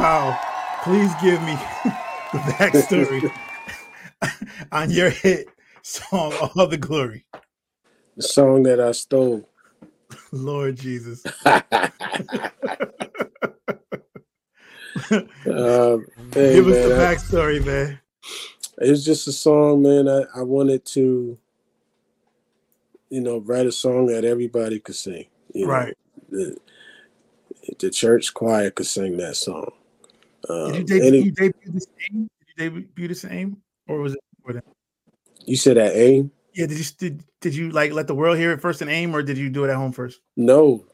Powell, 0.03 0.37
please 0.83 1.13
give 1.23 1.41
me 1.43 1.53
the 2.33 2.39
backstory 2.59 3.33
on 4.73 4.91
your 4.91 5.11
hit 5.11 5.47
song, 5.83 6.33
All 6.57 6.67
the 6.67 6.77
Glory. 6.77 7.25
The 8.17 8.25
song 8.25 8.65
that 8.65 8.81
I 8.81 8.91
stole. 8.91 9.49
Lord 10.33 10.75
Jesus. 10.75 11.23
Um, 15.47 16.07
hey, 16.35 16.57
Give 16.57 16.67
us 16.67 16.75
man, 16.75 16.89
the 16.89 16.97
I- 16.97 16.99
backstory, 16.99 17.65
man. 17.65 18.01
it's 18.79 19.05
just 19.05 19.29
a 19.29 19.33
song, 19.33 19.83
man. 19.83 20.09
I, 20.09 20.25
I 20.37 20.43
wanted 20.43 20.85
to, 20.87 21.39
you 23.09 23.21
know, 23.21 23.39
write 23.39 23.67
a 23.67 23.73
song 23.73 24.07
that 24.07 24.25
everybody 24.25 24.81
could 24.81 24.97
sing. 24.97 25.27
You 25.55 25.67
know, 25.69 25.73
Right. 25.73 25.97
The, 26.29 26.57
the 27.79 27.91
church 27.91 28.35
choir 28.35 28.73
could 28.73 28.87
sing 28.87 29.17
that 29.19 29.37
song. 29.37 29.71
Um, 30.49 30.73
Did 30.73 30.77
you 30.77 30.85
debut, 30.85 31.07
any- 31.09 31.23
you 31.27 31.31
debut 31.33 31.73
this 31.73 31.87
AIM? 32.11 32.29
Did 32.57 32.65
you 32.65 32.71
debut 32.81 33.09
the 33.09 33.15
same, 33.15 33.57
Or 33.89 34.01
was 34.01 34.15
it 34.15 34.21
before 34.37 34.55
that? 34.55 34.65
you 35.47 35.57
said 35.57 35.77
that 35.77 35.95
AIM? 35.97 36.31
Yeah, 36.55 36.67
did 36.67 36.79
you 36.79 36.85
did, 36.99 37.25
did 37.41 37.55
you 37.55 37.71
like 37.71 37.93
let 37.93 38.07
the 38.07 38.15
world 38.15 38.37
hear 38.39 38.53
it 38.53 38.61
first 38.61 38.83
in 38.83 38.89
AIM 38.89 39.15
or 39.17 39.23
did 39.23 39.39
you 39.39 39.49
do 39.49 39.65
it 39.65 39.71
at 39.71 39.77
home 39.77 39.93
first? 39.93 40.21
No. 40.37 40.85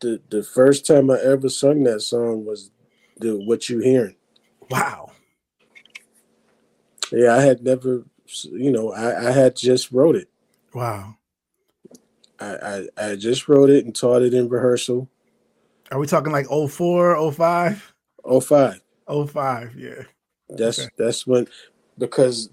The 0.00 0.20
the 0.30 0.42
first 0.42 0.86
time 0.86 1.10
I 1.10 1.18
ever 1.20 1.48
sung 1.48 1.82
that 1.84 2.00
song 2.00 2.44
was 2.44 2.70
the 3.18 3.36
what 3.36 3.68
you 3.68 3.78
hearing. 3.80 4.16
Wow. 4.70 5.12
Yeah, 7.12 7.34
I 7.36 7.40
had 7.42 7.62
never, 7.62 8.04
you 8.42 8.70
know, 8.72 8.92
I, 8.92 9.28
I 9.28 9.30
had 9.30 9.54
just 9.56 9.92
wrote 9.92 10.16
it. 10.16 10.28
Wow. 10.74 11.16
I, 12.40 12.86
I 12.96 13.10
I 13.10 13.16
just 13.16 13.48
wrote 13.48 13.70
it 13.70 13.84
and 13.84 13.94
taught 13.94 14.22
it 14.22 14.34
in 14.34 14.48
rehearsal. 14.48 15.08
Are 15.92 15.98
we 15.98 16.06
talking 16.06 16.32
like 16.32 16.46
04, 16.48 17.32
05? 17.32 17.94
Oh 18.26 18.40
five. 18.40 18.80
05, 19.08 19.76
yeah. 19.76 20.02
That's 20.48 20.80
Okay. 20.80 20.88
that's 20.98 21.26
when 21.26 21.46
because 21.98 22.50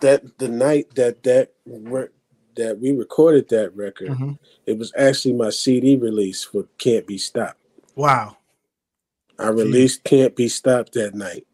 that 0.00 0.38
the 0.38 0.48
night 0.48 0.94
that 0.94 1.22
that 1.22 1.52
re- 1.66 2.08
that 2.56 2.78
we 2.80 2.92
recorded 2.92 3.48
that 3.50 3.74
record, 3.76 4.08
Mhm. 4.08 4.38
it 4.66 4.78
was 4.78 4.92
actually 4.96 5.34
my 5.34 5.50
CD 5.50 5.96
release 5.96 6.42
for 6.44 6.66
Can't 6.78 7.06
Be 7.06 7.18
Stopped. 7.18 7.60
Wow. 7.94 8.36
I 9.38 9.48
released 9.48 10.04
Can't 10.04 10.34
Be 10.36 10.48
Stopped 10.48 10.92
that 10.94 11.14
night, 11.14 11.46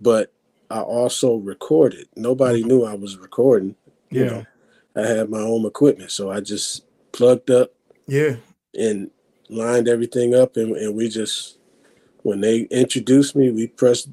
but 0.00 0.32
I 0.70 0.80
also 0.80 1.36
recorded. 1.36 2.08
Nobody 2.16 2.62
knew 2.64 2.84
I 2.84 2.94
was 2.94 3.16
recording. 3.18 3.76
You 4.10 4.24
Yeah. 4.24 4.30
know, 4.30 4.46
I 4.96 5.06
had 5.06 5.28
my 5.30 5.40
own 5.40 5.64
equipment, 5.66 6.10
so 6.10 6.30
I 6.30 6.40
just 6.40 6.84
plugged 7.12 7.50
up 7.50 7.72
Yeah. 8.06 8.36
and 8.74 9.10
lined 9.50 9.88
everything 9.88 10.34
up, 10.34 10.56
and, 10.56 10.74
and 10.76 10.94
we 10.94 11.08
just 11.08 11.58
when 12.22 12.40
they 12.40 12.62
introduced 12.70 13.34
me, 13.36 13.50
we 13.50 13.66
pressed, 13.66 14.08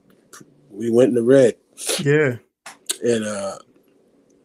we 0.69 0.89
went 0.89 1.09
in 1.09 1.15
the 1.15 1.23
red, 1.23 1.55
Yeah. 2.03 2.37
and 3.03 3.23
uh, 3.25 3.57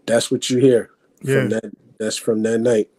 that's 0.06 0.30
what 0.30 0.48
you 0.50 0.58
hear 0.58 0.90
Yeah. 1.22 1.40
from 1.40 1.48
that. 1.50 1.72
That's 1.98 2.16
from 2.16 2.42
that 2.42 2.58
night. 2.58 2.90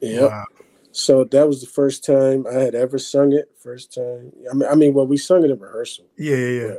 Yeah. 0.00 0.26
Wow. 0.26 0.44
So 0.90 1.24
that 1.24 1.46
was 1.46 1.60
the 1.60 1.66
first 1.66 2.04
time 2.04 2.46
I 2.46 2.54
had 2.54 2.74
ever 2.74 2.98
sung 2.98 3.32
it. 3.32 3.50
First 3.58 3.94
time. 3.94 4.32
I 4.50 4.54
mean, 4.54 4.68
I 4.68 4.74
mean, 4.74 4.92
well, 4.94 5.06
we 5.06 5.16
sung 5.16 5.44
it 5.44 5.50
in 5.50 5.58
rehearsal, 5.58 6.06
Yeah, 6.18 6.36
yeah, 6.36 6.66
yeah. 6.66 6.74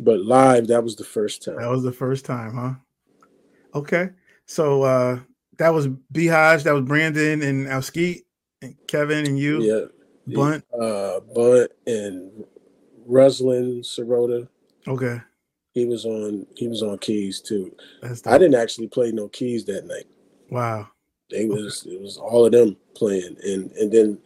but 0.00 0.20
live 0.20 0.66
that 0.66 0.82
was 0.82 0.96
the 0.96 1.04
first 1.04 1.42
time. 1.44 1.56
That 1.56 1.70
was 1.70 1.82
the 1.82 1.92
first 1.92 2.24
time, 2.26 2.54
huh? 2.54 3.78
Okay. 3.78 4.10
So 4.46 4.82
uh 4.82 5.20
that 5.58 5.72
was 5.72 5.86
Behaj, 5.88 6.64
that 6.64 6.72
was 6.74 6.82
Brandon 6.82 7.40
and 7.42 7.66
Alskeet 7.68 8.22
and 8.60 8.74
Kevin 8.88 9.24
and 9.24 9.38
you. 9.38 9.62
Yeah. 9.62 9.84
Bunt. 10.26 10.64
Uh, 10.72 11.20
Bunt 11.34 11.68
and 11.86 12.44
Ruslan 13.08 13.80
Sirota. 13.80 14.48
Okay. 14.86 15.20
He 15.72 15.86
was 15.86 16.04
on. 16.04 16.46
He 16.56 16.68
was 16.68 16.82
on 16.82 16.98
keys 16.98 17.40
too. 17.40 17.74
I 18.02 18.38
didn't 18.38 18.54
actually 18.54 18.86
play 18.88 19.10
no 19.10 19.28
keys 19.28 19.64
that 19.64 19.86
night. 19.86 20.06
Wow. 20.50 20.88
They 21.30 21.46
was 21.46 21.86
it 21.86 22.00
was 22.00 22.16
all 22.16 22.46
of 22.46 22.52
them 22.52 22.76
playing, 22.94 23.36
and 23.42 23.72
and 23.72 23.90
then 23.90 24.18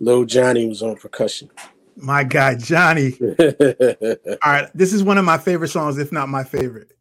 little 0.00 0.24
Johnny 0.24 0.66
was 0.66 0.82
on 0.82 0.96
percussion. 0.96 1.50
My 1.96 2.24
guy 2.24 2.54
Johnny. 2.56 3.16
All 3.40 4.52
right. 4.52 4.68
This 4.74 4.92
is 4.92 5.02
one 5.02 5.18
of 5.18 5.24
my 5.24 5.38
favorite 5.38 5.68
songs, 5.68 5.98
if 5.98 6.12
not 6.12 6.28
my 6.28 6.44
favorite. 6.44 6.92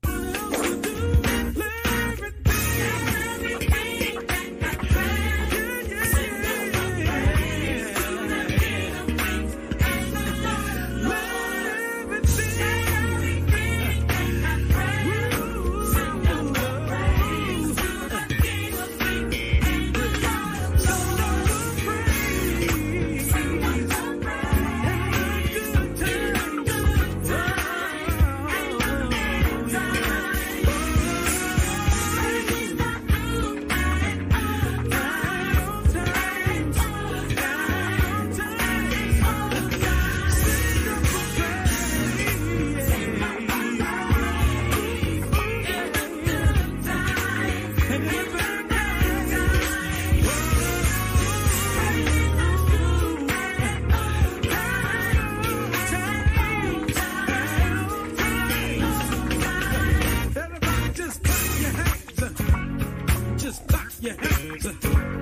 Hands. 64.16 65.14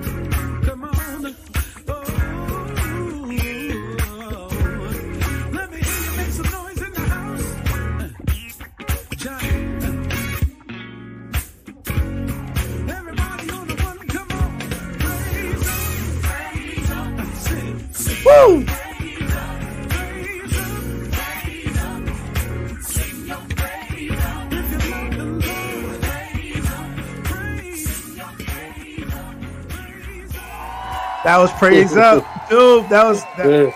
That 31.36 31.42
was 31.42 31.52
praise 31.52 31.94
up. 31.98 32.24
Dude, 32.48 32.88
that 32.88 33.04
was 33.04 33.22
that, 33.36 33.74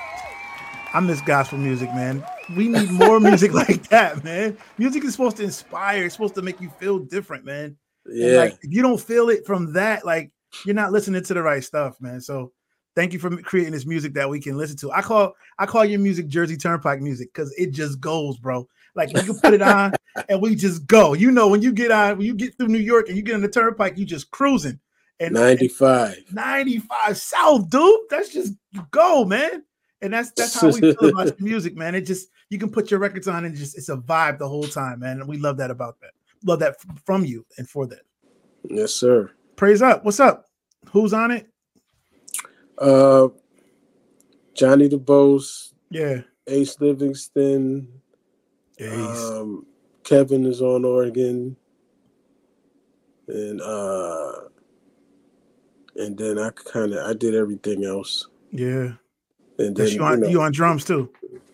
I 0.94 1.00
miss 1.00 1.20
gospel 1.20 1.58
music, 1.58 1.92
man. 1.92 2.24
We 2.56 2.68
need 2.68 2.90
more 2.90 3.20
music 3.20 3.52
like 3.68 3.86
that, 3.90 4.24
man. 4.24 4.56
Music 4.78 5.04
is 5.04 5.12
supposed 5.12 5.36
to 5.36 5.42
inspire, 5.42 6.06
it's 6.06 6.14
supposed 6.14 6.34
to 6.36 6.42
make 6.42 6.58
you 6.62 6.70
feel 6.78 6.98
different, 6.98 7.44
man. 7.44 7.76
And, 8.06 8.16
Yeah. 8.16 8.38
like 8.38 8.58
if 8.62 8.72
you 8.72 8.80
don't 8.80 8.98
feel 8.98 9.28
it 9.28 9.44
from 9.44 9.74
that, 9.74 10.06
like 10.06 10.30
you're 10.64 10.74
not 10.74 10.90
listening 10.90 11.22
to 11.22 11.34
the 11.34 11.42
right 11.42 11.62
stuff, 11.62 12.00
man. 12.00 12.22
So 12.22 12.52
thank 12.96 13.12
you 13.12 13.18
for 13.18 13.28
creating 13.42 13.72
this 13.74 13.84
music 13.84 14.14
that 14.14 14.30
we 14.30 14.40
can 14.40 14.56
listen 14.56 14.78
to. 14.78 14.90
I 14.92 15.02
call 15.02 15.34
I 15.58 15.66
call 15.66 15.84
your 15.84 16.00
music 16.00 16.28
Jersey 16.28 16.56
Turnpike 16.56 17.02
music 17.02 17.28
because 17.34 17.52
it 17.58 17.72
just 17.72 18.00
goes, 18.00 18.38
bro. 18.38 18.66
Like 18.94 19.14
you 19.14 19.22
can 19.22 19.38
put 19.38 19.52
it 19.52 19.60
on 19.60 19.92
and 20.30 20.40
we 20.40 20.54
just 20.54 20.86
go. 20.86 21.12
You 21.12 21.30
know, 21.30 21.48
when 21.48 21.60
you 21.60 21.74
get 21.74 21.90
on, 21.90 22.16
when 22.16 22.26
you 22.26 22.34
get 22.34 22.56
through 22.56 22.68
New 22.68 22.78
York 22.78 23.08
and 23.08 23.18
you 23.18 23.22
get 23.22 23.34
on 23.34 23.42
the 23.42 23.48
turnpike, 23.50 23.98
you 23.98 24.06
just 24.06 24.30
cruising. 24.30 24.80
And 25.20 25.36
and 25.36 25.44
95. 25.44 26.16
95 26.32 27.16
South, 27.16 27.68
dude. 27.70 28.00
That's 28.08 28.30
just 28.32 28.54
go, 28.90 29.24
man. 29.24 29.62
And 30.02 30.12
that's 30.14 30.32
that's 30.32 30.58
how 30.58 30.68
we 30.68 30.80
feel 30.80 31.10
about 31.10 31.38
music, 31.40 31.76
man. 31.76 31.94
It 31.94 32.02
just 32.06 32.28
you 32.48 32.58
can 32.58 32.70
put 32.70 32.90
your 32.90 32.98
records 33.00 33.28
on 33.28 33.44
and 33.44 33.54
just 33.54 33.76
it's 33.76 33.90
a 33.90 33.96
vibe 33.98 34.38
the 34.38 34.48
whole 34.48 34.64
time, 34.64 35.00
man. 35.00 35.20
And 35.20 35.28
we 35.28 35.36
love 35.36 35.58
that 35.58 35.70
about 35.70 36.00
that. 36.00 36.12
Love 36.44 36.58
that 36.60 36.76
from 37.04 37.24
you 37.24 37.44
and 37.58 37.68
for 37.68 37.86
that. 37.86 38.00
Yes, 38.68 38.94
sir. 38.94 39.30
Praise 39.56 39.82
up. 39.82 40.04
What's 40.04 40.20
up? 40.20 40.46
Who's 40.90 41.12
on 41.12 41.30
it? 41.32 41.46
Uh, 42.78 43.28
Johnny 44.54 44.88
DeBose, 44.88 45.74
Yeah. 45.90 46.22
Ace 46.46 46.80
Livingston, 46.80 47.86
Ace. 48.78 48.90
um, 48.90 49.66
Kevin 50.02 50.46
is 50.46 50.62
on 50.62 50.84
organ. 50.86 51.56
and 53.28 53.60
uh, 53.60 54.32
and 56.00 56.16
then 56.18 56.38
I 56.38 56.50
kind 56.50 56.92
of 56.94 57.06
I 57.06 57.12
did 57.12 57.34
everything 57.34 57.84
else, 57.84 58.26
yeah. 58.50 58.92
and 59.58 59.76
then 59.76 59.88
you 59.88 60.02
on 60.02 60.18
you 60.18 60.24
know, 60.24 60.28
you 60.28 60.42
on 60.42 60.52
drums 60.52 60.84
too. 60.84 61.10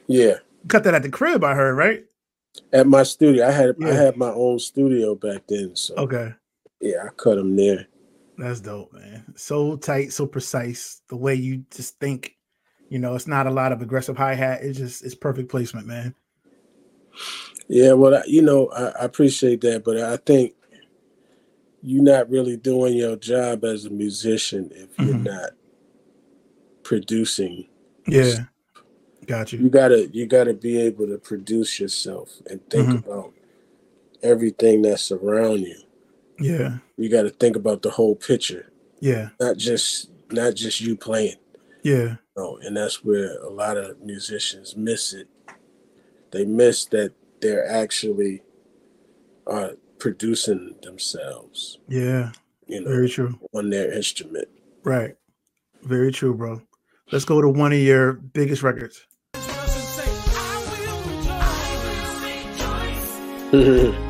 yeah. 0.06 0.34
Cut 0.68 0.82
that 0.84 0.94
at 0.94 1.02
the 1.02 1.10
crib, 1.10 1.44
I 1.44 1.54
heard, 1.54 1.74
right? 1.74 2.04
At 2.72 2.86
my 2.86 3.02
studio, 3.02 3.46
I 3.46 3.50
had 3.50 3.76
I 3.84 3.92
had 3.92 4.16
my 4.16 4.30
own 4.30 4.58
studio 4.58 5.14
back 5.14 5.42
then, 5.48 5.76
so 5.76 5.94
Okay. 5.96 6.32
yeah, 6.80 7.04
I 7.04 7.08
cut 7.16 7.36
them 7.36 7.54
there. 7.56 7.86
That's 8.38 8.60
dope, 8.60 8.92
man. 8.92 9.24
So 9.36 9.76
tight, 9.76 10.12
so 10.12 10.26
precise. 10.26 11.00
The 11.08 11.16
way 11.16 11.34
you 11.34 11.64
just 11.70 11.98
think, 12.00 12.36
you 12.90 12.98
know, 12.98 13.14
it's 13.14 13.26
not 13.26 13.46
a 13.46 13.50
lot 13.50 13.72
of 13.72 13.80
aggressive 13.80 14.16
hi 14.16 14.34
hat. 14.34 14.62
It's 14.62 14.78
just 14.78 15.04
it's 15.04 15.14
perfect 15.14 15.48
placement, 15.50 15.86
man. 15.86 16.14
Yeah, 17.68 17.92
well, 17.92 18.14
I, 18.16 18.22
you 18.26 18.42
know, 18.42 18.68
I, 18.68 18.88
I 18.88 19.04
appreciate 19.04 19.60
that, 19.62 19.84
but 19.84 19.96
I 19.98 20.16
think 20.18 20.52
you're 21.86 22.02
not 22.02 22.28
really 22.28 22.56
doing 22.56 22.94
your 22.94 23.14
job 23.16 23.64
as 23.64 23.84
a 23.84 23.90
musician 23.90 24.68
if 24.74 24.88
you're 24.98 25.14
Mhm. 25.14 25.22
not 25.24 25.50
producing. 26.82 27.68
Yeah. 28.08 28.44
Got 29.26 29.52
you. 29.52 29.60
You 29.60 29.70
gotta 29.70 30.08
you 30.08 30.26
gotta 30.26 30.52
be 30.52 30.78
able 30.80 31.06
to 31.06 31.18
produce 31.18 31.78
yourself 31.80 32.42
and 32.50 32.60
think 32.70 32.88
Mhm. 32.88 32.98
about 33.04 33.32
everything 34.22 34.82
that's 34.82 35.10
around 35.12 35.60
you. 35.60 35.76
Yeah. 36.40 36.78
You 36.96 37.08
got 37.08 37.22
to 37.22 37.30
think 37.30 37.54
about 37.56 37.82
the 37.82 37.90
whole 37.90 38.14
picture, 38.16 38.70
Yeah. 39.00 39.30
not 39.40 39.56
just 39.56 40.10
not 40.32 40.54
just 40.54 40.80
you 40.80 40.96
playing. 40.96 41.36
Yeah. 41.82 42.16
No, 42.36 42.56
and 42.58 42.76
that's 42.76 43.04
where 43.04 43.38
a 43.42 43.48
lot 43.48 43.76
of 43.76 44.00
musicians 44.02 44.76
miss 44.76 45.12
it. 45.14 45.28
They 46.32 46.44
miss 46.44 46.84
that 46.86 47.12
they're 47.40 47.66
actually 47.66 48.42
uh, 49.46 49.74
producing 49.98 50.76
themselves, 50.82 51.78
Yeah. 51.88 52.32
you 52.66 52.80
know, 52.80 52.88
Very 52.90 53.08
true. 53.08 53.38
on 53.54 53.70
their 53.70 53.92
instrument. 53.92 54.48
Right. 54.82 55.16
Very 55.82 56.12
true, 56.12 56.34
bro. 56.34 56.62
Let's 57.12 57.24
go 57.24 57.40
to 57.40 57.48
one 57.48 57.72
of 57.72 57.78
your 57.78 58.12
biggest 58.14 58.62
records. 58.62 59.06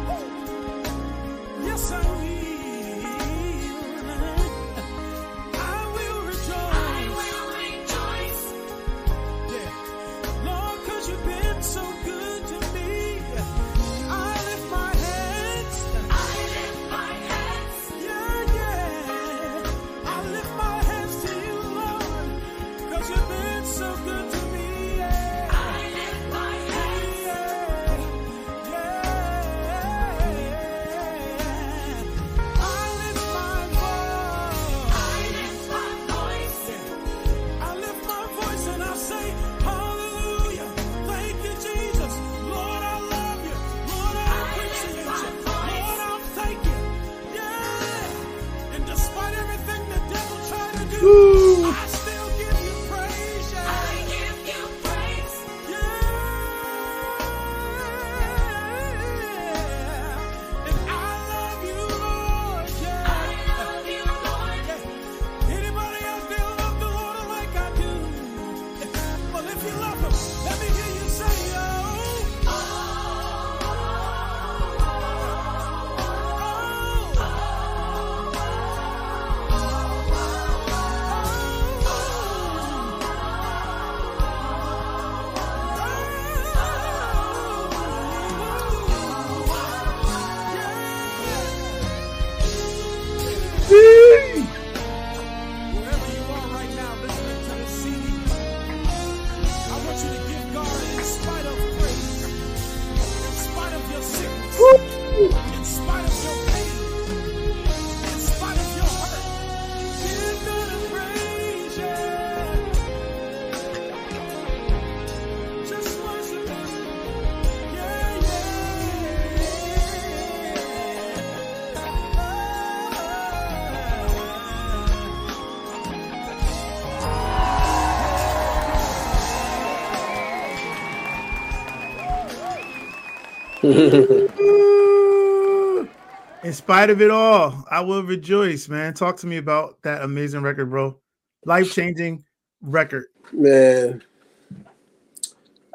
In 136.44 136.52
spite 136.52 136.90
of 136.90 137.02
it 137.02 137.10
all, 137.10 137.64
I 137.70 137.80
will 137.80 138.04
rejoice, 138.04 138.68
man. 138.68 138.94
Talk 138.94 139.16
to 139.18 139.26
me 139.26 139.38
about 139.38 139.82
that 139.82 140.02
amazing 140.02 140.42
record, 140.42 140.70
bro. 140.70 140.96
Life 141.44 141.72
changing 141.72 142.24
record. 142.60 143.06
Man, 143.32 144.04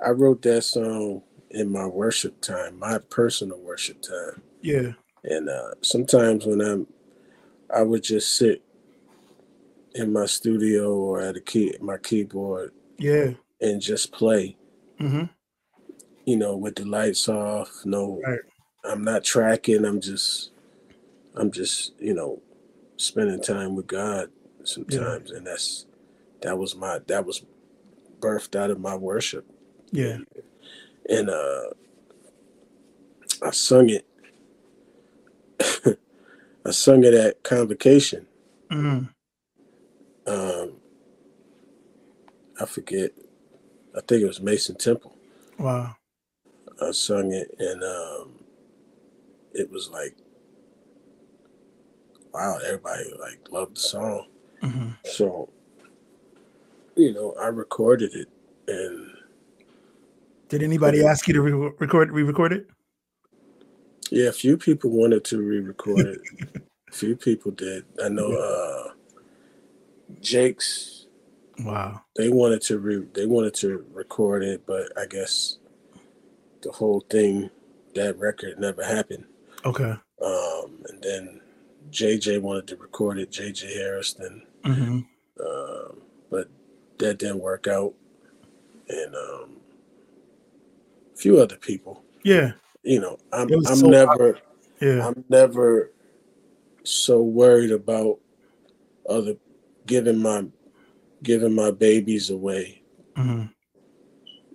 I 0.03 0.11
wrote 0.11 0.41
that 0.43 0.61
song 0.63 1.23
in 1.49 1.69
my 1.69 1.85
worship 1.85 2.39
time, 2.39 2.79
my 2.79 2.97
personal 3.09 3.59
worship 3.59 4.01
time. 4.01 4.41
Yeah. 4.61 4.93
And 5.25 5.49
uh, 5.49 5.71
sometimes 5.81 6.45
when 6.45 6.61
I'm, 6.61 6.87
I 7.73 7.81
would 7.81 8.03
just 8.03 8.37
sit 8.37 8.63
in 9.95 10.13
my 10.13 10.25
studio 10.25 10.93
or 10.93 11.19
at 11.19 11.35
a 11.35 11.41
key, 11.41 11.75
my 11.81 11.97
keyboard 11.97 12.71
Yeah. 12.97 13.31
and 13.59 13.81
just 13.81 14.13
play, 14.13 14.55
hmm 14.97 15.23
you 16.25 16.37
know, 16.37 16.55
with 16.55 16.75
the 16.75 16.85
lights 16.85 17.27
off. 17.29 17.69
No, 17.85 18.21
Right. 18.25 18.39
I'm 18.83 19.03
not 19.03 19.23
tracking. 19.23 19.85
I'm 19.85 20.01
just, 20.01 20.51
I'm 21.35 21.51
just, 21.51 21.93
you 21.99 22.13
know, 22.13 22.41
spending 22.97 23.41
time 23.41 23.75
with 23.75 23.87
God 23.87 24.29
sometimes, 24.63 25.31
and 25.31 25.45
that's 25.47 25.85
that 26.41 26.57
was 26.57 26.75
my 26.75 26.99
that 27.07 27.25
was 27.25 27.43
birthed 28.19 28.55
out 28.55 28.69
of 28.71 28.79
my 28.79 28.95
worship, 28.95 29.45
Yeah. 29.91 30.17
and 31.09 31.29
uh, 31.29 31.63
I 33.43 33.51
sung 33.51 33.89
it. 33.89 34.05
I 36.65 36.71
sung 36.71 37.03
it 37.03 37.13
at 37.13 37.41
convocation. 37.43 38.27
hmm 38.69 38.99
Um, 40.27 40.73
I 42.59 42.65
forget. 42.65 43.11
I 43.95 44.01
think 44.01 44.21
it 44.23 44.27
was 44.27 44.41
Mason 44.41 44.75
Temple. 44.75 45.15
Wow. 45.59 45.95
I 46.81 46.91
sung 46.91 47.31
it, 47.31 47.53
and 47.59 47.83
um, 47.83 48.31
it 49.53 49.69
was 49.71 49.89
like, 49.89 50.15
wow, 52.33 52.57
everybody 52.65 53.03
like 53.19 53.39
loved 53.51 53.75
the 53.77 53.81
song. 53.81 54.27
hmm 54.61 54.89
So, 55.05 55.49
you 56.95 57.13
know, 57.13 57.35
I 57.39 57.47
recorded 57.47 58.13
it, 58.15 58.27
and 58.67 59.11
Did 60.49 60.63
anybody 60.63 61.05
ask 61.05 61.27
you 61.27 61.33
to 61.35 61.41
re- 61.41 61.71
record 61.79 62.11
re-record 62.11 62.53
it? 62.53 62.67
yeah, 64.09 64.27
a 64.29 64.33
few 64.33 64.57
people 64.57 64.89
wanted 64.89 65.23
to 65.25 65.41
re-record 65.41 66.07
it. 66.07 66.19
a 66.89 66.91
few 66.95 67.15
people 67.15 67.51
did. 67.51 67.85
I 68.03 68.09
know 68.09 68.31
uh, 68.33 68.91
Jake's. 70.19 71.05
Wow. 71.59 72.01
They 72.15 72.29
wanted 72.29 72.61
to 72.63 72.79
re- 72.79 73.07
they 73.13 73.25
wanted 73.27 73.53
to 73.55 73.85
record 73.93 74.43
it, 74.43 74.65
but 74.65 74.91
I 74.97 75.05
guess 75.05 75.57
the 76.61 76.71
whole 76.71 77.01
thing, 77.09 77.49
that 77.95 78.17
record 78.17 78.59
never 78.59 78.83
happened. 78.83 79.25
Okay. 79.65 79.95
Um, 80.23 80.83
and 80.89 81.01
then 81.01 81.41
JJ 81.89 82.41
wanted 82.41 82.67
to 82.67 82.75
record 82.77 83.17
it, 83.19 83.31
JJ 83.31 83.73
Hairston, 83.73 84.43
hmm 84.63 84.99
um, 85.43 86.01
but 86.29 86.47
that 86.99 87.17
didn't 87.19 87.39
work 87.39 87.67
out. 87.67 87.93
And 88.89 89.15
um, 89.15 89.57
a 91.13 91.17
few 91.17 91.39
other 91.39 91.55
people, 91.55 92.03
Yeah. 92.23 92.51
you 92.83 92.99
know, 92.99 93.17
I'm 93.31 93.51
I'm 93.53 93.75
so 93.77 93.89
never 93.89 94.39
Yeah. 94.81 95.07
I'm 95.07 95.23
never 95.29 95.91
so 96.83 97.21
worried 97.21 97.71
about 97.71 98.19
other 99.09 99.35
giving 99.85 100.17
my 100.19 100.45
giving 101.23 101.53
my 101.55 101.71
babies 101.71 102.29
away. 102.29 102.81
hmm 103.15 103.45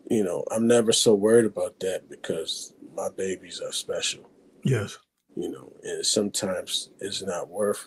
You 0.09 0.23
know, 0.25 0.45
I'm 0.51 0.67
never 0.67 0.93
so 0.93 1.15
worried 1.15 1.47
about 1.47 1.81
that 1.81 2.09
because 2.09 2.73
my 2.95 3.09
babies 3.17 3.61
are 3.65 3.73
special. 3.73 4.29
Yes. 4.63 4.99
You 5.35 5.51
know, 5.51 5.73
and 5.83 6.05
sometimes 6.07 6.91
it's 7.01 7.23
not 7.23 7.49
worth 7.49 7.85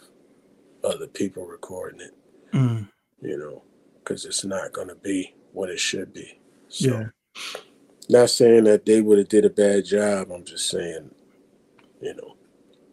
other 0.84 1.08
people 1.08 1.46
recording 1.46 2.02
it. 2.02 2.12
Mm. 2.54 2.88
you 3.22 3.38
know, 3.38 3.62
because 4.00 4.26
it's 4.26 4.44
not 4.44 4.74
going 4.74 4.88
to 4.88 4.96
be 4.96 5.36
what 5.54 5.70
it 5.70 5.80
should 5.80 6.12
be. 6.14 6.40
So, 6.68 6.90
Yeah. 6.90 7.10
not 8.10 8.30
saying 8.32 8.64
that 8.64 8.86
they 8.88 9.02
would 9.02 9.20
have 9.20 9.28
did 9.30 9.46
a 9.46 9.50
bad 9.52 9.86
job. 9.86 10.32
I'm 10.32 10.44
just 10.46 10.68
saying, 10.70 11.12
you 12.02 12.16
know, 12.16 12.36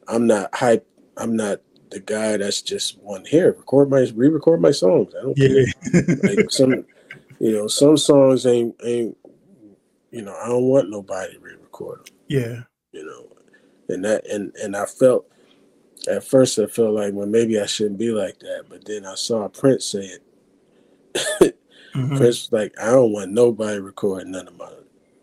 I'm 0.08 0.26
not 0.26 0.54
hype. 0.54 0.86
I'm 1.16 1.36
not 1.36 1.62
the 1.90 2.00
guy 2.00 2.36
that's 2.36 2.60
just 2.60 2.98
one 2.98 3.24
here. 3.24 3.52
Record 3.56 3.88
my 3.88 4.06
re-record 4.14 4.60
my 4.60 4.72
songs. 4.72 5.14
I 5.18 5.22
don't 5.22 5.38
Yeah. 5.38 5.64
care. 5.92 6.16
Like 6.36 6.50
some, 6.50 6.84
you 7.40 7.52
know, 7.52 7.66
some 7.68 7.96
songs 7.96 8.46
ain't 8.46 8.74
ain't. 8.84 9.16
You 10.10 10.22
know, 10.22 10.34
I 10.42 10.48
don't 10.48 10.64
want 10.64 10.88
nobody 10.90 11.34
to 11.34 11.40
re-record 11.40 11.98
them. 12.06 12.14
yeah. 12.28 12.62
You 12.92 13.04
know, 13.04 13.26
and 13.94 14.04
that 14.04 14.26
and 14.26 14.54
and 14.56 14.74
I 14.76 14.86
felt 14.86 15.26
at 16.08 16.24
first 16.24 16.58
I 16.58 16.66
felt 16.66 16.94
like 16.94 17.12
well 17.12 17.26
maybe 17.26 17.60
I 17.60 17.66
shouldn't 17.66 17.98
be 17.98 18.10
like 18.10 18.38
that, 18.40 18.64
but 18.68 18.84
then 18.84 19.04
I 19.04 19.14
saw 19.16 19.48
Prince 19.48 19.84
say 19.86 20.18
it 21.14 21.56
Mhm. 21.94 22.16
Prince 22.18 22.42
was 22.42 22.52
like, 22.52 22.74
I 22.78 22.90
don't 22.90 23.12
want 23.12 23.32
nobody 23.32 23.80
recording 23.80 24.30
none 24.32 24.46
of 24.48 24.56
my 24.56 24.70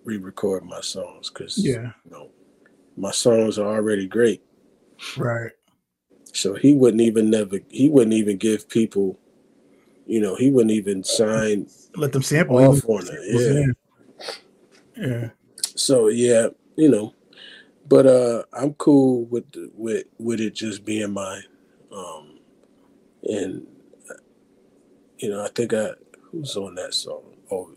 re-record 0.03 0.64
my 0.66 0.82
songs 0.82 1.30
because 1.30 1.57
Yeah. 1.64 1.91
you 2.05 2.11
know 2.11 2.30
my 2.97 3.11
songs 3.11 3.57
are 3.59 3.68
already 3.76 4.07
great. 4.07 4.41
Right. 5.18 5.51
So 6.34 6.53
he 6.55 6.74
wouldn't 6.74 7.01
even 7.01 7.30
never 7.30 7.59
he 7.70 7.89
wouldn't 7.89 8.14
even 8.14 8.38
give 8.38 8.68
people, 8.70 9.20
you 10.06 10.20
know, 10.20 10.36
he 10.36 10.51
wouldn't 10.51 10.72
even 10.72 11.04
sign 11.04 11.68
Let 11.95 12.12
them 12.12 12.22
sample. 12.24 12.58
off 12.58 12.84
on 12.88 13.08
it. 13.08 13.76
Yeah. 14.97 15.06
Yeah. 15.08 15.30
So 15.76 16.08
yeah, 16.10 16.47
you 16.76 16.89
know, 16.89 17.14
but 17.88 18.06
uh, 18.06 18.43
I'm 18.54 18.74
cool 18.76 19.26
with 19.26 19.45
with 19.76 20.06
with 20.20 20.39
it 20.39 20.54
just 20.56 20.86
being 20.86 21.12
mine. 21.12 21.43
Um, 21.91 22.39
and 23.24 23.68
uh, 24.10 24.16
you 25.18 25.30
know, 25.30 25.43
I 25.43 25.49
think 25.49 25.74
I 25.74 25.91
who's 26.32 26.56
on 26.56 26.76
that 26.76 26.93
song? 26.93 27.24
Oh, 27.51 27.72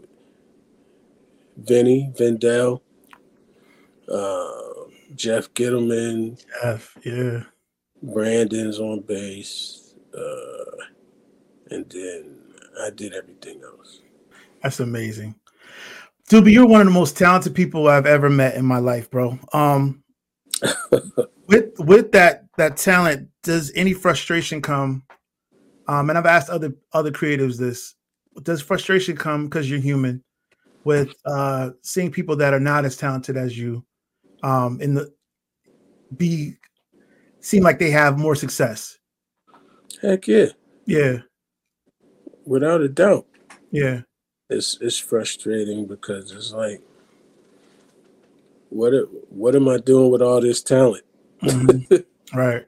Vinny 1.57 2.13
Vendel, 2.17 2.83
uh, 4.13 4.85
Jeff 5.15 5.53
Gittleman, 5.55 6.43
F. 6.63 6.97
Yeah. 7.03 7.45
Brandon's 8.03 8.79
on 8.79 9.01
bass, 9.01 9.95
uh, 10.17 10.85
and 11.71 11.89
then 11.91 12.37
I 12.81 12.91
did 12.91 13.15
everything 13.15 13.63
else. 13.63 14.01
That's 14.63 14.81
amazing. 14.81 15.35
Doobie, 16.29 16.53
you're 16.53 16.67
one 16.67 16.81
of 16.81 16.87
the 16.87 16.93
most 16.93 17.17
talented 17.17 17.55
people 17.55 17.89
I've 17.89 18.07
ever 18.07 18.29
met 18.29 18.57
in 18.57 18.65
my 18.65 18.79
life, 18.79 19.11
bro. 19.11 19.39
Um, 19.53 20.03
with 21.47 21.73
with 21.79 22.13
that 22.13 22.47
that 22.57 22.77
talent, 22.77 23.29
does 23.43 23.73
any 23.77 23.93
frustration 23.93 24.61
come? 24.61 25.05
Um, 25.89 26.11
and 26.11 26.19
I've 26.19 26.27
asked 26.27 26.51
other 26.51 26.75
other 26.93 27.13
creatives 27.13 27.59
this: 27.59 27.95
Does 28.43 28.61
frustration 28.61 29.17
come 29.17 29.45
because 29.45 29.71
you're 29.71 29.79
human? 29.79 30.23
With 30.83 31.15
uh, 31.25 31.71
seeing 31.83 32.11
people 32.11 32.37
that 32.37 32.55
are 32.55 32.61
not 32.61 32.85
as 32.85 32.97
talented 32.97 33.37
as 33.37 33.57
you, 33.57 33.85
um, 34.43 34.81
in 34.81 34.95
the 34.95 35.13
be 36.17 36.57
seem 37.41 37.63
like 37.63 37.79
they 37.79 37.91
have 37.91 38.19
more 38.19 38.35
success. 38.35 38.99
Heck 40.03 40.27
yeah, 40.27 40.47
Yeah, 40.87 41.19
without 42.47 42.81
a 42.81 42.89
doubt. 42.89 43.27
yeah, 43.71 44.03
it's 44.49 44.79
it's 44.81 44.99
frustrating 44.99 45.87
because 45.87 46.31
it's 46.31 46.53
like 46.53 46.81
what 48.71 48.93
what 49.31 49.55
am 49.57 49.69
I 49.69 49.79
doing 49.79 50.11
with 50.11 50.23
all 50.23 50.41
this 50.41 50.63
talent? 50.63 51.05
Mhm. 51.43 52.05
right, 52.35 52.65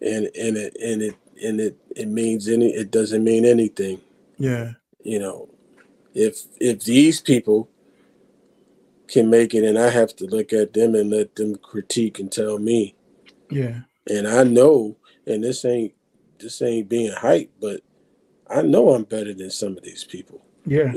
And 0.00 0.26
and 0.36 0.56
it 0.56 0.76
and 0.82 1.02
it 1.02 1.14
and 1.42 1.60
it 1.60 1.76
it 1.94 2.08
means 2.08 2.48
any 2.48 2.72
it 2.74 2.90
doesn't 2.90 3.24
mean 3.24 3.44
anything. 3.44 4.00
yeah, 4.38 4.72
You 5.04 5.18
know, 5.18 5.48
if 6.14 6.42
if 6.60 6.84
these 6.84 7.20
people 7.20 7.68
can 9.08 9.30
make 9.30 9.54
it 9.54 9.64
and 9.64 9.78
I 9.78 9.90
have 9.90 10.16
to 10.16 10.26
look 10.26 10.52
at 10.52 10.72
them 10.72 10.94
and 10.96 11.10
let 11.10 11.36
them 11.36 11.54
critique 11.56 12.18
and 12.18 12.30
tell 12.30 12.58
me. 12.58 12.94
yeah, 13.50 13.80
And 14.10 14.26
I 14.26 14.42
know 14.44 14.96
and 15.26 15.42
this 15.44 15.64
ain't 15.64 15.94
this 16.38 16.60
ain't 16.62 16.88
being 16.88 17.12
hype, 17.12 17.50
but 17.60 17.80
I 18.48 18.62
know 18.62 18.94
I'm 18.94 19.04
better 19.04 19.34
than 19.34 19.50
some 19.50 19.76
of 19.76 19.82
these 19.82 20.04
people. 20.04 20.44
yeah, 20.64 20.94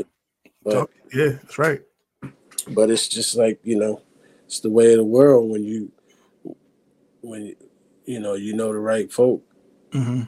But 0.64 0.89
yeah. 1.14 1.30
That's 1.41 1.58
right. 1.58 1.82
but 2.70 2.89
it's 2.91 3.08
just 3.08 3.36
like 3.36 3.60
you 3.64 3.78
know 3.78 4.02
it's 4.45 4.60
the 4.60 4.70
way 4.70 4.91
of 4.91 4.97
the 4.97 5.04
world 5.04 5.50
when 5.50 5.64
you 5.64 5.91
when 7.22 7.56
you 8.06 8.20
know 8.20 8.36
you 8.36 8.54
know 8.54 8.72
the 8.72 8.80
right 8.80 9.12
folk 9.12 9.43
hmm 9.91 10.22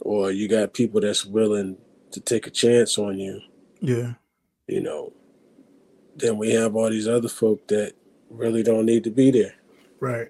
or 0.00 0.30
you 0.30 0.48
got 0.48 0.72
people 0.72 1.00
that's 1.00 1.24
willing 1.26 1.76
to 2.10 2.20
take 2.20 2.46
a 2.46 2.50
chance 2.50 2.98
on 2.98 3.18
you 3.18 3.40
Yeah, 3.80 4.14
you 4.66 4.80
know 4.82 5.12
then 6.16 6.36
we 6.38 6.50
have 6.52 6.74
all 6.76 6.90
these 6.90 7.08
other 7.08 7.28
folk 7.28 7.66
that 7.68 7.94
really 8.28 8.62
don't 8.62 8.86
need 8.86 9.04
to 9.04 9.10
be 9.10 9.30
there 9.30 9.54
right. 10.00 10.28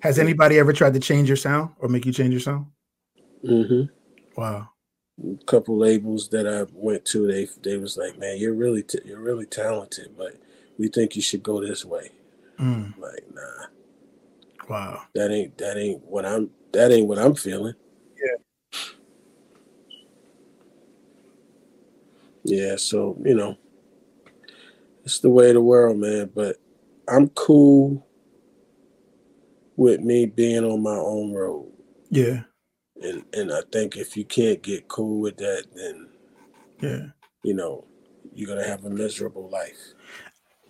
Has 0.00 0.18
anybody 0.20 0.58
ever 0.60 0.72
tried 0.72 0.94
to 0.94 1.00
change 1.00 1.28
your 1.28 1.36
sound 1.36 1.70
or 1.78 1.88
make 1.88 2.06
you 2.06 2.12
change 2.12 2.30
your 2.30 2.40
sound? 2.40 2.66
hmm 3.44 3.82
Wow. 4.36 4.70
A 5.24 5.44
couple 5.46 5.76
labels 5.76 6.28
that 6.28 6.46
I 6.46 6.66
went 6.72 7.04
to 7.06 7.26
they 7.26 7.48
they 7.62 7.76
was 7.76 7.96
like 7.96 8.18
man 8.18 8.38
you're 8.38 8.54
really 8.54 8.82
t- 8.82 9.00
you're 9.04 9.20
really 9.20 9.46
talented 9.46 10.14
but 10.16 10.36
we 10.78 10.88
think 10.88 11.16
you 11.16 11.22
should 11.22 11.42
go 11.42 11.60
this 11.60 11.84
way 11.84 12.10
Mm, 12.58 12.98
Like, 12.98 13.24
nah, 13.32 13.66
wow. 14.68 15.02
that 15.14 15.30
ain't 15.30 15.56
that 15.58 15.76
ain't 15.76 16.02
what 16.04 16.26
I'm 16.26 16.50
that 16.72 16.90
ain't 16.90 17.06
what 17.06 17.18
I'm 17.20 17.34
feeling. 17.36 17.74
Yeah. 18.20 18.36
Yeah, 22.42 22.76
so 22.76 23.16
you 23.24 23.34
know, 23.34 23.56
it's 25.04 25.20
the 25.20 25.30
way 25.30 25.48
of 25.48 25.54
the 25.54 25.60
world, 25.60 25.98
man. 25.98 26.30
But 26.34 26.56
I'm 27.06 27.28
cool 27.30 28.04
with 29.76 30.00
me 30.00 30.26
being 30.26 30.64
on 30.64 30.82
my 30.82 30.96
own 30.96 31.32
road. 31.32 31.70
Yeah. 32.10 32.42
And 33.02 33.24
and 33.32 33.52
I 33.52 33.60
think 33.72 33.96
if 33.96 34.16
you 34.16 34.24
can't 34.24 34.62
get 34.62 34.88
cool 34.88 35.20
with 35.20 35.36
that, 35.38 35.64
then 35.74 36.08
Yeah. 36.80 37.06
you 37.42 37.54
know, 37.54 37.84
you're 38.34 38.48
gonna 38.48 38.66
have 38.66 38.84
a 38.84 38.90
miserable 38.90 39.48
life. 39.48 39.94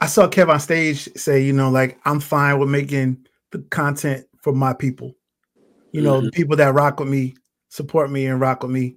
I 0.01 0.07
saw 0.07 0.29
Kev 0.29 0.49
on 0.49 0.61
stage 0.61 1.09
say, 1.17 1.43
you 1.43 1.53
know, 1.53 1.71
like 1.71 1.99
I'm 2.05 2.21
fine 2.21 2.59
with 2.59 2.69
making 2.69 3.27
the 3.51 3.61
content 3.71 4.27
for 4.43 4.53
my 4.53 4.73
people. 4.73 5.15
You 5.93 6.03
know, 6.03 6.21
the 6.21 6.31
people 6.31 6.55
that 6.57 6.75
rock 6.75 7.01
with 7.01 7.09
me, 7.09 7.35
support 7.71 8.11
me 8.11 8.27
and 8.27 8.41
rock 8.41 8.63
with 8.63 8.71
me. 8.71 8.97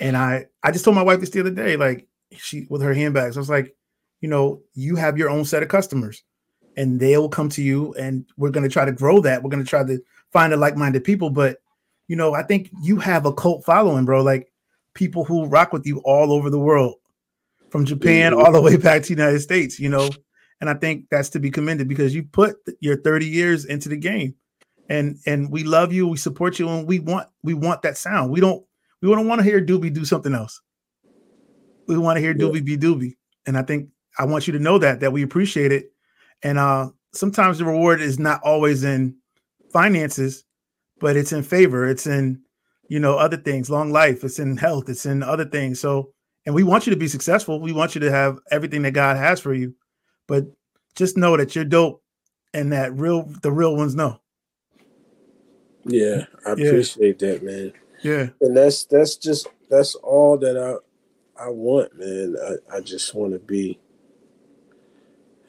And 0.00 0.16
I 0.16 0.46
I 0.62 0.72
just 0.72 0.84
told 0.84 0.96
my 0.96 1.02
wife 1.02 1.20
this 1.20 1.30
the 1.30 1.40
other 1.40 1.50
day, 1.50 1.76
like 1.76 2.08
she 2.36 2.66
with 2.68 2.82
her 2.82 2.94
handbags. 2.94 3.36
I 3.36 3.40
was 3.40 3.48
like, 3.50 3.74
you 4.20 4.28
know, 4.28 4.60
you 4.74 4.96
have 4.96 5.16
your 5.16 5.30
own 5.30 5.44
set 5.44 5.62
of 5.62 5.68
customers 5.68 6.22
and 6.76 6.98
they'll 6.98 7.28
come 7.28 7.48
to 7.50 7.62
you 7.62 7.94
and 7.94 8.24
we're 8.36 8.50
gonna 8.50 8.68
try 8.68 8.84
to 8.84 8.92
grow 8.92 9.20
that. 9.20 9.42
We're 9.42 9.50
gonna 9.50 9.64
try 9.64 9.84
to 9.84 10.00
find 10.32 10.52
the 10.52 10.56
like-minded 10.56 11.04
people. 11.04 11.30
But 11.30 11.58
you 12.08 12.16
know, 12.16 12.34
I 12.34 12.42
think 12.42 12.70
you 12.82 12.96
have 12.98 13.26
a 13.26 13.32
cult 13.32 13.64
following, 13.64 14.04
bro. 14.04 14.22
Like 14.22 14.52
people 14.94 15.24
who 15.24 15.46
rock 15.46 15.72
with 15.72 15.86
you 15.86 15.98
all 16.04 16.32
over 16.32 16.50
the 16.50 16.58
world, 16.58 16.96
from 17.70 17.86
Japan 17.86 18.34
all 18.34 18.52
the 18.52 18.60
way 18.60 18.76
back 18.76 19.02
to 19.02 19.14
the 19.14 19.20
United 19.22 19.40
States, 19.40 19.80
you 19.80 19.88
know. 19.88 20.10
And 20.60 20.70
I 20.70 20.74
think 20.74 21.06
that's 21.10 21.30
to 21.30 21.40
be 21.40 21.50
commended 21.50 21.88
because 21.88 22.14
you 22.14 22.22
put 22.22 22.56
your 22.80 23.00
30 23.00 23.26
years 23.26 23.64
into 23.64 23.88
the 23.88 23.96
game. 23.96 24.34
And 24.88 25.16
and 25.26 25.50
we 25.50 25.64
love 25.64 25.92
you, 25.92 26.06
we 26.06 26.18
support 26.18 26.58
you, 26.58 26.68
and 26.68 26.86
we 26.86 27.00
want 27.00 27.28
we 27.42 27.54
want 27.54 27.82
that 27.82 27.96
sound. 27.96 28.30
We 28.30 28.40
don't 28.40 28.64
we 29.00 29.08
don't 29.10 29.26
want 29.26 29.40
to 29.40 29.44
hear 29.44 29.60
Doobie 29.60 29.92
do 29.92 30.04
something 30.04 30.34
else. 30.34 30.60
We 31.86 31.96
want 31.98 32.16
to 32.16 32.20
hear 32.20 32.32
Yeah. 32.36 32.44
Doobie 32.44 32.64
be 32.64 32.76
Doobie. 32.76 33.16
And 33.46 33.56
I 33.56 33.62
think 33.62 33.88
I 34.18 34.26
want 34.26 34.46
you 34.46 34.52
to 34.52 34.58
know 34.58 34.78
that 34.78 35.00
that 35.00 35.12
we 35.12 35.22
appreciate 35.22 35.72
it. 35.72 35.92
And 36.42 36.58
uh 36.58 36.90
sometimes 37.12 37.58
the 37.58 37.64
reward 37.64 38.00
is 38.00 38.18
not 38.18 38.40
always 38.42 38.84
in 38.84 39.16
finances, 39.72 40.44
but 41.02 41.16
it's 41.16 41.32
in 41.32 41.42
favor. 41.42 41.86
It's 41.86 42.06
in 42.06 42.40
you 42.88 43.00
know 43.00 43.18
other 43.18 43.36
things, 43.36 43.68
long 43.68 43.90
life, 43.92 44.24
it's 44.24 44.38
in 44.38 44.56
health, 44.56 44.88
it's 44.88 45.04
in 45.04 45.22
other 45.22 45.44
things. 45.44 45.80
So 45.80 46.12
and 46.46 46.54
we 46.54 46.62
want 46.62 46.86
you 46.86 46.90
to 46.90 46.98
be 46.98 47.08
successful. 47.08 47.60
We 47.60 47.72
want 47.72 47.94
you 47.94 48.00
to 48.00 48.10
have 48.10 48.38
everything 48.50 48.82
that 48.82 48.92
God 48.92 49.16
has 49.16 49.40
for 49.40 49.52
you. 49.52 49.74
But 50.26 50.46
just 50.96 51.16
know 51.16 51.36
that 51.36 51.54
you're 51.54 51.64
dope 51.64 52.02
and 52.54 52.72
that 52.72 52.94
real 52.94 53.24
the 53.42 53.52
real 53.52 53.76
ones 53.76 53.94
know. 53.94 54.18
Yeah, 55.84 56.24
I 56.46 56.54
Yeah. 56.54 56.68
appreciate 56.68 57.18
that, 57.18 57.42
man. 57.42 57.72
Yeah. 58.02 58.28
And 58.40 58.56
that's 58.56 58.84
that's 58.84 59.16
just 59.16 59.48
that's 59.68 59.94
all 59.96 60.38
that 60.38 60.56
I 60.56 61.44
I 61.44 61.48
want, 61.48 61.98
man. 61.98 62.36
I, 62.70 62.76
I 62.76 62.80
just 62.80 63.14
want 63.14 63.32
to 63.32 63.38
be 63.40 63.80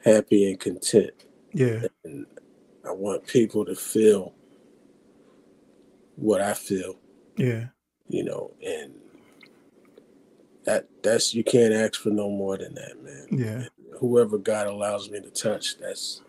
happy 0.04 0.50
and 0.50 0.58
content. 0.58 1.12
Yeah. 1.52 1.82
And 2.04 2.26
I 2.86 2.90
want 2.92 3.26
people 3.26 3.64
to 3.64 3.74
feel 3.76 4.34
what 6.16 6.40
I 6.40 6.54
feel, 6.54 6.96
Yeah. 7.36 7.66
you 8.08 8.24
know, 8.24 8.52
and 8.64 8.94
that 10.64 10.88
that's 11.02 11.34
you 11.34 11.44
can't 11.44 11.74
ask 11.74 12.00
for 12.00 12.10
no 12.10 12.30
more 12.30 12.56
than 12.56 12.74
that, 12.74 13.02
man. 13.02 13.26
Yeah. 13.30 13.64
Whoever 13.98 14.38
God 14.38 14.66
allows 14.66 15.10
me 15.10 15.20
to 15.20 15.30
touch, 15.30 15.78
that's 15.78 16.22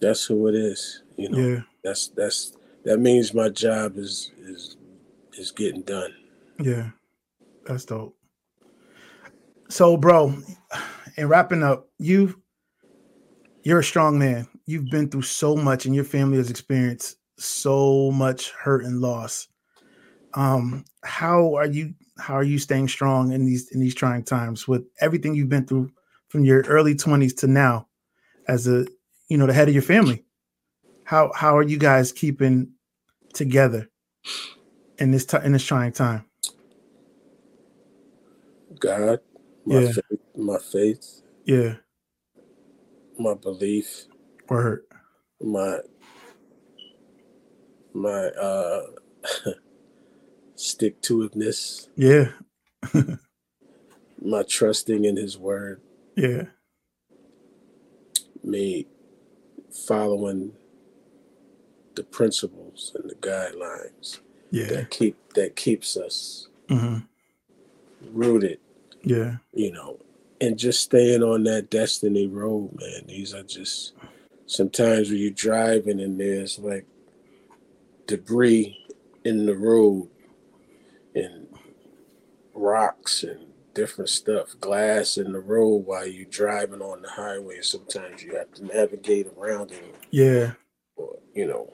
that's 0.00 0.24
who 0.24 0.48
it 0.48 0.54
is. 0.54 1.02
You 1.16 1.28
know, 1.30 1.38
Yeah. 1.38 1.60
that's 1.82 2.08
that's 2.08 2.56
that 2.84 2.98
means 2.98 3.32
my 3.34 3.48
job 3.48 3.96
is 3.96 4.32
is 4.42 4.76
is 5.34 5.50
getting 5.52 5.82
done. 5.82 6.12
Yeah. 6.60 6.90
That's 7.66 7.84
dope. 7.84 8.16
So, 9.68 9.96
bro, 9.96 10.34
and 11.16 11.28
wrapping 11.28 11.62
up, 11.62 11.88
you 11.98 12.40
you're 13.62 13.78
a 13.80 13.84
strong 13.84 14.18
man. 14.18 14.46
You've 14.66 14.90
been 14.90 15.08
through 15.08 15.22
so 15.22 15.56
much 15.56 15.86
and 15.86 15.94
your 15.94 16.04
family 16.04 16.36
has 16.38 16.50
experienced 16.50 17.16
so 17.38 18.10
much 18.12 18.50
hurt 18.52 18.84
and 18.84 19.00
loss. 19.00 19.48
Um, 20.34 20.84
how 21.04 21.54
are 21.54 21.66
you 21.66 21.94
how 22.18 22.34
are 22.34 22.44
you 22.44 22.58
staying 22.58 22.88
strong 22.88 23.32
in 23.32 23.44
these 23.46 23.70
in 23.72 23.80
these 23.80 23.94
trying 23.94 24.24
times 24.24 24.68
with 24.68 24.84
everything 25.00 25.34
you've 25.34 25.48
been 25.48 25.66
through 25.66 25.90
from 26.28 26.44
your 26.44 26.62
early 26.62 26.94
20s 26.94 27.36
to 27.38 27.46
now 27.46 27.88
as 28.48 28.66
a 28.68 28.86
you 29.28 29.38
know 29.38 29.46
the 29.46 29.52
head 29.52 29.68
of 29.68 29.74
your 29.74 29.82
family? 29.82 30.24
How 31.04 31.32
how 31.34 31.56
are 31.56 31.62
you 31.62 31.78
guys 31.78 32.12
keeping 32.12 32.72
together 33.34 33.90
in 34.98 35.10
this 35.10 35.26
ti 35.26 35.38
in 35.44 35.52
this 35.52 35.64
trying 35.64 35.92
time? 35.92 36.24
God, 38.80 39.20
my 39.66 39.80
Yeah. 39.80 39.92
faith, 39.92 40.20
my 40.36 40.58
faith, 40.58 41.22
Yeah, 41.44 41.74
my 43.18 43.34
belief, 43.34 44.06
word. 44.48 44.84
my 45.40 45.80
my 47.94 48.26
uh 48.28 48.82
stick 50.56 51.00
to 51.02 51.28
itness, 51.28 51.88
Yeah, 51.96 52.28
my 54.20 54.42
trusting 54.42 55.04
in 55.04 55.16
his 55.16 55.38
word, 55.38 55.80
yeah, 56.16 56.44
me 58.42 58.86
following 59.70 60.52
the 61.94 62.04
principles 62.04 62.92
and 62.94 63.08
the 63.10 63.14
guidelines 63.16 64.18
yeah, 64.50 64.66
that 64.66 64.90
keep 64.90 65.16
that 65.34 65.56
keeps 65.56 65.96
us 65.96 66.48
hmm 66.68 66.98
rooted, 68.12 68.58
yeah, 69.02 69.36
you 69.52 69.72
know, 69.72 69.98
and 70.40 70.58
just 70.58 70.80
staying 70.82 71.22
on 71.22 71.44
that 71.44 71.70
destiny 71.70 72.26
road, 72.26 72.70
man. 72.80 73.04
These 73.06 73.34
are 73.34 73.42
just 73.44 73.92
sometimes 74.46 75.08
when 75.10 75.18
you're 75.18 75.30
driving 75.30 76.00
and 76.00 76.20
there's 76.20 76.58
like 76.58 76.86
debris 78.06 78.78
in 79.24 79.46
the 79.46 79.56
road 79.56 80.08
and 81.14 81.46
rocks 82.54 83.22
and 83.22 83.46
different 83.74 84.08
stuff, 84.08 84.54
glass 84.60 85.16
in 85.16 85.32
the 85.32 85.40
road 85.40 85.84
while 85.86 86.06
you're 86.06 86.26
driving 86.26 86.80
on 86.80 87.02
the 87.02 87.10
highway. 87.10 87.60
Sometimes 87.60 88.22
you 88.22 88.36
have 88.36 88.52
to 88.52 88.64
navigate 88.64 89.26
around 89.36 89.72
it 89.72 89.94
yeah, 90.10 90.52
or, 90.96 91.18
you 91.34 91.46
know, 91.46 91.72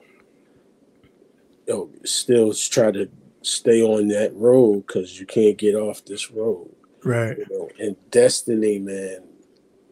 oh, 1.69 1.91
still 2.05 2.55
try 2.55 2.91
to 2.91 3.09
stay 3.43 3.83
on 3.83 4.09
that 4.09 4.35
road 4.35 4.87
because 4.87 5.21
you 5.21 5.27
can't 5.27 5.59
get 5.59 5.75
off 5.75 6.05
this 6.05 6.31
road. 6.31 6.71
right. 7.05 7.37
You 7.37 7.47
know, 7.51 7.69
and 7.79 7.97
destiny, 8.11 8.79
man, 8.79 9.25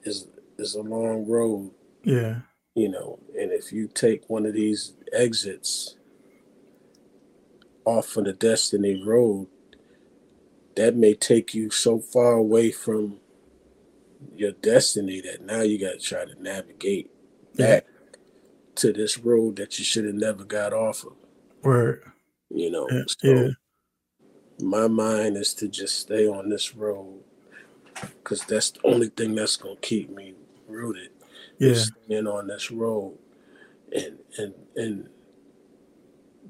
is 0.04 0.28
is 0.58 0.74
a 0.74 0.82
long 0.82 1.26
road, 1.26 1.70
Yeah, 2.04 2.40
you 2.74 2.88
know. 2.88 3.18
And 3.38 3.52
if 3.52 3.70
you 3.70 3.88
take 3.88 4.28
one 4.28 4.46
of 4.46 4.54
these 4.54 4.94
exits 5.12 5.97
off 7.88 8.16
of 8.16 8.24
the 8.24 8.32
destiny 8.34 9.02
road, 9.04 9.48
that 10.76 10.94
may 10.94 11.14
take 11.14 11.54
you 11.54 11.70
so 11.70 11.98
far 11.98 12.34
away 12.34 12.70
from 12.70 13.18
your 14.34 14.52
destiny 14.52 15.20
that 15.22 15.42
now 15.44 15.62
you 15.62 15.78
got 15.78 15.94
to 15.94 15.98
try 15.98 16.24
to 16.24 16.42
navigate 16.42 17.10
back 17.56 17.86
to 18.76 18.92
this 18.92 19.18
road 19.18 19.56
that 19.56 19.78
you 19.78 19.84
should 19.84 20.04
have 20.04 20.14
never 20.14 20.44
got 20.44 20.72
off 20.72 21.04
of. 21.04 21.14
word. 21.62 22.04
You 22.50 22.70
know, 22.70 22.88
Yeah, 22.90 23.02
so 23.06 23.16
yeah. 23.22 23.48
my 24.60 24.88
mind 24.88 25.36
is 25.36 25.54
to 25.54 25.68
just 25.68 25.98
stay 26.00 26.26
on 26.28 26.48
this 26.48 26.74
road 26.74 27.20
because 28.22 28.42
that's 28.42 28.70
the 28.72 28.80
only 28.84 29.08
thing 29.08 29.34
that's 29.34 29.56
gonna 29.56 29.76
keep 29.82 30.10
me 30.10 30.34
rooted. 30.68 31.10
Yeah, 31.58 31.70
is 31.70 31.92
staying 32.06 32.26
on 32.26 32.48
this 32.48 32.70
road 32.70 33.18
and 33.94 34.18
and 34.38 34.54
and 34.76 35.08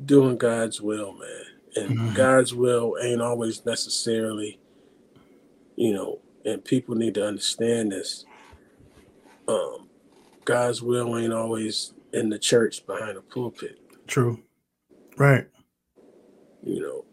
doing 0.05 0.36
God's 0.36 0.80
will, 0.80 1.12
man. 1.12 1.44
And 1.76 1.99
Mhm. 1.99 2.14
God's 2.14 2.55
will 2.55 2.96
ain't 3.01 3.20
always 3.22 3.64
necessarily, 3.66 4.59
you 5.76 5.92
know, 5.92 6.20
and 6.44 6.64
people 6.64 6.94
need 6.94 7.14
to 7.14 7.26
understand 7.26 7.92
this. 7.92 8.26
Um, 9.46 9.88
God's 10.44 10.82
will 10.82 11.16
ain't 11.18 11.32
always 11.32 11.92
in 12.12 12.28
the 12.30 12.38
church 12.38 12.86
behind 12.86 13.16
a 13.18 13.22
pulpit. 13.22 13.78
true. 14.07 14.42
Right. 15.18 15.46
you 16.62 16.80
know. 16.80 17.05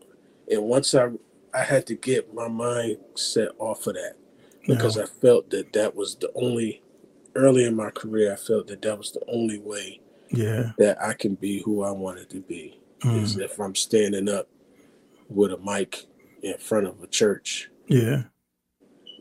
And 0.52 0.64
once 0.64 0.94
I 0.96 1.10
I 1.54 1.64
had 1.64 1.86
to 1.88 1.96
get 1.96 2.34
my 2.34 2.48
mind 2.48 2.98
set 3.16 3.50
off 3.60 3.86
of 3.88 3.94
that 3.96 4.16
because 4.68 4.98
Yeah. 4.98 5.04
I 5.04 5.06
felt 5.08 5.50
that 5.52 5.72
that 5.74 5.96
was 5.96 6.16
the 6.16 6.32
only 6.36 6.82
early 7.36 7.66
in 7.66 7.76
my 7.76 7.90
career 7.92 8.34
I 8.34 8.36
felt 8.38 8.68
that 8.68 8.82
that 8.82 8.98
was 8.98 9.12
the 9.12 9.22
only 9.30 9.60
way 9.60 10.00
Yeah. 10.38 10.72
that 10.78 11.02
I 11.02 11.14
can 11.14 11.36
be 11.36 11.62
who 11.64 11.84
I 11.84 11.92
wanted 11.92 12.30
to 12.32 12.42
be 12.42 12.80
is 13.04 13.38
Mm, 13.38 13.42
if 13.44 13.60
I'm 13.60 13.76
standing 13.76 14.30
up 14.30 14.48
with 15.30 15.52
a 15.52 15.58
mic 15.58 16.06
in 16.44 16.58
front 16.58 16.88
of 16.88 17.02
a 17.04 17.08
church, 17.08 17.70
yeah. 17.88 18.24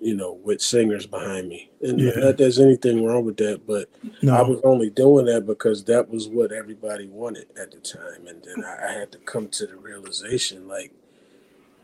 you 0.00 0.14
know, 0.14 0.32
with 0.32 0.60
singers 0.60 1.06
behind 1.06 1.48
me. 1.48 1.70
And 1.82 2.00
Yeah. 2.00 2.12
not 2.16 2.38
there's 2.38 2.58
anything 2.60 3.04
wrong 3.04 3.24
with 3.24 3.36
that, 3.38 3.66
but 3.66 3.88
no. 4.22 4.34
I 4.34 4.42
was 4.42 4.60
only 4.64 4.90
doing 4.90 5.26
that 5.26 5.46
because 5.46 5.84
that 5.84 6.08
was 6.08 6.28
what 6.28 6.52
everybody 6.52 7.08
wanted 7.08 7.46
at 7.60 7.70
the 7.70 7.78
time. 7.78 8.26
And 8.26 8.42
then 8.44 8.64
I, 8.64 8.88
I 8.88 8.92
had 8.92 9.12
to 9.12 9.18
come 9.18 9.48
to 9.48 9.66
the 9.66 9.76
realization 9.76 10.68
like 10.68 10.92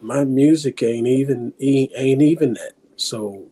my 0.00 0.24
music 0.24 0.82
ain't 0.82 1.06
even 1.06 1.52
ain't 1.60 2.22
even 2.22 2.54
that. 2.54 2.72
So 2.96 3.48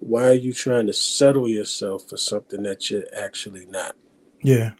why 0.00 0.28
are 0.28 0.32
you 0.34 0.52
trying 0.52 0.86
to 0.86 0.92
settle 0.92 1.48
yourself 1.48 2.08
for 2.08 2.16
something 2.16 2.62
that 2.64 2.90
you're 2.90 3.04
actually 3.16 3.66
not? 3.66 3.96
Yeah. 4.42 4.70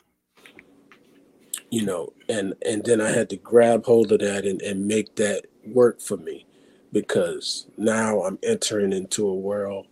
you 1.70 1.84
know 1.84 2.12
and 2.28 2.54
and 2.64 2.84
then 2.84 3.00
i 3.00 3.10
had 3.10 3.28
to 3.30 3.36
grab 3.36 3.84
hold 3.84 4.12
of 4.12 4.20
that 4.20 4.46
and, 4.46 4.62
and 4.62 4.86
make 4.86 5.16
that 5.16 5.46
work 5.66 6.00
for 6.00 6.16
me 6.16 6.46
because 6.92 7.66
now 7.76 8.22
i'm 8.22 8.38
entering 8.42 8.92
into 8.92 9.26
a 9.28 9.34
world 9.34 9.86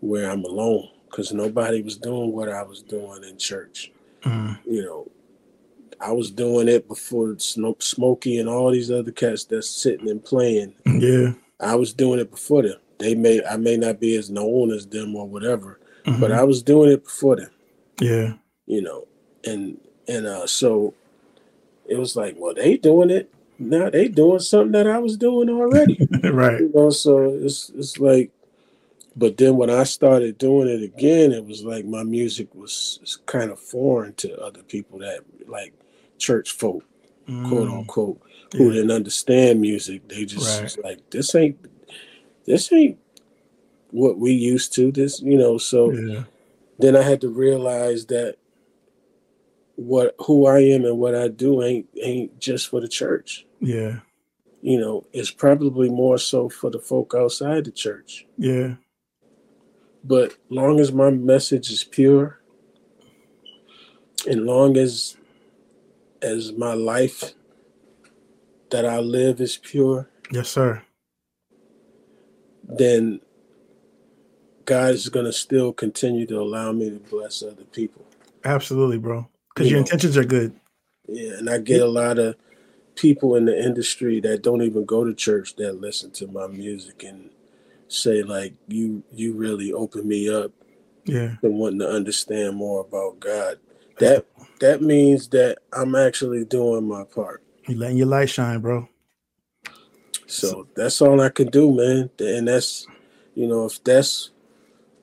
where 0.00 0.30
i'm 0.30 0.44
alone 0.44 0.88
because 1.06 1.32
nobody 1.32 1.82
was 1.82 1.96
doing 1.96 2.32
what 2.32 2.48
i 2.48 2.62
was 2.62 2.82
doing 2.82 3.24
in 3.24 3.36
church 3.38 3.90
Mm. 4.22 4.58
you 4.66 4.82
know 4.82 5.08
i 6.00 6.10
was 6.10 6.30
doing 6.32 6.66
it 6.68 6.88
before 6.88 7.38
Snoop 7.38 7.82
smokey 7.84 8.38
and 8.38 8.48
all 8.48 8.72
these 8.72 8.90
other 8.90 9.12
cats 9.12 9.44
that's 9.44 9.70
sitting 9.70 10.08
and 10.10 10.24
playing 10.24 10.74
Yeah. 10.86 11.34
i 11.60 11.76
was 11.76 11.92
doing 11.92 12.18
it 12.18 12.28
before 12.30 12.62
them 12.62 12.78
they 12.98 13.14
may 13.14 13.40
i 13.46 13.56
may 13.56 13.76
not 13.76 14.00
be 14.00 14.16
as 14.16 14.28
known 14.28 14.72
as 14.72 14.86
them 14.88 15.14
or 15.14 15.26
whatever 15.28 15.78
but 16.04 16.30
Mhm. 16.30 16.32
i 16.32 16.42
was 16.42 16.62
doing 16.64 16.90
it 16.90 17.04
before 17.04 17.36
them 17.36 17.50
yeah. 18.00 18.34
You 18.68 18.82
know, 18.82 19.08
and 19.44 19.80
and 20.06 20.26
uh 20.26 20.46
so 20.46 20.94
it 21.88 21.98
was 21.98 22.14
like, 22.16 22.36
well, 22.38 22.54
they 22.54 22.76
doing 22.76 23.10
it 23.10 23.32
now. 23.58 23.90
They 23.90 24.08
doing 24.08 24.40
something 24.40 24.72
that 24.72 24.86
I 24.86 24.98
was 24.98 25.16
doing 25.16 25.48
already, 25.48 26.06
right. 26.24 26.60
you 26.60 26.70
know. 26.74 26.90
So 26.90 27.30
it's 27.42 27.70
it's 27.70 27.98
like, 27.98 28.30
but 29.16 29.38
then 29.38 29.56
when 29.56 29.70
I 29.70 29.84
started 29.84 30.38
doing 30.38 30.68
it 30.68 30.82
again, 30.82 31.32
it 31.32 31.44
was 31.44 31.64
like 31.64 31.86
my 31.86 32.04
music 32.04 32.54
was 32.54 33.18
kind 33.26 33.50
of 33.50 33.58
foreign 33.58 34.14
to 34.16 34.38
other 34.40 34.62
people 34.62 34.98
that 35.00 35.20
like 35.46 35.72
church 36.18 36.52
folk, 36.52 36.84
quote 37.44 37.68
Mm. 37.68 37.78
unquote, 37.78 38.20
who 38.52 38.66
Yeah. 38.68 38.72
didn't 38.74 38.90
understand 38.92 39.60
music. 39.62 40.06
They 40.08 40.26
just 40.26 40.76
Right. 40.76 40.84
like 40.84 41.10
this 41.10 41.34
ain't 41.34 41.58
this 42.44 42.70
ain't 42.72 42.98
what 43.92 44.18
we 44.18 44.32
used 44.32 44.74
to. 44.74 44.92
This, 44.92 45.22
you 45.22 45.38
know. 45.38 45.56
So 45.58 45.94
Yeah. 45.94 46.24
then 46.78 46.96
I 46.96 47.02
had 47.02 47.22
to 47.22 47.30
realize 47.30 48.06
that 48.06 48.36
what 49.78 50.16
who 50.18 50.46
I 50.46 50.58
am 50.58 50.84
and 50.84 50.98
what 50.98 51.14
I 51.14 51.28
do 51.28 51.62
ain't 51.62 51.86
ain't 52.02 52.40
just 52.40 52.68
for 52.68 52.80
the 52.80 52.88
church. 52.88 53.46
Yeah. 53.60 54.00
You 54.60 54.80
know, 54.80 55.06
it's 55.12 55.30
probably 55.30 55.88
more 55.88 56.18
so 56.18 56.48
for 56.48 56.68
the 56.68 56.80
folk 56.80 57.14
outside 57.16 57.64
the 57.64 57.70
church. 57.70 58.26
Yeah. 58.36 58.74
But 60.02 60.34
long 60.48 60.80
as 60.80 60.90
my 60.90 61.10
message 61.10 61.70
is 61.70 61.84
pure, 61.84 62.40
and 64.26 64.46
long 64.46 64.76
as 64.76 65.16
as 66.22 66.50
my 66.52 66.74
life 66.74 67.34
that 68.70 68.84
I 68.84 68.98
live 68.98 69.40
is 69.40 69.56
pure, 69.58 70.10
Yes, 70.32 70.48
sir. 70.48 70.82
then 72.64 73.20
God 74.64 74.94
is 74.94 75.08
gonna 75.08 75.32
still 75.32 75.72
continue 75.72 76.26
to 76.26 76.40
allow 76.40 76.72
me 76.72 76.90
to 76.90 76.96
bless 76.96 77.44
other 77.44 77.62
people. 77.64 78.04
Absolutely, 78.44 78.98
bro. 78.98 79.28
Because 79.58 79.70
You 79.70 79.72
your 79.72 79.80
know. 79.80 79.84
intentions 79.86 80.16
are 80.16 80.24
good. 80.24 80.54
Yeah, 81.08 81.32
and 81.38 81.50
I 81.50 81.58
get 81.58 81.82
a 81.82 81.86
lot 81.86 82.20
of 82.20 82.36
people 82.94 83.34
in 83.34 83.44
the 83.44 83.60
industry 83.60 84.20
that 84.20 84.42
don't 84.42 84.62
even 84.62 84.84
go 84.84 85.02
to 85.04 85.12
church 85.12 85.56
that 85.56 85.80
listen 85.80 86.12
to 86.12 86.28
my 86.28 86.46
music 86.46 87.02
and 87.02 87.30
say 87.88 88.22
like 88.22 88.54
you 88.68 89.02
you 89.12 89.32
really 89.32 89.72
open 89.72 90.06
me 90.06 90.28
up 90.32 90.52
Yeah. 91.06 91.36
to 91.42 91.50
wanting 91.50 91.80
to 91.80 91.88
understand 91.88 92.56
more 92.56 92.82
about 92.82 93.18
God. 93.18 93.58
That 93.98 94.26
that 94.60 94.80
means 94.80 95.26
that 95.30 95.58
I'm 95.72 95.96
actually 95.96 96.44
doing 96.44 96.86
my 96.86 97.02
part. 97.02 97.42
You 97.66 97.76
letting 97.76 97.96
your 97.96 98.06
light 98.06 98.30
shine, 98.30 98.60
bro. 98.60 98.88
So 100.26 100.68
that's 100.76 101.02
all 101.02 101.20
I 101.20 101.30
can 101.30 101.48
do, 101.48 101.74
man. 101.74 102.10
And 102.20 102.46
that's 102.46 102.86
you 103.34 103.48
know, 103.48 103.64
if 103.64 103.82
that's 103.82 104.30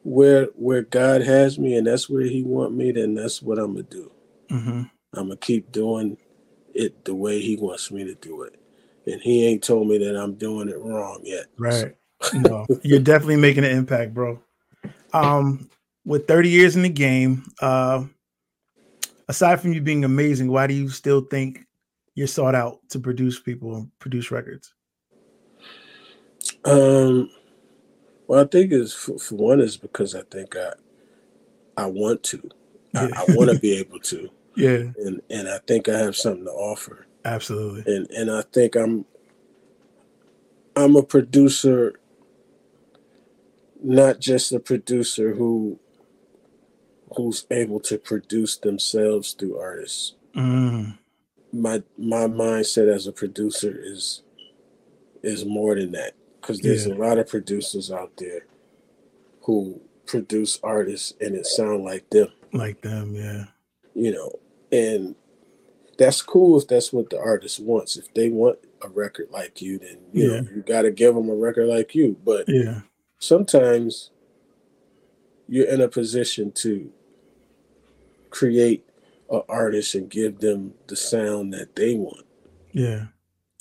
where 0.04 0.46
where 0.56 0.84
God 0.84 1.24
has 1.24 1.60
me 1.60 1.76
and 1.76 1.88
that's 1.88 2.10
where 2.10 2.24
he 2.24 2.42
want 2.44 2.74
me, 2.74 2.94
then 2.94 3.16
that's 3.16 3.42
what 3.42 3.60
I'm 3.60 3.74
gonna 3.74 3.84
do. 3.84 4.12
Hmm 4.50 4.84
I'm 5.14 5.28
gonna 5.28 5.38
keep 5.38 5.72
doing 5.72 6.18
it 6.74 7.06
the 7.06 7.16
way 7.16 7.42
he 7.42 7.56
wants 7.56 7.92
me 7.92 8.04
to 8.04 8.16
do 8.16 8.44
it. 8.44 8.60
And 9.08 9.22
he 9.22 9.46
ain't 9.46 9.64
told 9.64 9.88
me 9.88 9.98
that 10.00 10.16
I'm 10.16 10.36
doing 10.36 10.70
it 10.70 10.80
wrong 10.80 11.22
yet. 11.24 11.46
Right. 11.58 11.96
No, 12.34 12.66
you're 12.84 13.00
definitely 13.00 13.38
making 13.38 13.64
an 13.64 13.72
impact, 13.72 14.14
bro. 14.14 14.42
Um, 15.14 15.70
with 16.06 16.28
30 16.28 16.50
years 16.50 16.76
in 16.76 16.82
the 16.82 16.90
game, 16.90 17.44
uh, 17.62 18.04
aside 19.28 19.62
from 19.62 19.74
you 19.74 19.82
being 19.82 20.04
amazing, 20.04 20.52
why 20.52 20.68
do 20.68 20.74
you 20.74 20.90
still 20.90 21.22
think 21.22 21.66
you're 22.16 22.28
sought 22.28 22.56
out 22.56 22.80
to 22.90 23.00
produce 23.00 23.40
people 23.40 23.76
and 23.76 24.00
produce 24.00 24.32
records? 24.32 24.74
Um 26.64 27.30
well 28.28 28.44
I 28.44 28.48
think 28.48 28.72
is 28.72 28.94
for, 28.94 29.20
for 29.20 29.36
one 29.36 29.60
is 29.60 29.78
because 29.78 30.16
I 30.16 30.22
think 30.24 30.56
I 30.56 30.72
I 31.78 31.86
want 31.86 32.24
to. 32.24 32.50
I, 32.96 33.06
I 33.16 33.26
want 33.36 33.52
to 33.52 33.60
be 33.60 33.74
able 33.78 34.00
to. 34.00 34.30
Yeah, 34.58 34.92
And 35.04 35.22
and 35.30 35.50
I 35.50 35.58
think 35.68 35.90
I 35.90 35.98
have 36.00 36.16
something 36.16 36.46
to 36.46 36.52
offer. 36.52 37.06
absolutely. 37.26 37.94
And 37.94 38.10
and 38.12 38.32
I 38.32 38.42
think 38.54 38.76
I'm 38.78 39.04
I'm 40.78 40.96
a 40.96 41.04
producer 41.04 42.00
not 43.84 44.20
just 44.22 44.54
a 44.54 44.60
producer 44.62 45.34
who 45.36 45.78
who's 47.18 47.46
able 47.52 47.82
to 47.82 47.98
produce 47.98 48.56
themselves 48.58 49.34
through 49.34 49.58
artists. 49.60 50.14
Mm, 50.34 50.98
my 51.52 51.84
my 51.98 52.26
mindset 52.28 52.88
as 52.94 53.08
a 53.08 53.12
producer 53.12 53.78
is 53.78 54.22
is 55.22 55.44
more 55.46 55.76
than 55.76 55.92
that 55.92 56.14
because 56.40 56.62
there's 56.62 56.88
Yeah. 56.88 56.94
a 56.94 56.96
lot 56.96 57.18
of 57.18 57.28
producers 57.28 57.92
out 57.92 58.14
there 58.18 58.46
who 59.42 59.82
produce 60.06 60.60
artists 60.64 61.14
and 61.20 61.36
it 61.36 61.46
sound 61.46 61.84
like 61.84 62.10
them 62.10 62.30
like 62.58 62.82
them, 62.82 63.14
yeah. 63.16 63.46
you 63.94 64.12
know 64.12 64.32
and 64.72 65.16
that's 65.98 66.22
cool 66.22 66.60
if 66.60 66.68
that's 66.68 66.92
what 66.92 67.10
the 67.10 67.20
artist 67.20 67.60
wants 67.60 67.96
if 67.98 68.14
they 68.14 68.30
want 68.30 68.58
a 68.82 68.90
record 68.90 69.28
like 69.32 69.62
you 69.62 69.78
then 69.80 69.98
you 70.12 70.32
Yeah. 70.32 70.40
know 70.42 70.48
you 70.56 70.62
got 70.62 70.82
to 70.84 70.92
give 70.92 71.16
them 71.16 71.30
a 71.30 71.36
record 71.36 71.68
like 71.68 71.94
you 71.96 72.18
but 72.24 72.46
Yeah. 72.50 72.82
sometimes 73.20 74.12
you're 75.48 75.68
in 75.68 75.82
a 75.82 75.88
position 75.88 76.52
to 76.54 76.92
create 78.30 78.86
an 79.30 79.42
artist 79.48 79.96
and 79.96 80.10
give 80.10 80.40
them 80.40 80.74
the 80.88 80.96
sound 80.96 81.54
that 81.54 81.76
they 81.76 81.96
want 81.96 82.26
Yeah. 82.74 83.06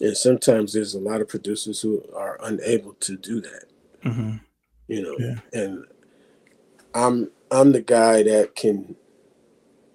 and 0.01 0.16
sometimes 0.16 0.72
there's 0.72 0.95
a 0.95 0.99
lot 1.01 1.20
of 1.20 1.28
producers 1.28 1.80
who 1.80 2.03
are 2.14 2.38
unable 2.42 2.95
to 2.95 3.16
do 3.16 3.40
that 3.40 3.64
hmm 4.03 4.36
you 4.88 5.03
know 5.03 5.16
Yeah. 5.18 5.38
and 5.53 5.84
i'm 6.95 7.30
i'm 7.51 7.72
the 7.72 7.80
guy 7.82 8.22
that 8.22 8.55
can 8.55 8.95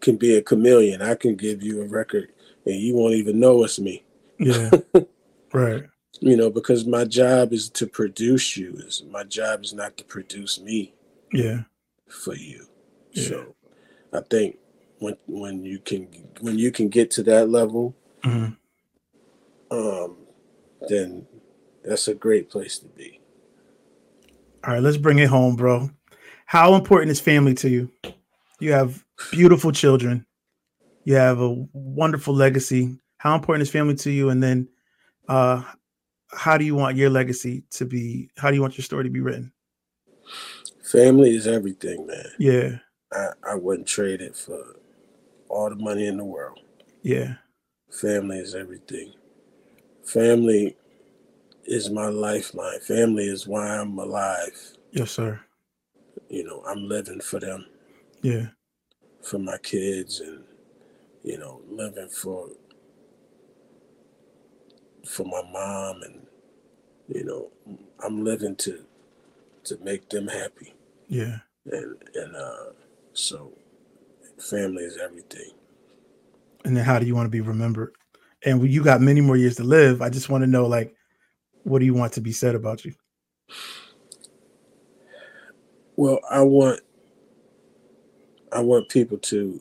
can 0.01 0.15
be 0.17 0.35
a 0.35 0.41
chameleon 0.41 1.01
i 1.01 1.15
can 1.15 1.35
give 1.35 1.61
you 1.63 1.81
a 1.81 1.87
record 1.87 2.31
and 2.65 2.75
you 2.75 2.95
won't 2.95 3.13
even 3.15 3.39
know 3.39 3.63
it's 3.63 3.79
me 3.79 4.03
Yeah. 4.37 4.71
right. 5.53 5.83
you 6.21 6.37
know 6.37 6.49
because 6.49 6.85
my 6.85 7.05
job 7.05 7.51
is 7.53 7.69
to 7.71 7.87
produce 7.87 8.55
you 8.57 8.73
is 8.77 9.03
my 9.09 9.23
job 9.23 9.63
is 9.63 9.73
not 9.73 9.97
to 9.97 10.03
produce 10.03 10.59
me 10.59 10.93
Yeah. 11.33 11.63
for 12.07 12.35
you 12.35 12.65
Yeah. 13.11 13.27
so 13.27 13.55
i 14.13 14.21
think 14.29 14.57
when 14.99 15.15
when 15.27 15.63
you 15.65 15.79
can 15.79 16.07
when 16.41 16.57
you 16.57 16.71
can 16.71 16.89
get 16.89 17.11
to 17.11 17.23
that 17.23 17.49
level 17.49 17.95
hmm 18.23 18.47
um 19.71 20.17
then 20.87 21.27
that's 21.83 22.07
a 22.07 22.13
great 22.15 22.49
place 22.49 22.79
to 22.79 22.87
be 22.87 23.19
All 24.65 24.73
right, 24.73 24.83
let's 24.83 24.97
bring 24.97 25.19
it 25.19 25.29
home, 25.29 25.55
bro. 25.55 25.89
How 26.49 26.73
important 26.73 27.11
is 27.11 27.19
family 27.19 27.53
to 27.53 27.69
you? 27.69 27.91
You 28.59 28.71
have 28.71 29.05
beautiful 29.29 29.71
children. 29.71 30.25
You 31.03 31.13
have 31.13 31.39
a 31.39 31.67
wonderful 31.73 32.33
legacy. 32.33 32.97
How 33.19 33.35
important 33.35 33.61
is 33.61 33.69
family 33.69 33.93
to 33.97 34.09
you? 34.09 34.31
And 34.31 34.41
then, 34.41 34.67
uh, 35.27 35.61
how 36.31 36.57
do 36.57 36.65
you 36.65 36.73
want 36.73 36.97
your 36.97 37.11
legacy 37.11 37.65
to 37.73 37.85
be? 37.85 38.31
How 38.35 38.49
do 38.49 38.55
you 38.55 38.61
want 38.63 38.79
your 38.79 38.83
story 38.83 39.03
to 39.03 39.11
be 39.11 39.19
written? 39.19 39.53
family 40.81 41.35
is 41.35 41.45
everything 41.45 42.07
man 42.07 42.25
Yeah, 42.39 42.77
I, 43.13 43.51
I 43.51 43.53
wouldn't 43.55 43.87
trade 43.87 44.21
it 44.21 44.35
for 44.35 44.75
all 45.47 45.69
the 45.69 45.75
money 45.75 46.07
in 46.07 46.17
the 46.17 46.25
world. 46.25 46.61
yeah, 47.03 47.35
Family 47.91 48.39
is 48.39 48.55
everything. 48.55 49.13
Family 50.03 50.75
is 51.65 51.91
my 51.91 52.07
lifeline. 52.07 52.79
Family 52.79 53.25
is 53.25 53.45
why 53.45 53.67
I'm 53.67 53.99
alive. 53.99 54.59
yes, 54.91 55.11
sir. 55.11 55.39
You 56.29 56.43
know, 56.43 56.63
I'm 56.67 56.87
living 56.87 57.21
for 57.21 57.39
them, 57.39 57.65
Yeah, 58.21 58.47
for 59.21 59.39
my 59.39 59.57
kids, 59.57 60.19
and 60.19 60.43
you 61.23 61.37
know, 61.37 61.61
living 61.69 62.09
for 62.09 62.49
for 65.07 65.25
my 65.25 65.41
mom, 65.51 66.01
and 66.03 66.25
you 67.07 67.23
know, 67.25 67.49
I'm 68.03 68.23
living 68.23 68.55
to 68.57 68.85
to 69.65 69.77
make 69.83 70.09
them 70.09 70.27
happy. 70.27 70.73
Yeah. 71.07 71.37
And 71.65 71.95
and 72.15 72.35
uh 72.35 72.71
so 73.13 73.51
family 74.37 74.83
is 74.83 74.97
everything. 74.97 75.51
And 76.65 76.75
then 76.75 76.83
how 76.83 76.99
do 76.99 77.05
you 77.05 77.15
want 77.15 77.25
to 77.25 77.31
be 77.31 77.41
remembered? 77.41 77.93
And 78.45 78.67
you 78.69 78.83
got 78.83 79.01
many 79.01 79.21
more 79.21 79.37
years 79.37 79.57
to 79.57 79.63
live, 79.63 80.01
I 80.01 80.09
just 80.09 80.29
want 80.29 80.43
to 80.43 80.47
know 80.47 80.67
like 80.67 80.95
what 81.63 81.79
do 81.79 81.85
you 81.85 81.93
want 81.93 82.13
to 82.13 82.21
be 82.21 82.31
said 82.31 82.55
about 82.55 82.85
you? 82.85 82.93
Well, 85.99 86.21
I 86.31 86.43
want 86.43 86.79
I 88.53 88.61
want 88.61 88.87
people 88.87 89.17
to 89.17 89.59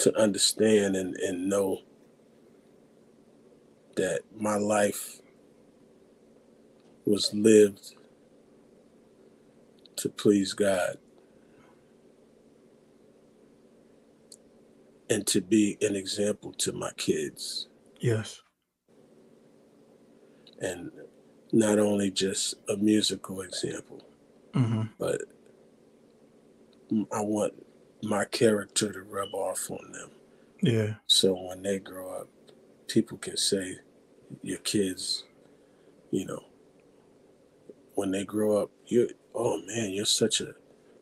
to 0.00 0.20
understand 0.20 0.96
and, 0.96 1.16
and 1.16 1.48
know 1.48 1.78
that 3.96 4.20
my 4.38 4.56
life 4.56 5.22
was 7.06 7.32
lived 7.32 7.94
to 9.96 10.10
please 10.10 10.52
God 10.52 10.98
and 15.08 15.26
to 15.26 15.40
be 15.40 15.78
an 15.80 15.96
example 15.96 16.52
to 16.58 16.72
my 16.72 16.90
kids 16.98 17.68
Yes. 17.98 18.42
and 20.60 20.90
not 21.50 21.78
only 21.78 22.10
just 22.10 22.56
a 22.68 22.76
musical 22.76 23.40
example 23.40 24.02
hmm 24.54 24.82
but 24.98 25.20
I 27.12 27.20
want 27.20 27.54
my 28.02 28.24
character 28.26 28.92
to 28.92 29.02
rub 29.02 29.34
off 29.34 29.70
on 29.70 29.92
them. 29.92 30.10
Yeah. 30.62 30.94
So 31.06 31.34
when 31.34 31.62
they 31.62 31.78
grow 31.78 32.12
up, 32.20 32.28
people 32.86 33.18
can 33.18 33.36
say, 33.36 33.78
your 34.42 34.58
kids, 34.58 35.24
you 36.10 36.24
know, 36.26 36.42
when 37.94 38.10
they 38.10 38.24
grow 38.24 38.56
up, 38.62 38.70
you 38.86 39.10
oh 39.34 39.60
man, 39.66 39.90
you're 39.90 40.04
such 40.06 40.40
a, 40.40 40.54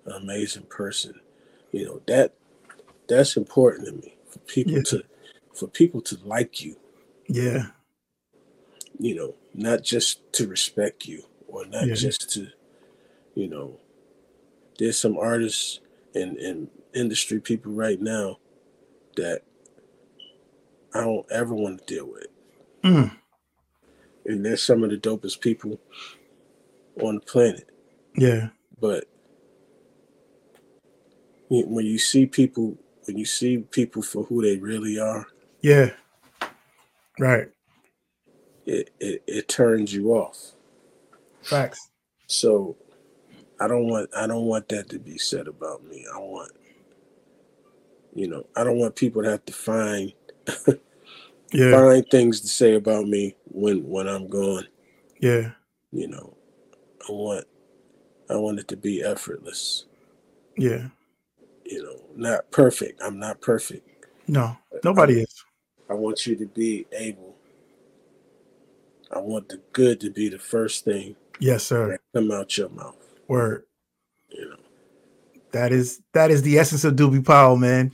an 0.07 0.13
amazing 0.23 0.65
person. 0.65 1.21
You 1.73 1.87
know, 1.87 2.03
that 2.07 2.35
that's 3.09 3.37
important 3.37 3.87
to 3.87 3.93
me 3.93 4.17
for 4.29 4.39
people 4.41 4.75
Yeah. 4.75 4.83
to 4.87 5.03
for 5.55 5.69
people 5.69 6.01
to 6.03 6.19
like 6.25 6.63
you, 6.63 6.77
Yeah. 7.29 7.67
you 8.99 9.15
know, 9.15 9.35
not 9.55 9.83
just 9.83 10.21
to 10.35 10.47
respect 10.49 11.07
you 11.07 11.25
or 11.49 11.67
not 11.67 11.89
Yeah. 11.89 11.95
just 11.95 12.31
to, 12.31 12.49
you 13.35 13.49
know, 13.49 13.79
there's 14.79 14.99
some 14.99 15.17
artists 15.17 15.81
and, 16.15 16.37
and 16.39 16.69
industry 16.95 17.41
people 17.41 17.73
right 17.73 18.01
now 18.01 18.39
that 19.17 19.43
I 20.95 21.01
don't 21.01 21.27
ever 21.31 21.55
want 21.55 21.79
to 21.87 21.95
deal 21.95 22.11
with. 22.11 22.27
Mm. 22.85 23.17
And 24.27 24.45
they're 24.45 24.57
some 24.57 24.85
of 24.85 24.91
the 24.91 24.97
dopest 24.97 25.41
people 25.41 25.81
on 27.01 27.17
the 27.17 27.21
planet. 27.21 27.71
Yeah. 28.17 28.49
But 28.81 29.05
when 31.49 31.71
when 31.71 31.87
you 31.87 31.99
see 31.99 32.27
people, 32.27 32.77
when 33.07 33.17
you 33.17 33.25
see 33.25 33.59
people 33.59 34.03
for 34.03 34.25
who 34.25 34.43
they 34.43 34.57
really 34.59 34.99
are, 34.99 35.27
Yeah. 35.61 35.91
Right. 37.19 37.49
it, 38.67 38.91
it, 39.01 39.23
it 39.27 39.49
turns 39.49 39.93
you 39.95 40.13
off. 40.13 40.53
Facts. 41.43 41.91
So 42.27 42.77
I 43.63 43.69
don't 43.69 43.87
want 43.89 44.11
I 44.17 44.27
don't 44.27 44.47
want 44.47 44.69
that 44.71 44.89
to 44.91 44.99
be 44.99 45.19
said 45.19 45.47
about 45.47 45.85
me. 45.85 46.05
I 46.13 46.19
want 46.19 46.53
you 48.15 48.29
know, 48.29 48.47
I 48.57 48.65
don't 48.65 48.79
want 48.79 48.97
people 48.97 49.23
to 49.23 49.31
have 49.31 49.45
to 49.47 49.53
find 49.53 50.13
Yeah. 51.53 51.71
find 51.73 52.05
things 52.11 52.41
to 52.41 52.49
say 52.49 52.75
about 52.75 53.07
me 53.07 53.37
when 53.45 53.87
when 53.89 54.09
I'm 54.09 54.27
gone. 54.29 54.67
Yeah. 55.21 55.53
You 55.93 56.09
know, 56.09 56.37
I 57.09 57.13
want 57.13 57.47
I 58.31 58.37
want 58.37 58.59
it 58.59 58.69
to 58.69 58.77
be 58.77 59.03
effortless. 59.03 59.85
Yeah. 60.57 60.89
You 61.65 61.83
know, 61.85 62.01
not 62.17 62.51
perfect. 62.51 63.01
I'm 63.03 63.19
not 63.19 63.41
perfect. 63.41 63.89
No. 64.27 64.57
Nobody 64.85 65.21
is. 65.21 65.45
I 65.91 65.95
want 65.95 66.27
you 66.27 66.37
to 66.37 66.47
be 66.47 66.87
able. 66.93 67.37
I 69.11 69.19
want 69.19 69.49
the 69.51 69.61
good 69.73 70.01
to 70.01 70.11
be 70.11 70.29
the 70.31 70.39
first 70.39 70.85
thing 70.85 71.17
Yes, 71.39 71.65
sir. 71.65 71.89
that 71.89 72.01
come 72.15 72.31
out 72.33 72.57
your 72.57 72.71
mouth. 72.71 72.97
Word. 73.33 73.65
You 74.29 74.51
know, 74.51 74.57
That 75.53 75.73
is 75.73 76.03
that 76.13 76.31
is 76.31 76.43
the 76.43 76.59
essence 76.59 76.85
of 76.85 76.97
Doobie 76.97 77.25
Powell, 77.25 77.57
man. 77.57 77.91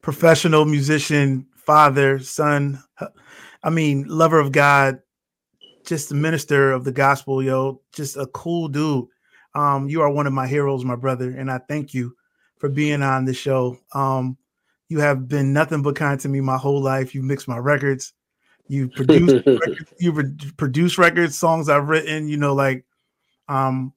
Professional 0.00 0.64
musician, 0.64 1.46
father, 1.56 2.18
son. 2.20 2.82
I 3.62 3.70
mean, 3.70 4.06
lover 4.08 4.38
of 4.38 4.50
God, 4.50 5.00
just 5.84 6.10
a 6.10 6.14
minister 6.14 6.72
of 6.72 6.84
the 6.84 6.92
gospel, 6.92 7.42
yo. 7.42 7.82
Just 7.92 8.16
a 8.16 8.26
cool 8.28 8.68
dude. 8.68 9.06
Um, 9.54 9.90
you 9.90 10.00
are 10.00 10.10
one 10.10 10.26
of 10.26 10.32
my 10.32 10.46
heroes, 10.46 10.86
my 10.86 10.96
brother, 10.96 11.30
and 11.30 11.50
I 11.50 11.58
thank 11.58 11.92
you 11.92 12.16
for 12.56 12.70
being 12.70 13.02
on 13.02 13.26
the 13.26 13.34
show. 13.34 13.76
Um, 13.92 14.38
you 14.88 15.00
have 15.00 15.28
been 15.28 15.52
nothing 15.52 15.82
but 15.82 15.96
kind 15.96 16.18
to 16.20 16.30
me 16.30 16.40
my 16.40 16.56
whole 16.56 16.80
life. 16.80 17.14
You 17.14 17.22
mix 17.22 17.46
my 17.46 17.58
records. 17.58 18.14
You 18.68 18.88
produce 18.88 19.32
records, 19.46 19.92
you 19.98 20.12
re- 20.12 20.34
produce 20.56 20.96
records, 20.96 21.36
songs 21.36 21.68
I've 21.68 21.88
written. 21.88 22.26
You 22.26 22.38
know, 22.38 22.54
like, 22.54 22.86
um, 23.48 23.92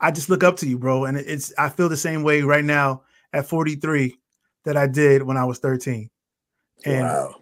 I 0.00 0.10
just 0.10 0.28
look 0.28 0.44
up 0.44 0.56
to 0.58 0.68
you, 0.68 0.78
bro. 0.78 1.04
And 1.04 1.16
it's 1.16 1.52
I 1.58 1.68
feel 1.68 1.88
the 1.88 1.96
same 1.96 2.22
way 2.22 2.42
right 2.42 2.64
now 2.64 3.02
at 3.32 3.48
43 3.48 4.16
that 4.64 4.76
I 4.76 4.86
did 4.86 5.22
when 5.22 5.36
I 5.36 5.44
was 5.44 5.58
13. 5.58 6.10
And 6.84 7.02
wow. 7.02 7.34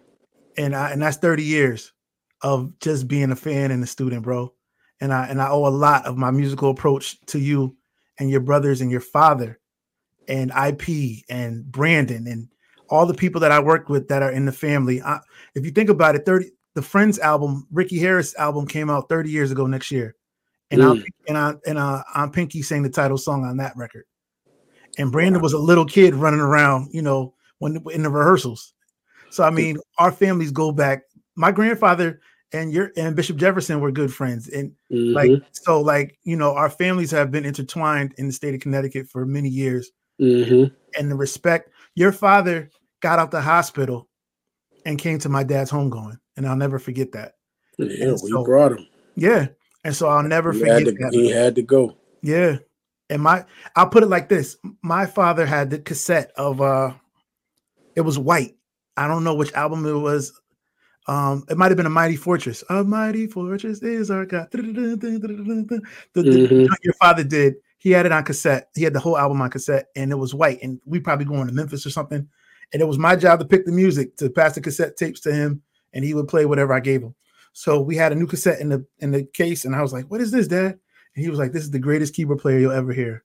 and 0.57 0.75
I 0.75 0.91
and 0.91 1.01
that's 1.01 1.17
30 1.17 1.43
years 1.43 1.93
of 2.41 2.77
just 2.79 3.07
being 3.07 3.31
a 3.31 3.35
fan 3.35 3.71
and 3.71 3.83
a 3.83 3.87
student, 3.87 4.23
bro. 4.23 4.53
And 5.01 5.13
I 5.13 5.27
and 5.27 5.41
I 5.41 5.49
owe 5.49 5.67
a 5.67 5.69
lot 5.69 6.05
of 6.05 6.17
my 6.17 6.31
musical 6.31 6.69
approach 6.69 7.19
to 7.27 7.39
you 7.39 7.75
and 8.19 8.29
your 8.29 8.41
brothers 8.41 8.81
and 8.81 8.91
your 8.91 9.01
father 9.01 9.59
and 10.27 10.51
IP 10.51 11.23
and 11.29 11.69
Brandon 11.69 12.27
and 12.27 12.47
all 12.89 13.05
the 13.05 13.13
people 13.13 13.41
that 13.41 13.51
I 13.51 13.59
worked 13.59 13.89
with 13.89 14.07
that 14.09 14.21
are 14.21 14.31
in 14.31 14.45
the 14.45 14.51
family. 14.51 15.01
I, 15.01 15.19
if 15.55 15.65
you 15.65 15.71
think 15.71 15.89
about 15.89 16.15
it, 16.15 16.25
30 16.25 16.51
the 16.75 16.81
Friends 16.81 17.19
album, 17.19 17.67
Ricky 17.71 17.99
Harris 17.99 18.35
album 18.35 18.65
came 18.67 18.89
out 18.89 19.09
30 19.09 19.29
years 19.29 19.51
ago 19.51 19.67
next 19.67 19.91
year. 19.91 20.15
And 20.71 20.81
I 20.83 20.85
Mm. 20.87 21.05
and 21.27 21.37
I 21.37 21.53
and 21.67 21.77
uh, 21.77 22.03
I'm 22.13 22.31
Pinky 22.31 22.61
sang 22.61 22.83
the 22.83 22.89
title 22.89 23.17
song 23.17 23.45
on 23.45 23.57
that 23.57 23.75
record. 23.75 24.05
And 24.97 25.11
Brandon 25.11 25.41
was 25.41 25.53
a 25.53 25.57
little 25.59 25.85
kid 25.85 26.13
running 26.15 26.39
around, 26.39 26.89
you 26.91 27.01
know, 27.01 27.33
when 27.59 27.83
in 27.91 28.03
the 28.03 28.09
rehearsals. 28.09 28.73
So 29.29 29.43
I 29.43 29.49
mean, 29.49 29.77
our 29.97 30.11
families 30.11 30.51
go 30.51 30.71
back. 30.71 31.03
My 31.35 31.51
grandfather 31.51 32.21
and 32.53 32.71
your 32.71 32.91
and 32.97 33.15
Bishop 33.15 33.37
Jefferson 33.37 33.79
were 33.81 33.91
good 33.91 34.13
friends, 34.13 34.47
and 34.49 34.71
like 34.89 35.31
Mhm. 35.31 35.43
so, 35.51 35.81
like 35.81 36.17
you 36.23 36.35
know, 36.35 36.53
our 36.53 36.69
families 36.69 37.11
have 37.11 37.31
been 37.31 37.45
intertwined 37.45 38.13
in 38.17 38.27
the 38.27 38.33
state 38.33 38.53
of 38.53 38.61
Connecticut 38.61 39.07
for 39.09 39.25
many 39.25 39.49
years. 39.49 39.91
Mhm. 40.21 40.71
And 40.97 41.11
the 41.11 41.15
respect, 41.15 41.69
your 41.95 42.11
father 42.11 42.69
got 43.01 43.17
out 43.19 43.31
the 43.31 43.41
hospital 43.41 44.07
and 44.85 44.99
came 44.99 45.17
to 45.19 45.29
my 45.29 45.43
dad's 45.43 45.71
homegoing, 45.71 46.17
and 46.37 46.47
I'll 46.47 46.55
never 46.55 46.77
forget 46.79 47.11
that. 47.13 47.33
Yeah, 47.79 48.11
we 48.11 48.17
so- 48.29 48.43
brought 48.43 48.73
him. 48.73 48.85
Yeah, 49.15 49.47
and 49.83 49.95
so 49.95 50.07
I'll 50.07 50.23
never 50.23 50.51
He 50.51 50.59
forget 50.59 50.75
had, 50.75 50.85
to, 50.85 50.91
that. 50.91 51.09
he 51.13 51.29
had 51.29 51.55
to 51.55 51.61
go. 51.61 51.97
Yeah. 52.21 52.57
And 53.09 53.21
my 53.21 53.45
I'll 53.75 53.89
put 53.89 54.03
it 54.03 54.09
like 54.09 54.29
this. 54.29 54.57
My 54.81 55.05
father 55.05 55.45
had 55.45 55.69
the 55.69 55.79
cassette 55.79 56.31
of 56.37 56.61
uh 56.61 56.93
it 57.95 58.01
was 58.01 58.17
white. 58.17 58.55
I 58.97 59.07
don't 59.07 59.23
know 59.23 59.35
which 59.35 59.53
album 59.53 59.85
it 59.85 59.93
was. 59.93 60.39
Um, 61.05 61.43
it 61.49 61.57
might 61.57 61.69
have 61.69 61.77
been 61.77 61.85
a 61.85 61.89
mighty 61.89 62.15
fortress. 62.15 62.63
A 62.69 62.83
mighty 62.83 63.27
fortress 63.27 63.83
is 63.83 64.09
our 64.09 64.25
God. 64.25 64.49
Mhm. 64.51 65.87
your 66.83 66.93
father 66.93 67.23
did. 67.23 67.55
He 67.77 67.91
had 67.91 68.05
it 68.05 68.13
on 68.13 68.23
cassette. 68.23 68.69
He 68.75 68.83
had 68.83 68.93
the 68.93 68.99
whole 69.01 69.17
album 69.17 69.41
on 69.41 69.49
cassette, 69.49 69.87
and 69.97 70.11
it 70.11 70.15
was 70.15 70.33
white. 70.33 70.59
And 70.63 70.79
we 70.85 71.01
probably 71.01 71.25
going 71.25 71.47
to 71.47 71.53
Memphis 71.53 71.85
or 71.85 71.89
something. 71.89 72.25
And 72.71 72.81
it 72.81 72.85
was 72.85 72.97
my 72.97 73.17
job 73.17 73.39
to 73.39 73.45
pick 73.45 73.65
the 73.65 73.73
music, 73.73 74.15
to 74.17 74.29
pass 74.29 74.55
the 74.55 74.61
cassette 74.61 74.95
tapes 74.95 75.19
to 75.21 75.33
him, 75.33 75.61
and 75.91 76.05
he 76.05 76.13
would 76.13 76.29
play 76.29 76.45
whatever 76.45 76.73
I 76.73 76.79
gave 76.79 77.01
him. 77.01 77.13
So 77.53 77.79
we 77.79 77.95
had 77.95 78.11
a 78.11 78.15
new 78.15 78.27
cassette 78.27 78.59
in 78.59 78.69
the 78.69 78.85
in 78.99 79.11
the 79.11 79.23
case, 79.23 79.65
and 79.65 79.75
I 79.75 79.81
was 79.81 79.93
like, 79.93 80.09
"What 80.09 80.21
is 80.21 80.31
this, 80.31 80.47
Dad?" 80.47 80.77
And 81.15 81.23
he 81.23 81.29
was 81.29 81.39
like, 81.39 81.51
"This 81.51 81.63
is 81.63 81.71
the 81.71 81.79
greatest 81.79 82.15
keyboard 82.15 82.39
player 82.39 82.59
you'll 82.59 82.71
ever 82.71 82.91
hear." 82.91 83.23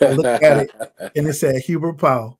I 0.00 0.10
looked 0.10 0.42
at 0.42 0.56
it, 0.58 0.70
And 1.16 1.28
it 1.28 1.34
said 1.34 1.56
Hubert 1.56 1.94
Powell. 1.94 2.38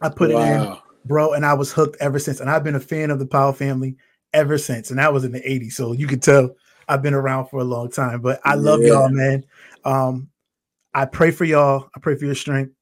I 0.00 0.08
put 0.08 0.30
it 0.30 0.38
in, 0.38 0.76
bro, 1.04 1.32
and 1.32 1.44
I 1.44 1.54
was 1.54 1.72
hooked 1.72 1.96
ever 2.00 2.18
since. 2.18 2.40
And 2.40 2.48
I've 2.48 2.64
been 2.64 2.76
a 2.76 2.80
fan 2.80 3.10
of 3.10 3.18
the 3.18 3.26
Powell 3.26 3.52
family 3.52 3.96
ever 4.32 4.58
since. 4.58 4.90
And 4.90 4.98
that 4.98 5.12
was 5.12 5.24
in 5.24 5.32
the 5.32 5.40
80s. 5.40 5.72
So 5.72 5.92
you 5.92 6.06
could 6.06 6.22
tell 6.22 6.54
I've 6.88 7.02
been 7.02 7.14
around 7.14 7.46
for 7.48 7.60
a 7.60 7.64
long 7.64 7.90
time. 7.90 8.20
But 8.20 8.40
I 8.44 8.54
love 8.54 8.82
Yeah. 8.82 8.88
y'all, 8.88 9.08
man. 9.08 9.44
Um, 9.84 10.30
I 10.94 11.04
pray 11.04 11.30
for 11.30 11.44
y'all. 11.44 11.88
I 11.94 12.00
pray 12.00 12.16
for 12.16 12.24
your 12.24 12.34
strength. 12.34 12.72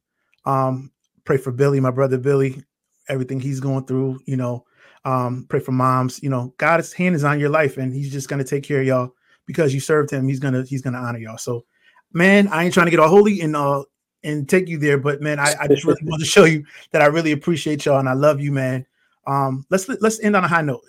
Um, 0.45 0.93
pray 1.25 1.39
for 1.39 1.53
Billy, 1.53 1.81
my 1.81 1.91
brother 1.91 2.19
Billy, 2.19 2.63
everything 3.09 3.41
he's 3.41 3.61
going 3.61 3.87
through, 3.87 4.21
you 4.27 4.37
know. 4.37 4.65
Um, 5.07 5.47
pray 5.49 5.61
for 5.61 5.71
moms, 5.71 6.21
you 6.21 6.29
know, 6.29 6.53
God's 6.59 6.93
hand 6.93 7.15
is 7.15 7.23
on 7.23 7.39
your 7.39 7.49
life 7.49 7.77
and 7.77 7.95
he's 7.95 8.11
just 8.11 8.29
gonna 8.29 8.43
take 8.43 8.65
care 8.65 8.81
of 8.81 8.87
y'all 8.89 9.15
because 9.47 9.73
you 9.73 9.79
served 9.79 10.11
him. 10.11 10.27
He's 10.27 10.41
gonna 10.41 10.65
he's 10.65 10.83
gonna 10.83 10.99
honor 10.99 11.21
y'all. 11.21 11.39
So 11.39 11.65
man, 12.13 12.49
I 12.49 12.65
ain't 12.65 12.75
trying 12.75 12.87
to 12.87 12.91
get 12.91 12.99
all 12.99 13.09
holy 13.09 13.41
and 13.41 13.55
uh 13.55 13.85
and 14.25 14.49
take 14.49 14.69
you 14.69 14.79
there, 14.79 14.99
but 14.99 15.21
man, 15.23 15.39
I, 15.39 15.55
I 15.61 15.69
just 15.69 15.85
really 15.85 16.03
want 16.03 16.21
to 16.21 16.27
show 16.29 16.45
you 16.45 16.65
that 16.91 17.03
I 17.03 17.07
really 17.07 17.31
appreciate 17.31 17.87
y'all 17.87 18.01
and 18.01 18.09
I 18.09 18.15
love 18.15 18.41
you, 18.41 18.51
man. 18.51 18.85
Um, 19.29 19.65
let's 19.71 19.89
let's 19.89 20.19
end 20.19 20.35
on 20.35 20.43
a 20.43 20.49
high 20.49 20.63
note. 20.63 20.83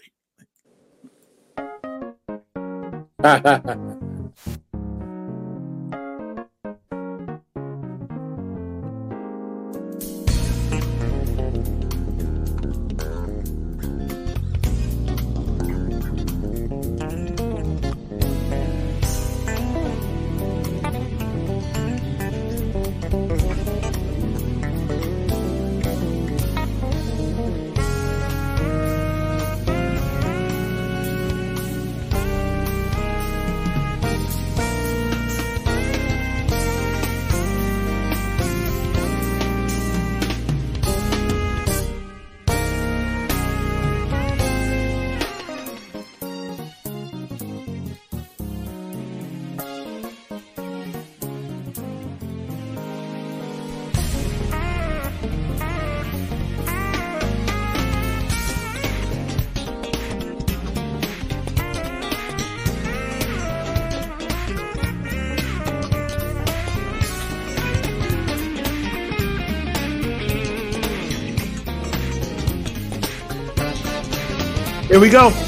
Here 74.98 75.02
we 75.04 75.10
go. 75.10 75.47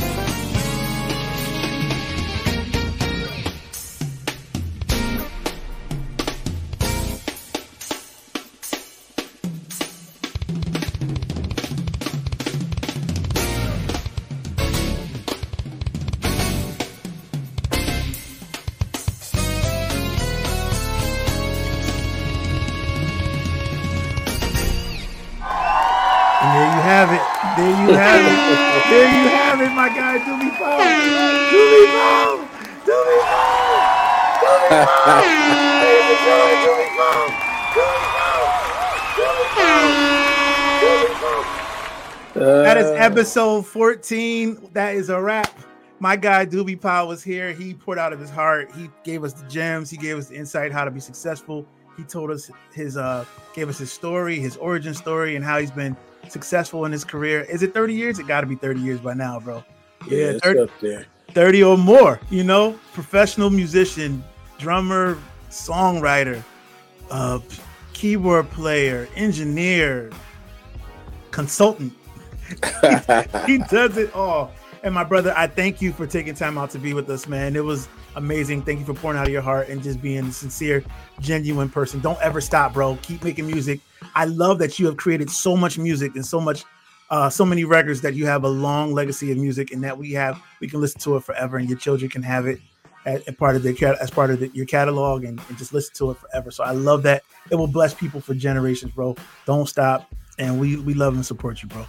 That 42.40 42.78
is 42.78 42.86
Uh, 42.88 42.94
episode 42.94 43.66
14. 43.66 44.70
That 44.74 44.96
is 44.96 45.10
a 45.10 45.22
wrap. 45.22 45.50
My 46.00 46.16
guy 46.16 46.46
Doobie 46.46 46.80
Powell 46.80 47.10
was 47.10 47.22
here. 47.22 47.52
He 47.52 47.74
poured 47.74 48.00
out 48.00 48.14
of 48.14 48.20
his 48.20 48.30
heart. 48.30 48.72
He 48.76 48.90
gave 49.04 49.24
us 49.24 49.34
the 49.34 49.48
gems. 49.50 49.90
He 49.90 49.98
gave 49.98 50.18
us 50.18 50.28
the 50.28 50.36
insight 50.36 50.72
how 50.72 50.86
to 50.86 50.92
be 50.92 51.02
successful. 51.02 51.66
He 51.98 52.04
told 52.04 52.32
us 52.32 52.50
his 52.74 52.96
uh 52.96 53.26
gave 53.54 53.68
us 53.68 53.78
his 53.78 53.92
story, 53.92 54.40
his 54.40 54.56
origin 54.58 54.94
story, 54.94 55.36
and 55.36 55.44
how 55.44 55.60
he's 55.60 55.72
been 55.72 55.98
successful 56.30 56.86
in 56.86 56.92
his 56.94 57.04
career. 57.04 57.42
Is 57.42 57.62
it 57.64 57.74
30 57.74 57.94
years? 57.94 58.20
It 58.20 58.28
got 58.28 58.42
to 58.42 58.48
be 58.48 58.56
30 58.56 58.80
years 58.80 59.02
by 59.02 59.14
now, 59.14 59.40
bro. 59.42 59.64
yeah, 60.08 60.18
yeah, 60.18 60.26
it's 60.32 60.44
30 60.46 60.60
up 60.62 60.70
there. 60.80 61.06
30 61.34 61.64
or 61.64 61.78
more, 61.78 62.20
you 62.30 62.44
know, 62.46 62.80
professional 62.94 63.50
musician, 63.50 64.24
drummer, 64.58 65.18
songwriter, 65.50 66.42
uh, 67.12 67.40
keyboard 67.94 68.50
player, 68.52 69.08
engineer, 69.16 70.10
consultant. 71.32 71.94
He 73.46 73.58
does 73.70 73.98
it 73.98 74.14
all. 74.16 74.52
And 74.84 74.94
my 74.94 75.04
brother, 75.04 75.34
I 75.36 75.48
thank 75.48 75.82
you 75.82 75.92
for 75.92 76.08
taking 76.08 76.34
time 76.34 76.58
out 76.58 76.70
to 76.72 76.80
be 76.80 76.94
with 76.94 77.10
us, 77.10 77.28
man. 77.28 77.56
It 77.56 77.64
was 77.64 77.90
amazing. 78.16 78.62
Thank 78.62 78.80
you 78.80 78.86
for 78.86 78.94
pouring 78.94 79.18
out 79.18 79.28
of 79.28 79.34
your 79.34 79.42
heart 79.42 79.68
and 79.68 79.84
just 79.84 80.02
being 80.02 80.26
a 80.26 80.32
sincere, 80.32 80.84
genuine 81.20 81.70
person. 81.70 82.00
Don't 82.00 82.20
ever 82.22 82.40
stop, 82.40 82.74
bro. 82.74 82.98
Keep 83.02 83.24
making 83.24 83.48
music. 83.48 83.82
I 84.16 84.26
love 84.26 84.58
that 84.60 84.80
you 84.80 84.86
have 84.86 84.96
created 84.96 85.30
so 85.30 85.58
much 85.58 85.78
music 85.78 86.16
and 86.16 86.26
so 86.26 86.40
much, 86.40 86.64
uh, 87.10 87.30
so 87.30 87.46
many 87.46 87.66
records 87.66 88.00
that 88.02 88.14
you 88.14 88.26
have 88.28 88.46
a 88.46 88.50
long 88.50 88.94
legacy 88.94 89.32
of 89.32 89.38
music 89.38 89.72
and 89.72 89.84
that 89.84 89.98
we 89.98 90.14
have, 90.14 90.42
we 90.62 90.68
can 90.68 90.80
listen 90.80 91.02
to 91.02 91.18
it 91.18 91.24
forever 91.24 91.58
and 91.58 91.68
your 91.68 91.78
children 91.78 92.10
can 92.10 92.24
have 92.24 92.48
it 92.48 92.60
as, 93.06 93.22
as 93.24 93.36
part 93.36 93.58
of 93.58 93.64
their 93.64 93.74
as 94.02 94.10
part 94.10 94.30
of 94.30 94.40
the, 94.40 94.48
your 94.50 94.66
catalog 94.66 95.26
and, 95.26 95.42
and 95.50 95.58
just 95.58 95.74
listen 95.74 95.94
to 95.96 96.12
it 96.12 96.18
forever. 96.18 96.52
So 96.52 96.64
I 96.64 96.72
love 96.72 97.04
that. 97.04 97.24
It 97.52 97.56
will 97.56 97.68
bless 97.68 97.94
people 97.94 98.22
for 98.22 98.34
generations, 98.34 98.94
bro. 98.94 99.16
Don't 99.46 99.68
stop. 99.68 100.10
And 100.38 100.58
we 100.58 100.78
we 100.78 100.94
love 100.94 101.16
and 101.16 101.26
support 101.26 101.62
you, 101.62 101.68
bro. 101.68 101.86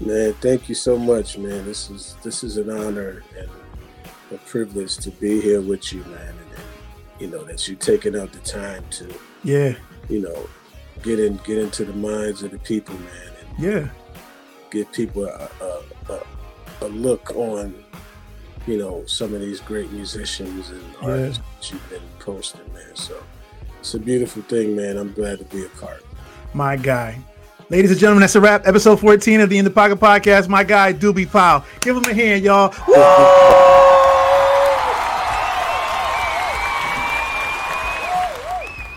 Man, 0.00 0.32
thank 0.34 0.68
you 0.68 0.74
so 0.74 0.96
much, 0.96 1.38
man. 1.38 1.64
This 1.64 1.90
is 1.90 2.16
this 2.22 2.44
is 2.44 2.56
an 2.56 2.70
honor 2.70 3.22
and 3.36 3.48
a 4.32 4.38
privilege 4.46 4.96
to 4.98 5.10
be 5.10 5.40
here 5.40 5.60
with 5.60 5.92
you, 5.92 6.02
man. 6.04 6.20
And, 6.28 6.38
and 6.56 6.64
you 7.18 7.26
know 7.26 7.42
that 7.44 7.66
you 7.66 7.74
taking 7.74 8.16
out 8.16 8.32
the 8.32 8.38
time 8.40 8.84
to, 8.90 9.12
Yeah, 9.42 9.74
you 10.08 10.20
know, 10.20 10.48
get 11.02 11.18
in 11.18 11.38
get 11.38 11.58
into 11.58 11.84
the 11.84 11.92
minds 11.94 12.42
of 12.44 12.52
the 12.52 12.58
people, 12.58 12.94
man, 12.94 13.32
and 13.40 13.64
yeah, 13.64 13.88
give 14.70 14.90
people 14.92 15.24
a, 15.26 15.50
a, 15.60 15.82
a, 16.12 16.20
a 16.82 16.88
look 16.88 17.34
on, 17.34 17.74
you 18.68 18.78
know, 18.78 19.04
some 19.06 19.34
of 19.34 19.40
these 19.40 19.60
great 19.60 19.90
musicians 19.90 20.70
and 20.70 20.82
Yeah. 21.02 21.08
artists 21.08 21.42
that 21.60 21.70
you've 21.72 21.90
been 21.90 22.02
posting, 22.20 22.72
man. 22.72 22.94
So 22.94 23.20
it's 23.80 23.94
a 23.94 23.98
beautiful 23.98 24.42
thing, 24.42 24.76
man. 24.76 24.96
I'm 24.96 25.12
glad 25.12 25.38
to 25.40 25.44
be 25.46 25.64
a 25.64 25.68
part. 25.70 26.04
my 26.54 26.76
guy. 26.76 27.18
Ladies 27.70 27.90
and 27.90 28.00
gentlemen, 28.00 28.22
that's 28.22 28.34
a 28.34 28.40
wrap. 28.40 28.66
Episode 28.66 28.98
14 28.98 29.42
of 29.42 29.50
the 29.50 29.58
In 29.58 29.64
the 29.66 29.70
Pocket 29.70 30.00
Podcast. 30.00 30.48
My 30.48 30.64
guy, 30.64 30.94
Doobie 30.94 31.30
Powell. 31.30 31.62
Give 31.82 31.98
him 31.98 32.04
a 32.06 32.14
hand, 32.14 32.42
y'all. 32.42 32.72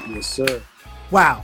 Yes, 0.09 0.25
sir. 0.25 0.61
Wow, 1.11 1.43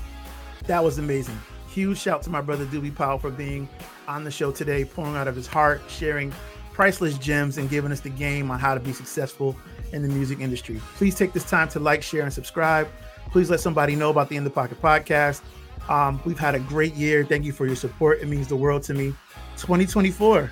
that 0.68 0.82
was 0.82 1.00
amazing. 1.00 1.38
Huge 1.68 1.98
shout 1.98 2.22
to 2.22 2.30
my 2.30 2.40
brother 2.40 2.66
Doobie 2.66 2.96
Powell 2.96 3.20
for 3.20 3.30
being 3.30 3.68
on 4.08 4.24
the 4.24 4.32
show 4.32 4.50
today, 4.50 4.86
pouring 4.86 5.18
out 5.18 5.28
of 5.28 5.36
his 5.36 5.48
heart, 5.48 5.82
sharing 5.90 6.34
priceless 6.72 7.18
gems, 7.18 7.58
and 7.58 7.70
giving 7.70 7.92
us 7.92 8.00
the 8.00 8.10
game 8.10 8.50
on 8.50 8.58
how 8.58 8.74
to 8.74 8.80
be 8.80 8.94
successful 8.94 9.54
in 9.92 10.02
the 10.02 10.08
music 10.08 10.40
industry. 10.40 10.80
Please 10.96 11.14
take 11.14 11.34
this 11.34 11.44
time 11.44 11.68
to 11.70 11.80
like, 11.82 12.02
share, 12.02 12.24
and 12.24 12.32
subscribe. 12.32 12.88
Please 13.32 13.50
let 13.50 13.60
somebody 13.60 13.98
know 13.98 14.12
about 14.12 14.30
the 14.30 14.38
In 14.38 14.46
the 14.46 14.50
Pocket 14.50 14.82
podcast. 14.82 15.42
Um, 15.90 16.20
we've 16.26 16.40
had 16.40 16.56
a 16.56 16.60
great 16.60 16.96
year. 16.96 17.24
Thank 17.24 17.46
you 17.46 17.52
for 17.52 17.66
your 17.66 17.76
support. 17.76 18.20
It 18.22 18.28
means 18.28 18.48
the 18.48 18.58
world 18.58 18.84
to 18.84 18.94
me. 18.94 19.14
2024 19.58 20.52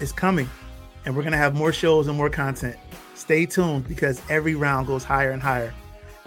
is 0.00 0.12
coming, 0.12 0.48
and 1.04 1.14
we're 1.14 1.22
going 1.22 1.32
to 1.32 1.38
have 1.38 1.54
more 1.54 1.72
shows 1.72 2.06
and 2.06 2.16
more 2.16 2.30
content. 2.30 2.76
Stay 3.14 3.46
tuned 3.46 3.86
because 3.88 4.22
every 4.30 4.54
round 4.54 4.86
goes 4.86 5.04
higher 5.04 5.32
and 5.32 5.42
higher 5.42 5.74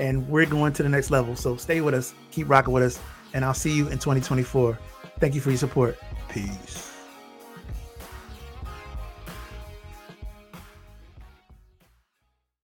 and 0.01 0.27
we're 0.27 0.47
going 0.47 0.73
to 0.73 0.83
the 0.83 0.89
next 0.89 1.11
level. 1.11 1.35
So 1.35 1.55
stay 1.55 1.79
with 1.79 1.93
us, 1.93 2.13
keep 2.31 2.49
rocking 2.49 2.73
with 2.73 2.83
us, 2.83 2.99
and 3.33 3.45
I'll 3.45 3.53
see 3.53 3.71
you 3.71 3.85
in 3.85 3.99
2024. 3.99 4.77
Thank 5.19 5.35
you 5.35 5.41
for 5.41 5.51
your 5.51 5.59
support. 5.59 5.97
Peace. 6.27 6.90